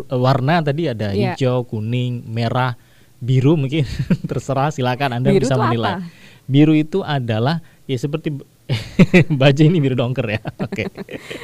warna 0.07 0.61
tadi 0.61 0.87
ada 0.87 1.11
Ya. 1.11 1.33
hijau, 1.35 1.65
kuning, 1.65 2.23
merah, 2.29 2.79
biru 3.19 3.57
mungkin 3.57 3.83
terserah 4.29 4.71
silakan 4.71 5.19
Anda 5.19 5.33
Biru 5.33 5.43
bisa 5.43 5.57
menilai. 5.57 5.99
apa? 5.99 6.05
Biru 6.47 6.71
itu 6.71 7.03
adalah 7.03 7.59
ya 7.83 7.97
seperti 7.97 8.31
baju 9.33 9.61
ini 9.61 9.77
biru 9.77 9.93
dongker 9.93 10.27
ya. 10.27 10.41
Oke. 10.65 10.91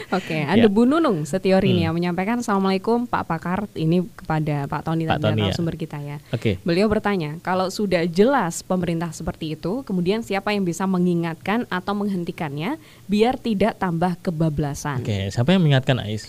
Oke, 0.09 0.37
ada 0.39 0.59
Ya. 0.59 0.67
Bu 0.67 0.83
Nunung 0.83 1.23
Setiorini 1.23 1.79
Hmm. 1.79 1.85
yang 1.85 1.95
menyampaikan 1.95 2.39
Assalamualaikum 2.39 3.03
Pak 3.03 3.23
Pakar 3.25 3.59
ini 3.73 4.03
kepada 4.09 4.65
Pak 4.65 4.81
Tony 4.83 5.03
Pak 5.03 5.17
tadi 5.17 5.39
Tony, 5.39 5.47
ya. 5.47 5.53
sumber 5.53 5.75
kita 5.75 5.97
ya. 5.97 6.17
Oke. 6.29 6.59
Beliau 6.61 6.85
bertanya, 6.85 7.39
kalau 7.39 7.67
sudah 7.67 8.03
jelas 8.05 8.59
pemerintah 8.61 9.09
seperti 9.09 9.53
itu, 9.53 9.81
kemudian 9.81 10.19
siapa 10.19 10.51
yang 10.51 10.61
bisa 10.61 10.83
mengingatkan 10.83 11.63
atau 11.67 11.93
menghentikannya 11.93 12.75
biar 13.05 13.35
tidak 13.35 13.75
tambah 13.77 14.19
kebablasan? 14.19 14.99
Oke, 14.99 15.27
siapa 15.29 15.49
yang 15.49 15.61
mengingatkan 15.61 15.99
Ais? 15.99 16.27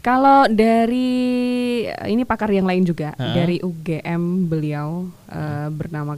Kalau 0.00 0.48
dari 0.48 1.84
ini 2.06 2.24
pakar 2.24 2.48
yang 2.48 2.64
lain 2.64 2.82
juga 2.82 3.12
Ha-ha. 3.12 3.36
dari 3.36 3.60
UGM 3.60 4.48
beliau 4.48 5.04
eh, 5.26 5.68
bernama 5.68 6.16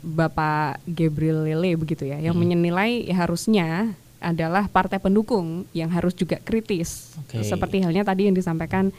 Bapak 0.00 0.80
Gabriel 0.84 1.44
Lele 1.44 1.76
begitu 1.76 2.04
ya, 2.04 2.16
yang 2.16 2.34
menilai 2.34 3.04
ya 3.04 3.20
harusnya 3.20 3.92
adalah 4.16 4.66
partai 4.66 4.96
pendukung 4.96 5.64
yang 5.70 5.88
harus 5.88 6.12
juga 6.12 6.36
kritis. 6.38 7.16
Oke. 7.18 7.40
Seperti 7.40 7.80
halnya 7.80 8.02
tadi 8.02 8.28
yang 8.28 8.36
disampaikan 8.36 8.92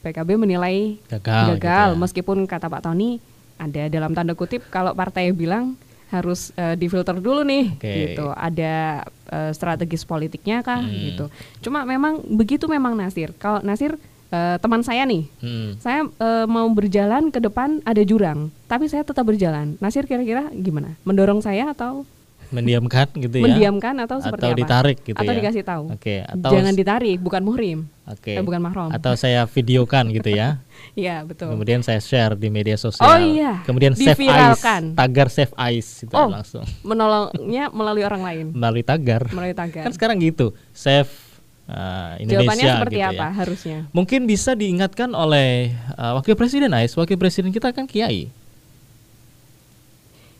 PKB 0.00 0.34
menilai 0.36 0.96
Gagal, 1.06 1.56
gagal 1.56 1.88
gitu 1.88 1.94
ya. 1.94 2.00
meskipun 2.00 2.38
kata 2.42 2.66
Pak 2.66 2.82
Tony 2.82 3.20
ada 3.54 3.86
dalam 3.86 4.10
tanda 4.10 4.32
kutip 4.32 4.66
kalau 4.66 4.90
partai 4.92 5.30
bilang 5.30 5.78
harus 6.08 6.50
eh, 6.54 6.74
difilter 6.74 7.16
dulu 7.16 7.40
nih 7.40 7.72
Oke. 7.72 7.88
gitu 8.10 8.26
ada 8.28 9.06
eh, 9.30 9.50
strategis 9.52 10.02
politiknya 10.02 10.60
kah 10.60 10.82
Hmm. 10.82 10.90
gitu 11.06 11.24
cuma 11.60 11.86
memang 11.86 12.18
begitu 12.26 12.66
memang 12.66 12.92
Nasir 12.92 13.30
kalau 13.32 13.62
Nasir 13.62 13.94
eh, 14.32 14.56
teman 14.58 14.80
saya 14.80 15.04
nih. 15.04 15.28
Hmm. 15.38 15.76
saya 15.78 16.08
eh, 16.08 16.46
mau 16.48 16.66
berjalan 16.72 17.28
ke 17.28 17.38
depan 17.38 17.84
ada 17.84 18.02
jurang 18.02 18.48
tapi 18.66 18.88
saya 18.88 19.04
tetap 19.04 19.28
berjalan. 19.28 19.76
Nasir 19.78 20.08
kira-kira 20.08 20.48
gimana? 20.50 20.96
Mendorong 21.04 21.44
saya 21.44 21.70
atau 21.70 22.08
mendiamkan 22.52 23.08
gitu 23.16 23.40
ya? 23.40 23.44
Mendiamkan 23.48 23.94
atau 24.04 24.20
seperti 24.20 24.44
atau 24.44 24.52
apa? 24.52 24.60
ditarik 24.60 24.98
gitu 25.00 25.16
atau 25.16 25.32
ya? 25.32 25.38
dikasih 25.40 25.62
tahu. 25.64 25.84
Oke 25.96 26.14
atau 26.20 26.50
jangan 26.52 26.74
ditarik 26.76 27.18
bukan 27.18 27.42
muhrim. 27.42 27.78
Oke. 28.04 28.36
Eh, 28.36 28.44
bukan 28.44 28.60
mahram 28.60 28.92
atau 28.92 29.16
saya 29.16 29.48
videokan 29.48 30.12
gitu 30.12 30.30
ya? 30.36 30.60
Iya 30.98 31.22
betul. 31.24 31.54
Kemudian 31.54 31.80
saya 31.80 32.02
share 32.02 32.34
di 32.36 32.50
media 32.52 32.74
sosial. 32.76 33.06
Oh 33.06 33.16
iya, 33.16 33.62
kemudian 33.64 33.94
save 33.96 34.18
ice 34.18 34.60
tagar 34.92 35.30
save 35.30 35.54
ice 35.72 36.04
itu 36.04 36.12
Oh. 36.12 36.26
langsung. 36.28 36.66
menolongnya 36.84 37.70
melalui 37.72 38.04
orang 38.04 38.20
lain? 38.20 38.46
Melalui 38.52 38.84
tagar. 38.84 39.30
Melalui 39.32 39.56
tagar. 39.56 39.88
Kan 39.88 39.92
sekarang 39.94 40.20
gitu 40.20 40.52
save 40.74 41.08
uh, 41.66 42.18
Indonesia 42.18 42.42
jawabannya 42.42 42.66
seperti 42.78 42.96
gitu 42.98 43.08
apa 43.10 43.24
ya. 43.24 43.30
harusnya 43.34 43.78
mungkin 43.90 44.20
bisa 44.24 44.50
diingatkan 44.52 45.10
oleh 45.12 45.70
uh, 45.94 46.18
wakil 46.18 46.34
presiden 46.34 46.70
Ais 46.72 46.94
wakil 46.94 47.14
presiden 47.14 47.50
kita 47.50 47.70
kan 47.70 47.86
Kiai 47.86 48.30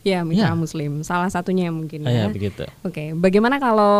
ya 0.02 0.26
mitra 0.26 0.50
Ya. 0.50 0.58
muslim 0.58 1.06
salah 1.06 1.30
satunya 1.30 1.70
mungkin 1.70 2.02
ya 2.02 2.26
ya 2.26 2.26
begitu 2.26 2.66
Oke, 2.82 3.14
bagaimana 3.14 3.62
kalau 3.62 3.94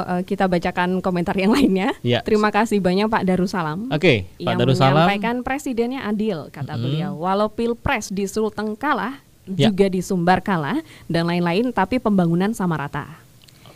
eh, 0.00 0.24
kita 0.24 0.48
bacakan 0.48 1.04
komentar 1.04 1.36
yang 1.36 1.52
lainnya? 1.52 1.92
Ya. 2.00 2.24
Terima 2.24 2.48
kasih 2.48 2.80
banyak 2.80 3.12
Pak 3.12 3.28
Darussalam. 3.28 3.92
oke 3.92 4.24
Pak 4.24 4.40
yang 4.40 4.56
Darussalam 4.56 5.04
menyampaikan 5.04 5.36
presidennya 5.44 6.08
adil, 6.08 6.48
kata 6.48 6.72
Mm-mm. 6.72 6.80
beliau. 6.80 7.12
Walau 7.20 7.52
pilpres 7.52 8.08
di 8.08 8.24
Sulteng 8.24 8.72
kalah, 8.72 9.20
Ya. 9.44 9.68
juga 9.68 9.92
di 9.92 10.00
Sumbar 10.00 10.40
kalah, 10.40 10.80
dan 11.04 11.28
lain-lain, 11.28 11.76
tapi 11.76 12.00
pembangunan 12.00 12.56
sama 12.56 12.80
rata. 12.80 13.04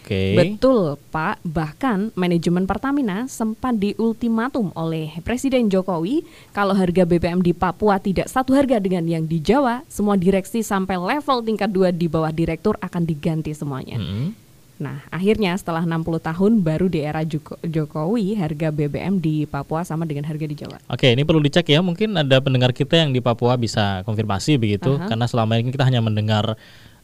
Oke 0.03 0.22
Betul, 0.34 0.98
Pak. 1.14 1.38
Bahkan 1.46 2.18
manajemen 2.18 2.66
Pertamina 2.66 3.30
sempat 3.30 3.78
diultimatum 3.78 4.74
oleh 4.74 5.14
Presiden 5.22 5.70
Jokowi 5.70 6.26
kalau 6.50 6.74
harga 6.74 7.07
BBM 7.07 7.40
di 7.40 7.55
Papua 7.55 8.03
tidak 8.03 8.26
satu 8.26 8.53
harga 8.53 8.82
dengan 8.82 9.07
yang 9.07 9.24
di 9.24 9.38
Jawa, 9.38 9.86
semua 9.86 10.18
direksi 10.18 10.66
sampai 10.66 10.98
level 10.98 11.46
tingkat 11.46 11.70
2 11.70 11.94
di 11.94 12.11
bawah 12.11 12.34
direktur 12.34 12.74
akan 12.82 13.07
diganti 13.07 13.55
semuanya. 13.55 14.03
Mm-mm. 14.03 14.42
Nah, 14.82 14.98
akhirnya 15.14 15.55
setelah 15.55 15.86
60 15.86 16.18
tahun 16.18 16.53
baru 16.59 16.90
di 16.90 17.07
era 17.07 17.22
Joko- 17.22 17.61
Jokowi 17.62 18.34
harga 18.34 18.74
BBM 18.74 19.22
di 19.22 19.46
Papua 19.46 19.86
sama 19.86 20.03
dengan 20.03 20.26
harga 20.26 20.42
di 20.42 20.59
Jawa. 20.59 20.82
Oke, 20.90 21.14
ini 21.14 21.22
perlu 21.22 21.38
dicek 21.38 21.70
ya. 21.70 21.78
Mungkin 21.78 22.18
ada 22.18 22.42
pendengar 22.42 22.74
kita 22.74 22.98
yang 22.98 23.14
di 23.14 23.22
Papua 23.22 23.55
bisa 23.55 24.03
konfirmasi 24.03 24.59
begitu, 24.59 24.98
Aha. 24.98 25.07
karena 25.07 25.30
selama 25.30 25.55
ini 25.62 25.70
kita 25.70 25.86
hanya 25.86 26.03
mendengar 26.03 26.59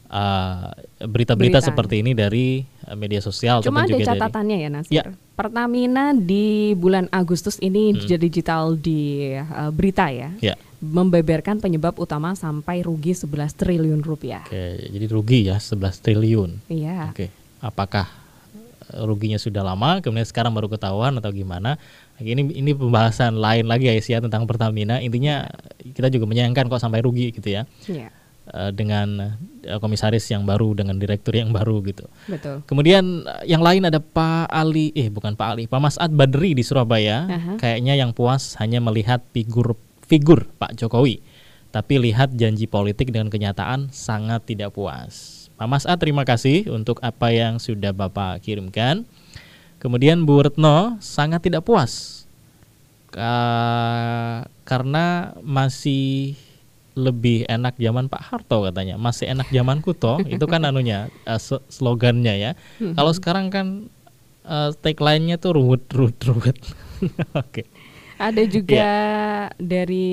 uh, 0.09 0.73
berita-berita 0.99 1.57
Berita. 1.57 1.65
seperti 1.65 2.01
ini 2.01 2.11
dari 2.11 2.61
uh, 2.83 2.93
media 2.93 3.17
sosial 3.19 3.61
Cuma 3.61 3.85
ada 3.85 3.89
juga 3.89 4.03
dari- 4.03 4.09
catatannya 4.11 4.57
ya 4.57 4.69
Nasir. 4.69 4.93
Ya. 4.93 5.03
Pertamina 5.33 6.11
di 6.11 6.75
bulan 6.75 7.07
Agustus 7.09 7.55
ini 7.59 7.95
Hmm. 7.95 8.03
jadi 8.03 8.19
digital 8.19 8.75
di 8.75 9.31
uh, 9.31 9.71
berita 9.71 10.11
ya. 10.11 10.35
Ya, 10.37 10.59
Membeberkan 10.79 11.59
penyebab 11.59 11.95
utama 11.95 12.33
sampai 12.33 12.81
rugi 12.81 13.11
11 13.11 13.27
triliun 13.53 13.99
rupiah. 13.99 14.43
oke. 14.43 14.63
Jadi 14.89 15.05
rugi 15.07 15.39
ya 15.47 15.55
11 15.55 15.99
triliun. 15.99 16.49
Iya. 16.67 17.11
Oke, 17.11 17.31
apakah 17.59 18.07
uh, 18.89 19.03
ruginya 19.03 19.35
sudah 19.35 19.59
lama, 19.61 19.99
kemudian 19.99 20.23
sekarang 20.23 20.51
baru 20.51 20.67
ketahuan 20.67 21.15
atau 21.15 21.31
gimana? 21.31 21.79
Ini 22.15 22.51
ini 22.51 22.71
pembahasan 22.73 23.39
lain 23.39 23.63
lagi 23.63 23.87
ya 23.87 23.95
ya 23.95 24.19
tentang 24.19 24.43
Pertamina. 24.43 24.99
Intinya 24.99 25.47
kita 25.79 26.11
juga 26.11 26.27
menyayangkan 26.27 26.67
kok 26.67 26.79
sampai 26.79 26.99
rugi 26.99 27.31
gitu 27.31 27.47
ya 27.49 27.63
Iya, 27.87 28.11
uh, 28.53 28.71
dengan 28.73 29.37
uh, 29.65 29.79
komisaris 29.81 30.25
yang 30.29 30.45
baru 30.45 30.73
dengan 30.77 30.97
direktur 30.97 31.37
yang 31.37 31.53
baru 31.53 31.81
gitu. 31.85 32.05
betul. 32.25 32.61
Kemudian 32.65 33.25
uh, 33.25 33.43
yang 33.45 33.61
lain 33.61 33.85
ada 33.85 34.01
Pak 34.01 34.49
Ali, 34.49 34.93
eh 34.97 35.09
bukan 35.09 35.33
Pak 35.37 35.47
Ali, 35.47 35.63
Pak 35.65 35.79
Masad 35.81 36.11
Badri 36.13 36.57
di 36.57 36.63
Surabaya. 36.65 37.25
Aha. 37.29 37.53
Kayaknya 37.61 37.93
yang 37.97 38.11
puas 38.13 38.57
hanya 38.57 38.81
melihat 38.81 39.21
figur 39.31 39.77
figur 40.09 40.49
Pak 40.57 40.73
Jokowi, 40.77 41.21
tapi 41.69 42.01
lihat 42.01 42.33
janji 42.33 42.65
politik 42.65 43.13
dengan 43.13 43.29
kenyataan 43.29 43.93
sangat 43.93 44.45
tidak 44.49 44.73
puas. 44.73 45.47
Pak 45.59 45.67
Masad 45.69 45.99
terima 45.99 46.23
kasih 46.23 46.71
untuk 46.71 47.03
apa 47.03 47.29
yang 47.35 47.59
sudah 47.59 47.91
Bapak 47.91 48.41
kirimkan. 48.41 49.05
Kemudian 49.79 50.27
Bu 50.27 50.43
Retno 50.43 50.99
sangat 50.99 51.47
tidak 51.47 51.63
puas 51.63 52.27
Ka- 53.09 54.43
karena 54.67 55.33
masih 55.41 56.35
lebih 56.99 57.47
enak 57.47 57.79
zaman 57.79 58.05
Pak 58.05 58.21
Harto 58.21 58.67
katanya. 58.67 58.99
Masih 58.99 59.31
enak 59.31 59.47
zaman 59.49 59.79
Kuto 59.79 60.19
itu 60.35 60.43
kan 60.43 60.67
anunya 60.67 61.07
s- 61.25 61.63
slogannya 61.67 62.35
ya. 62.35 62.51
Kalau 62.77 63.15
sekarang 63.15 63.47
kan 63.47 63.87
eh, 64.43 64.69
tagline-nya 64.75 65.39
tuh 65.39 65.55
ruwet 65.55 65.87
ruwet 65.89 66.19
ruwet. 66.21 66.59
Oke. 67.41 67.63
Ada 68.19 68.43
juga 68.43 68.75
Iya. 68.75 68.95
dari 69.55 70.11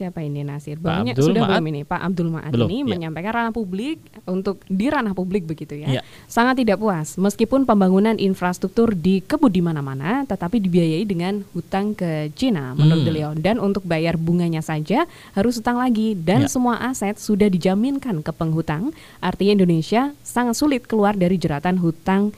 siapa 0.00 0.24
ini 0.24 0.40
Nasir? 0.40 0.80
Pak 0.80 0.88
Bawahnya 0.88 1.12
Abdul 1.12 1.26
sudah 1.28 1.42
Maat. 1.44 1.50
belum 1.52 1.64
ini 1.68 1.80
Pak 1.84 2.00
Abdul 2.00 2.28
Maat 2.32 2.50
Belum, 2.50 2.68
ini 2.72 2.76
iya. 2.78 2.88
menyampaikan 2.88 3.32
ranah 3.36 3.52
publik 3.52 4.00
untuk 4.24 4.56
di 4.64 4.86
ranah 4.88 5.12
publik 5.12 5.44
begitu 5.44 5.76
ya. 5.76 5.88
Iya. 5.92 6.02
Sangat 6.24 6.56
tidak 6.56 6.80
puas 6.80 7.20
meskipun 7.20 7.62
pembangunan 7.62 8.16
infrastruktur 8.16 8.96
dikebut 8.96 9.52
di 9.52 9.60
mana-mana 9.60 10.24
tetapi 10.24 10.56
dibiayai 10.56 11.04
dengan 11.04 11.44
hutang 11.52 11.92
ke 11.92 12.32
Cina 12.32 12.72
menurut 12.72 12.96
Hmm. 12.96 13.06
beliau 13.06 13.30
dan 13.36 13.60
untuk 13.60 13.84
bayar 13.84 14.16
bunganya 14.16 14.60
saja 14.60 15.04
harus 15.32 15.60
hutang 15.60 15.76
lagi 15.76 16.16
dan 16.16 16.44
Ya. 16.44 16.48
semua 16.48 16.80
aset 16.80 17.20
sudah 17.20 17.46
dijaminkan 17.46 18.24
ke 18.24 18.32
penghutang. 18.32 18.96
Artinya 19.20 19.60
Indonesia 19.60 20.16
sangat 20.22 20.56
sulit 20.56 20.88
keluar 20.88 21.12
dari 21.12 21.36
jeratan 21.36 21.76
hutang 21.76 22.32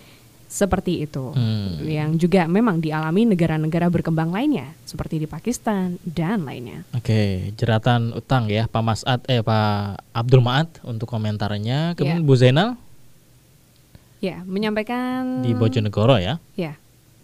seperti 0.53 1.01
itu 1.01 1.33
Hmm. 1.33 1.81
yang 1.81 2.21
juga 2.21 2.45
memang 2.45 2.77
dialami 2.77 3.25
negara-negara 3.25 3.89
berkembang 3.89 4.29
lainnya 4.29 4.77
seperti 4.85 5.17
di 5.17 5.25
Pakistan 5.25 5.97
dan 6.05 6.45
lainnya. 6.45 6.85
Oke, 6.93 7.57
jeratan 7.57 8.13
utang 8.13 8.53
ya 8.53 8.69
Pak 8.69 8.83
Masad 8.85 9.25
eh 9.25 9.41
Pak 9.41 10.05
Abdul 10.13 10.45
Maat 10.45 10.85
untuk 10.85 11.09
komentarnya. 11.09 11.97
Kemudian 11.97 12.21
Ya. 12.21 12.27
Bu 12.29 12.37
Zainal 12.37 12.77
Ya, 14.23 14.39
menyampaikan 14.47 15.43
di 15.43 15.51
Bojonegoro 15.51 16.15
ya. 16.15 16.39
Ya. 16.55 16.79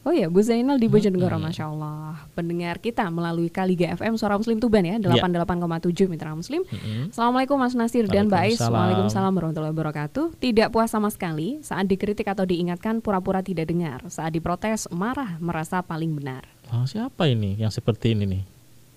Oh 0.08 0.14
ya, 0.16 0.32
Bu 0.32 0.40
Zainal 0.40 0.80
di 0.80 0.88
Bojonegoro, 0.88 1.36
Hmm. 1.36 1.52
Masya 1.52 1.68
Allah. 1.68 2.16
Pendengar 2.32 2.80
kita 2.80 3.04
melalui 3.12 3.52
Kaliga 3.52 3.92
FM 3.92 4.16
Suara 4.16 4.40
Muslim 4.40 4.56
Tuban 4.56 4.80
ya, 4.80 4.96
88,7 4.96 6.08
Mitra 6.08 6.32
Muslim. 6.32 6.64
Mm-mm. 6.64 7.12
Assalamualaikum 7.12 7.60
Mas 7.60 7.76
Nasir 7.76 8.08
dan 8.08 8.32
Mbak 8.32 8.40
Ais. 8.40 8.56
Waalaikumsalam 8.56 9.36
warahmatullahi 9.36 9.68
wabarakatuh. 9.76 10.40
Tidak 10.40 10.72
puas 10.72 10.88
sama 10.88 11.12
sekali 11.12 11.60
saat 11.60 11.84
dikritik 11.84 12.24
atau 12.24 12.48
diingatkan 12.48 13.04
pura-pura 13.04 13.44
tidak 13.44 13.68
dengar. 13.68 14.00
Saat 14.08 14.32
diprotes 14.32 14.88
marah 14.88 15.36
merasa 15.44 15.84
paling 15.84 16.16
benar. 16.16 16.48
Oh, 16.72 16.88
siapa 16.88 17.28
ini 17.28 17.60
yang 17.60 17.68
seperti 17.68 18.16
ini 18.16 18.24
nih? 18.24 18.42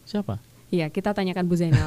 Siapa? 0.08 0.40
Iya, 0.72 0.88
kita 0.88 1.12
tanyakan 1.12 1.46
Bu 1.46 1.60
Zainal. 1.60 1.84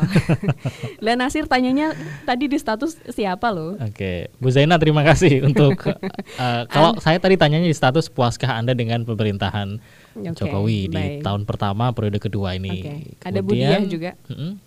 Dan 1.04 1.16
Nasir 1.16 1.48
tanyanya 1.48 1.96
tadi 2.22 2.46
di 2.46 2.60
status 2.60 3.00
siapa 3.08 3.48
loh? 3.48 3.80
Oke, 3.80 4.28
Bu 4.36 4.52
Zainal 4.52 4.76
terima 4.76 5.00
kasih 5.00 5.40
untuk 5.48 5.88
eh, 5.88 6.62
kalau 6.68 7.00
saya 7.00 7.16
tadi 7.16 7.34
tanyanya 7.34 7.64
di 7.64 7.72
status 7.72 8.12
puaskah 8.12 8.52
Anda 8.52 8.76
dengan 8.76 9.02
pemerintahan 9.02 9.80
Oke, 10.14 10.36
Jokowi 10.36 10.92
di 10.92 11.00
baik. 11.16 11.24
tahun 11.24 11.42
pertama 11.42 11.90
periode 11.90 12.20
kedua 12.20 12.52
ini. 12.54 12.84
Oke, 12.84 12.92
ada 13.24 13.40
Bu 13.40 13.56
Diah 13.56 13.80
juga. 13.82 14.20
Mm-mm. 14.28 14.60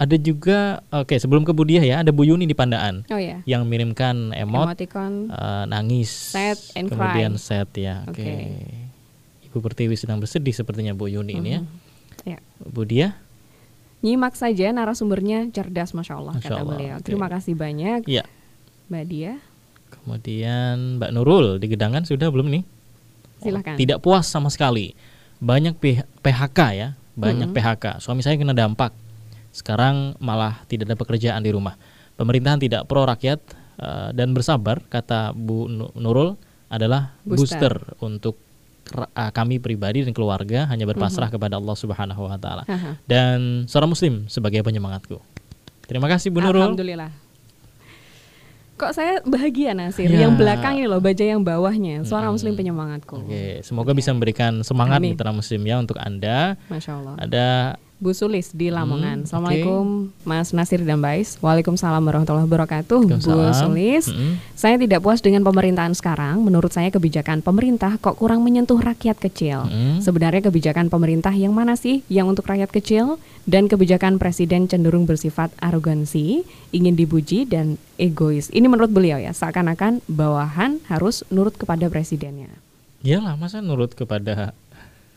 Ada 0.00 0.16
juga 0.16 0.80
oke 0.88 1.12
sebelum 1.12 1.44
ke 1.44 1.52
Bu 1.52 1.68
Diah 1.68 1.84
ya, 1.84 2.00
ada 2.00 2.08
Bu 2.08 2.24
Yuni 2.24 2.48
di 2.48 2.56
Pandaan 2.56 3.04
Oh 3.12 3.20
ya, 3.20 3.44
yang 3.44 3.68
mengirimkan 3.68 4.32
emot 4.32 4.72
emoticon. 4.72 5.28
eh, 5.28 5.64
nangis 5.68 6.08
Sad 6.32 6.56
and 6.72 6.88
kemudian 6.88 7.36
cry. 7.36 7.44
sad 7.44 7.68
ya. 7.76 8.08
Oke. 8.08 8.24
Oke. 8.24 8.32
Ibu 9.44 9.60
Pertiwi 9.60 10.00
sedang 10.00 10.16
bersedih 10.16 10.56
sepertinya 10.56 10.96
Bu 10.96 11.12
Yuni 11.12 11.36
ini 11.36 11.50
ya. 11.52 11.60
Ya. 12.24 12.38
Bu 12.58 12.88
Diah? 12.88 13.12
Nyimak 14.00 14.32
saja 14.32 14.70
narasumbernya 14.70 15.50
cerdas 15.50 15.92
Masya 15.92 16.14
Allah 16.14 16.34
Masya 16.34 16.44
kata 16.46 16.56
Allah, 16.58 16.72
beliau. 16.72 16.96
oke. 16.96 17.04
Terima 17.04 17.28
kasih 17.28 17.52
banyak 17.52 18.00
Iya. 18.04 18.24
Mbak 18.88 19.04
Dia. 19.06 19.32
Kemudian 19.92 20.96
Mbak 20.96 21.10
Nurul 21.12 21.46
di 21.56 21.66
Gedangan 21.66 22.02
sudah 22.02 22.26
belum 22.26 22.48
nih? 22.48 22.62
Silahkan. 23.38 23.74
Tidak 23.74 23.98
puas 23.98 24.24
sama 24.24 24.48
sekali. 24.48 24.96
Banyak 25.38 25.76
PHK 26.18 26.58
ya, 26.72 26.88
banyak 27.14 27.50
PHK. 27.50 27.98
Suami 27.98 28.20
saya 28.20 28.36
kena 28.36 28.52
dampak. 28.52 28.92
Sekarang 29.50 30.14
malah 30.16 30.62
tidak 30.64 30.86
ada 30.86 30.96
pekerjaan 30.96 31.40
di 31.40 31.50
rumah. 31.50 31.74
Pemerintahan 32.14 32.58
tidak 32.58 32.84
pro 32.84 33.02
rakyat 33.02 33.40
eh, 33.76 34.08
dan 34.12 34.30
bersabar 34.30 34.80
kata 34.82 35.32
Bu 35.32 35.66
Nu- 35.66 35.92
Nurul 35.94 36.36
adalah 36.66 37.16
Booster. 37.22 37.72
booster, 37.72 37.74
untuk 38.00 38.36
kami 39.36 39.62
pribadi 39.62 40.02
dan 40.02 40.10
keluarga 40.10 40.66
hanya 40.66 40.88
berpasrah 40.88 41.30
kepada 41.30 41.56
Allah 41.60 41.76
Subhanahu 41.78 42.26
wa 42.26 42.38
taala. 42.40 42.64
Dan 43.06 43.64
seorang 43.70 43.90
muslim 43.92 44.26
sebagai 44.26 44.64
penyemangatku. 44.66 45.20
Terima 45.86 46.06
kasih 46.06 46.30
Bu 46.30 46.38
Nurul. 46.38 46.74
Alhamdulillah. 46.74 47.10
Kok 48.80 48.96
saya 48.96 49.20
bahagia 49.28 49.76
Nasir? 49.76 50.08
Ya. 50.08 50.24
Yang 50.24 50.40
belakang 50.40 50.80
ini 50.80 50.88
loh, 50.88 51.04
baca 51.04 51.20
yang 51.20 51.44
bawahnya. 51.44 52.00
Suara 52.08 52.32
muslim 52.32 52.56
penyemangatku. 52.56 53.28
Oke, 53.28 53.60
semoga 53.60 53.92
bisa 53.92 54.08
memberikan 54.16 54.64
semangat 54.64 55.04
mitra 55.04 55.36
muslim 55.36 55.60
ya 55.68 55.76
untuk 55.76 56.00
Anda. 56.00 56.56
Masya 56.72 56.92
Allah. 56.96 57.14
Ada 57.20 57.46
Bu 58.00 58.16
Sulis 58.16 58.56
di 58.56 58.72
Hmm, 58.72 58.80
Lamongan. 58.80 59.28
Assalamualaikum 59.28 60.08
Mas 60.24 60.56
Nasir 60.56 60.80
dan 60.88 61.04
Bais. 61.04 61.36
Waalaikumsalam 61.44 62.00
warahmatullahi 62.00 62.48
wabarakatuh. 62.48 63.00
Bu. 63.04 63.20
Sulis. 63.52 64.08
Mm-mm. 64.08 64.40
Saya 64.56 64.80
tidak 64.80 65.04
puas 65.04 65.20
dengan 65.20 65.44
pemerintahan 65.44 65.92
sekarang. 65.92 66.40
Menurut 66.40 66.72
saya 66.72 66.88
kebijakan 66.88 67.44
pemerintah 67.44 68.00
kok 68.00 68.16
kurang 68.16 68.40
menyentuh 68.40 68.80
rakyat 68.80 69.20
kecil. 69.20 69.68
Mm. 69.68 70.00
Sebenarnya 70.00 70.48
kebijakan 70.48 70.88
pemerintah 70.88 71.36
yang 71.36 71.52
mana 71.52 71.76
sih 71.76 72.00
yang 72.08 72.24
untuk 72.24 72.48
rakyat 72.48 72.72
kecil? 72.72 73.20
Dan 73.44 73.68
kebijakan 73.68 74.16
presiden 74.16 74.64
cenderung 74.64 75.04
bersifat 75.04 75.52
arogansi, 75.60 76.40
ingin 76.72 76.96
dipuji 76.96 77.44
dan 77.44 77.76
egois. 78.00 78.48
Ini 78.48 78.64
menurut 78.64 78.88
beliau 78.88 79.20
ya, 79.20 79.36
seakan-akan 79.36 80.00
bawahan 80.08 80.80
harus 80.88 81.20
nurut 81.28 81.52
kepada 81.52 81.84
presidennya. 81.92 82.48
Iyalah, 83.00 83.36
masa 83.40 83.64
nurut 83.64 83.96
kepada 83.96 84.52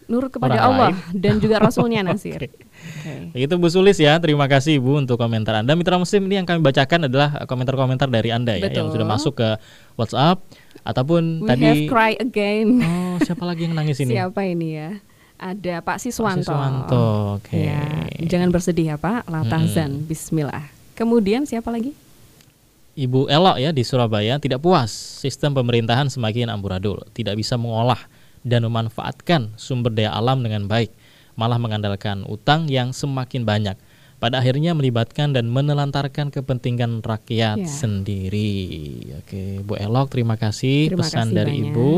Nurut 0.07 0.29
kepada 0.29 0.59
Orang 0.59 0.67
Allah 0.75 0.91
lain. 0.93 1.19
dan 1.23 1.35
juga 1.39 1.59
Rasulnya 1.59 2.03
Nasir. 2.07 2.37
Oke. 2.37 2.51
Oke. 2.59 3.13
Itu 3.39 3.55
Bu 3.55 3.71
Sulis 3.71 3.95
ya, 3.95 4.19
terima 4.19 4.45
kasih 4.51 4.77
Ibu 4.77 4.99
untuk 5.03 5.15
komentar 5.15 5.55
Anda. 5.59 5.73
Mitra 5.73 5.95
Muslim 5.95 6.27
ini 6.27 6.43
yang 6.43 6.47
kami 6.47 6.59
bacakan 6.59 7.07
adalah 7.07 7.47
komentar-komentar 7.47 8.11
dari 8.11 8.29
Anda 8.31 8.59
ya, 8.59 8.67
yang 8.67 8.91
Betul. 8.91 8.99
sudah 8.99 9.07
masuk 9.07 9.33
ke 9.39 9.49
WhatsApp 9.95 10.43
ataupun 10.83 11.43
We 11.43 11.49
tadi. 11.49 11.63
have 11.63 11.83
cry 11.87 12.13
again. 12.19 12.83
Oh, 12.83 13.15
siapa 13.23 13.43
lagi 13.47 13.67
yang 13.67 13.75
nangis 13.75 13.97
ini? 14.03 14.13
Siapa 14.15 14.43
ini 14.43 14.67
ya? 14.75 14.89
Ada 15.39 15.83
Pak 15.83 15.99
Siswanto. 15.99 16.51
Siswanto, 16.51 17.05
oke. 17.39 17.55
Ya, 17.55 17.83
jangan 18.23 18.51
bersedih 18.51 18.95
ya 18.95 18.97
Pak. 18.99 19.27
Latazan, 19.27 20.03
Bismillah. 20.07 20.67
Kemudian 20.95 21.43
siapa 21.43 21.67
lagi? 21.67 21.91
Ibu 22.93 23.25
Elok 23.25 23.57
ya 23.57 23.73
di 23.73 23.81
Surabaya 23.81 24.37
tidak 24.37 24.61
puas 24.61 24.93
sistem 24.93 25.57
pemerintahan 25.57 26.13
semakin 26.13 26.53
amburadul, 26.53 27.01
tidak 27.17 27.41
bisa 27.41 27.57
mengolah 27.57 27.97
dan 28.43 28.63
memanfaatkan 28.63 29.55
sumber 29.55 29.89
daya 29.89 30.11
alam 30.11 30.43
dengan 30.43 30.67
baik, 30.67 30.91
malah 31.33 31.57
mengandalkan 31.57 32.27
utang 32.27 32.67
yang 32.67 32.91
semakin 32.91 33.43
banyak. 33.43 33.75
Pada 34.19 34.39
akhirnya 34.39 34.71
melibatkan 34.71 35.35
dan 35.35 35.51
menelantarkan 35.51 36.31
kepentingan 36.31 37.03
rakyat 37.03 37.59
Ya. 37.59 37.67
sendiri. 37.67 38.55
Oke, 39.19 39.59
Bu 39.59 39.75
Elok 39.75 40.07
terima 40.07 40.39
kasih 40.39 40.87
Terima 40.91 41.03
pesan 41.03 41.27
kasih 41.27 41.35
dari 41.35 41.55
banyak. 41.57 41.71
Ibu. 41.71 41.91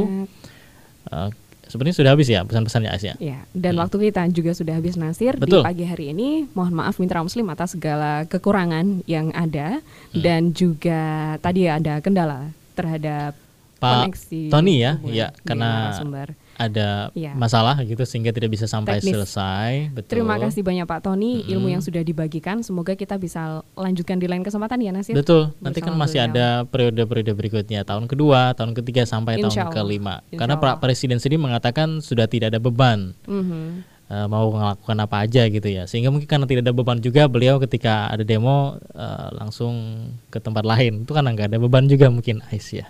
Eh, 1.05 1.29
sebenarnya 1.65 1.95
sudah 1.95 2.11
habis 2.17 2.25
ya 2.25 2.41
pesan-pesannya 2.41 2.89
Ais 2.89 3.05
ya. 3.05 3.13
Dan 3.53 3.77
waktu 3.77 4.09
kita 4.09 4.25
juga 4.33 4.57
sudah 4.57 4.73
habis 4.73 4.97
Nasir 4.97 5.37
Betul. 5.37 5.61
di 5.61 5.65
pagi 5.65 5.85
hari 5.85 6.17
ini. 6.17 6.49
Mohon 6.57 6.73
maaf 6.81 6.97
mitra 6.97 7.21
muslim 7.21 7.45
atas 7.45 7.77
segala 7.77 8.25
kekurangan 8.25 9.05
yang 9.05 9.29
ada 9.37 9.85
Hmm. 10.09 10.21
dan 10.21 10.41
juga 10.49 11.01
tadi 11.39 11.69
ada 11.69 12.01
kendala 12.01 12.49
terhadap 12.73 13.37
Pak 13.85 13.93
koneksi 14.01 14.41
Tony 14.49 14.75
ya, 14.77 14.91
ya 15.05 15.27
karena 15.41 15.93
ada 16.55 17.11
Iya. 17.11 17.35
masalah 17.35 17.83
gitu 17.83 17.99
sehingga 18.01 18.31
tidak 18.31 18.47
bisa 18.49 18.63
sampai 18.63 18.97
Teknis. 18.97 19.11
selesai. 19.13 19.91
Betul. 19.91 20.09
Terima 20.09 20.39
kasih 20.39 20.63
banyak 20.63 20.83
Pak 20.83 21.03
Tony 21.03 21.43
ilmu 21.45 21.67
yang 21.67 21.83
sudah 21.83 21.99
dibagikan. 22.01 22.63
Semoga 22.63 22.95
kita 22.95 23.15
bisa 23.15 23.59
lanjutkan 23.75 24.17
di 24.17 24.25
lain 24.25 24.39
kesempatan 24.39 24.79
ya 24.79 24.95
Nasir. 24.95 25.11
Betul. 25.13 25.51
Nanti 25.59 25.83
kan 25.83 25.91
masih 25.93 26.23
beliau. 26.23 26.31
ada 26.31 26.47
periode-periode 26.63 27.33
berikutnya, 27.33 27.83
tahun 27.83 28.07
kedua, 28.07 28.55
tahun 28.55 28.71
ketiga 28.73 29.03
sampai 29.03 29.35
Insya 29.37 29.67
tahun 29.67 29.67
Allah. 29.67 29.75
kelima. 29.75 30.15
Insya 30.25 30.39
Karena 30.39 30.55
Pak. 30.55 30.79
Presiden 30.79 31.19
sendiri 31.19 31.43
mengatakan 31.43 31.99
sudah 31.99 32.25
tidak 32.25 32.55
ada 32.55 32.59
beban 32.59 33.11
Mhm. 33.27 33.83
eh, 34.05 34.27
mau 34.29 34.47
melakukan 34.47 34.97
apa 35.01 35.27
aja 35.27 35.43
gitu 35.45 35.65
ya. 35.65 35.83
Sehingga 35.85 36.07
mungkin 36.07 36.29
karena 36.29 36.45
tidak 36.45 36.63
ada 36.63 36.71
beban 36.71 37.01
juga 37.01 37.27
beliau 37.27 37.59
ketika 37.59 38.07
ada 38.07 38.23
demo 38.23 38.79
eh, 38.95 39.27
langsung 39.35 39.75
ke 40.29 40.39
tempat 40.39 40.63
lain. 40.63 41.03
Itu 41.03 41.11
kan 41.11 41.27
nggak 41.27 41.51
ada 41.51 41.59
beban 41.59 41.89
juga 41.89 42.07
mungkin 42.07 42.39
Ais 42.47 42.71
ya. 42.71 42.87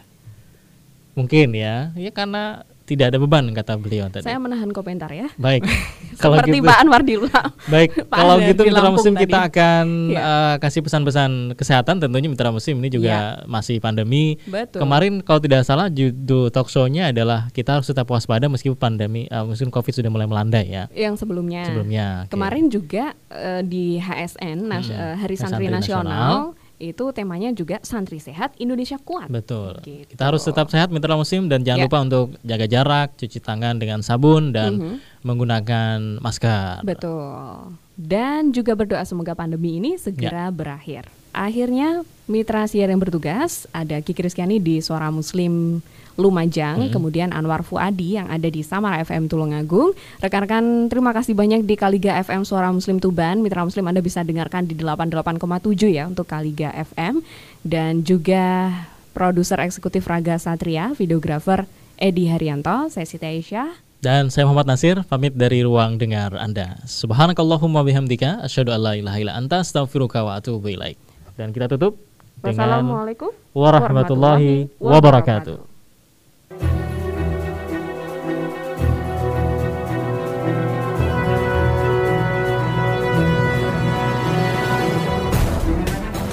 Mungkin 1.15 1.55
ya. 1.55 1.95
Ya 1.95 2.11
karena 2.11 2.61
tidak 2.85 3.09
ada 3.09 3.17
beban 3.17 3.49
kata 3.49 3.81
beliau 3.81 4.05
tadi. 4.13 4.21
Saya 4.21 4.37
menahan 4.37 4.69
komentar 4.69 5.09
ya. 5.09 5.25
Baik. 5.41 5.65
Kalau 6.21 6.39
Seperti 6.39 6.63
gitu 6.63 6.69
Pak 6.69 6.77
Anwar 6.79 7.01
Dila. 7.03 7.41
Baik, 7.67 8.07
Pak 8.07 8.15
kalau 8.15 8.39
gitu 8.39 8.61
Mitra 8.63 8.87
Musim 8.87 9.19
tadi. 9.19 9.27
kita 9.27 9.51
akan 9.51 9.85
Iya. 10.15 10.21
eh, 10.23 10.55
kasih 10.63 10.79
pesan-pesan 10.79 11.31
kesehatan 11.59 11.99
tentunya 11.99 12.31
Mitra 12.31 12.55
Musim 12.55 12.79
ini 12.79 12.87
juga 12.87 13.43
masih 13.51 13.83
pandemi. 13.83 14.39
Betul. 14.47 14.79
Kemarin 14.79 15.19
kalau 15.19 15.43
tidak 15.43 15.67
salah 15.67 15.91
judul 15.91 16.47
talk 16.55 16.71
show-nya 16.71 17.11
adalah 17.11 17.51
kita 17.51 17.75
harus 17.75 17.91
tetap 17.91 18.07
waspada 18.07 18.47
meskipun 18.47 18.79
pandemi 18.79 19.27
eh, 19.27 19.43
meskipun 19.43 19.75
Covid 19.75 19.91
sudah 19.91 20.07
mulai 20.07 20.23
melandai 20.23 20.71
ya. 20.71 20.87
Yang 20.95 21.27
sebelumnya. 21.27 21.67
Sebelumnya. 21.67 22.07
oke. 22.23 22.31
Kemarin 22.31 22.65
juga 22.71 23.11
eh, 23.27 23.59
di 23.65 23.99
HSN 23.99 24.57
Hmm, 24.61 24.71
eh, 24.71 24.79
Hari 25.19 25.19
Hari 25.19 25.35
Santri, 25.35 25.67
Santri 25.67 25.67
Nasional, 25.67 26.55
itu 26.77 27.05
temanya 27.11 27.51
juga 27.51 27.79
santri 27.81 28.19
sehat 28.19 28.51
Indonesia 28.59 28.99
kuat. 28.99 29.31
Betul. 29.31 29.79
Gitu. 29.79 30.11
Kita 30.11 30.27
harus 30.27 30.43
tetap 30.43 30.67
sehat 30.67 30.91
Mitra 30.91 31.15
Musim 31.15 31.47
dan 31.47 31.63
jangan 31.63 31.79
Ya. 31.79 31.85
lupa 31.87 31.99
untuk 32.03 32.25
jaga 32.41 32.65
jarak, 32.67 33.07
cuci 33.15 33.39
tangan 33.39 33.79
dengan 33.79 34.03
sabun 34.03 34.51
dan 34.51 34.75
Mhm. 34.75 34.95
menggunakan 35.23 36.19
masker. 36.19 36.83
Betul. 36.83 37.79
Dan 37.95 38.51
juga 38.51 38.75
berdoa 38.75 39.07
semoga 39.07 39.31
pandemi 39.33 39.79
ini 39.79 39.95
segera 39.95 40.47
Ya. 40.47 40.53
berakhir. 40.53 41.07
Akhirnya 41.35 42.07
mitra 42.31 42.63
siar 42.65 42.87
yang 42.87 43.03
bertugas 43.03 43.67
ada 43.75 43.99
Kiki 43.99 44.23
Rizkyani 44.23 44.63
di 44.63 44.79
Suara 44.79 45.11
Muslim 45.11 45.83
Lumajang, 46.15 46.95
kemudian 46.95 47.35
Anwar 47.35 47.59
Fuadi 47.67 48.15
yang 48.15 48.31
ada 48.31 48.47
di 48.47 48.63
Samara 48.63 49.03
FM 49.03 49.27
Tulungagung. 49.27 49.91
Rekan-rekan 50.23 50.87
terima 50.87 51.11
kasih 51.11 51.35
banyak 51.35 51.67
di 51.67 51.75
Kaliga 51.75 52.15
FM 52.23 52.47
Suara 52.47 52.71
Muslim 52.71 53.03
Tuban. 53.03 53.43
Mitra 53.43 53.67
Muslim 53.67 53.83
Anda 53.83 53.99
bisa 53.99 54.23
dengarkan 54.23 54.63
di 54.63 54.79
88,7 54.79 55.43
ya 55.91 56.07
untuk 56.07 56.23
Kaliga 56.23 56.71
FM 56.71 57.19
dan 57.67 58.07
juga 58.07 58.71
produser 59.11 59.59
eksekutif 59.59 60.07
Raga 60.07 60.39
Satria, 60.39 60.95
videografer 60.95 61.67
Edi 61.99 62.31
Haryanto, 62.31 62.87
saya 62.87 63.03
Siti 63.03 63.27
Aisyah. 63.27 63.83
Dan 63.99 64.31
saya 64.31 64.47
Muhammad 64.47 64.71
Nasir 64.71 65.03
pamit 65.03 65.35
dari 65.35 65.67
ruang 65.67 65.99
dengar 65.99 66.31
Anda. 66.39 66.79
Subhanakallahumma 66.87 67.83
bihamdika 67.83 68.43
asyhadu 68.45 68.71
an 68.71 68.81
la 68.87 68.93
ilaha 68.95 69.17
illa 69.19 69.33
anta 69.35 69.59
astaghfiruka 69.59 70.23
wa 70.23 70.39
atubu 70.39 70.71
ilaik. 70.71 71.04
Dan 71.35 71.51
kita 71.51 71.67
tutup 71.67 71.99
dengan 72.39 72.79
Wassalamualaikum 72.79 73.31
warahmatullahi 73.51 74.71
wabarakatuh. 74.79 75.75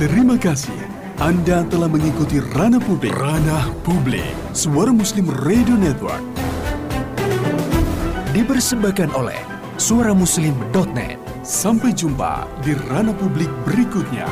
Terima 0.02 0.34
kasih. 0.34 0.74
Anda 1.22 1.62
telah 1.70 1.86
mengikuti 1.86 2.42
Ranah 2.42 2.82
Publik. 2.82 3.14
Ranah 3.14 3.70
Publik. 3.86 4.34
Suara 4.50 4.90
Muslim 4.90 5.30
Radio 5.46 5.78
Network. 5.78 6.18
Dipersembahkan 8.34 9.14
oleh 9.14 9.38
suaramuslim.net. 9.78 11.22
Sampai 11.46 11.94
jumpa 11.94 12.50
di 12.66 12.74
Ranah 12.74 13.14
Publik 13.14 13.50
berikutnya. 13.62 14.26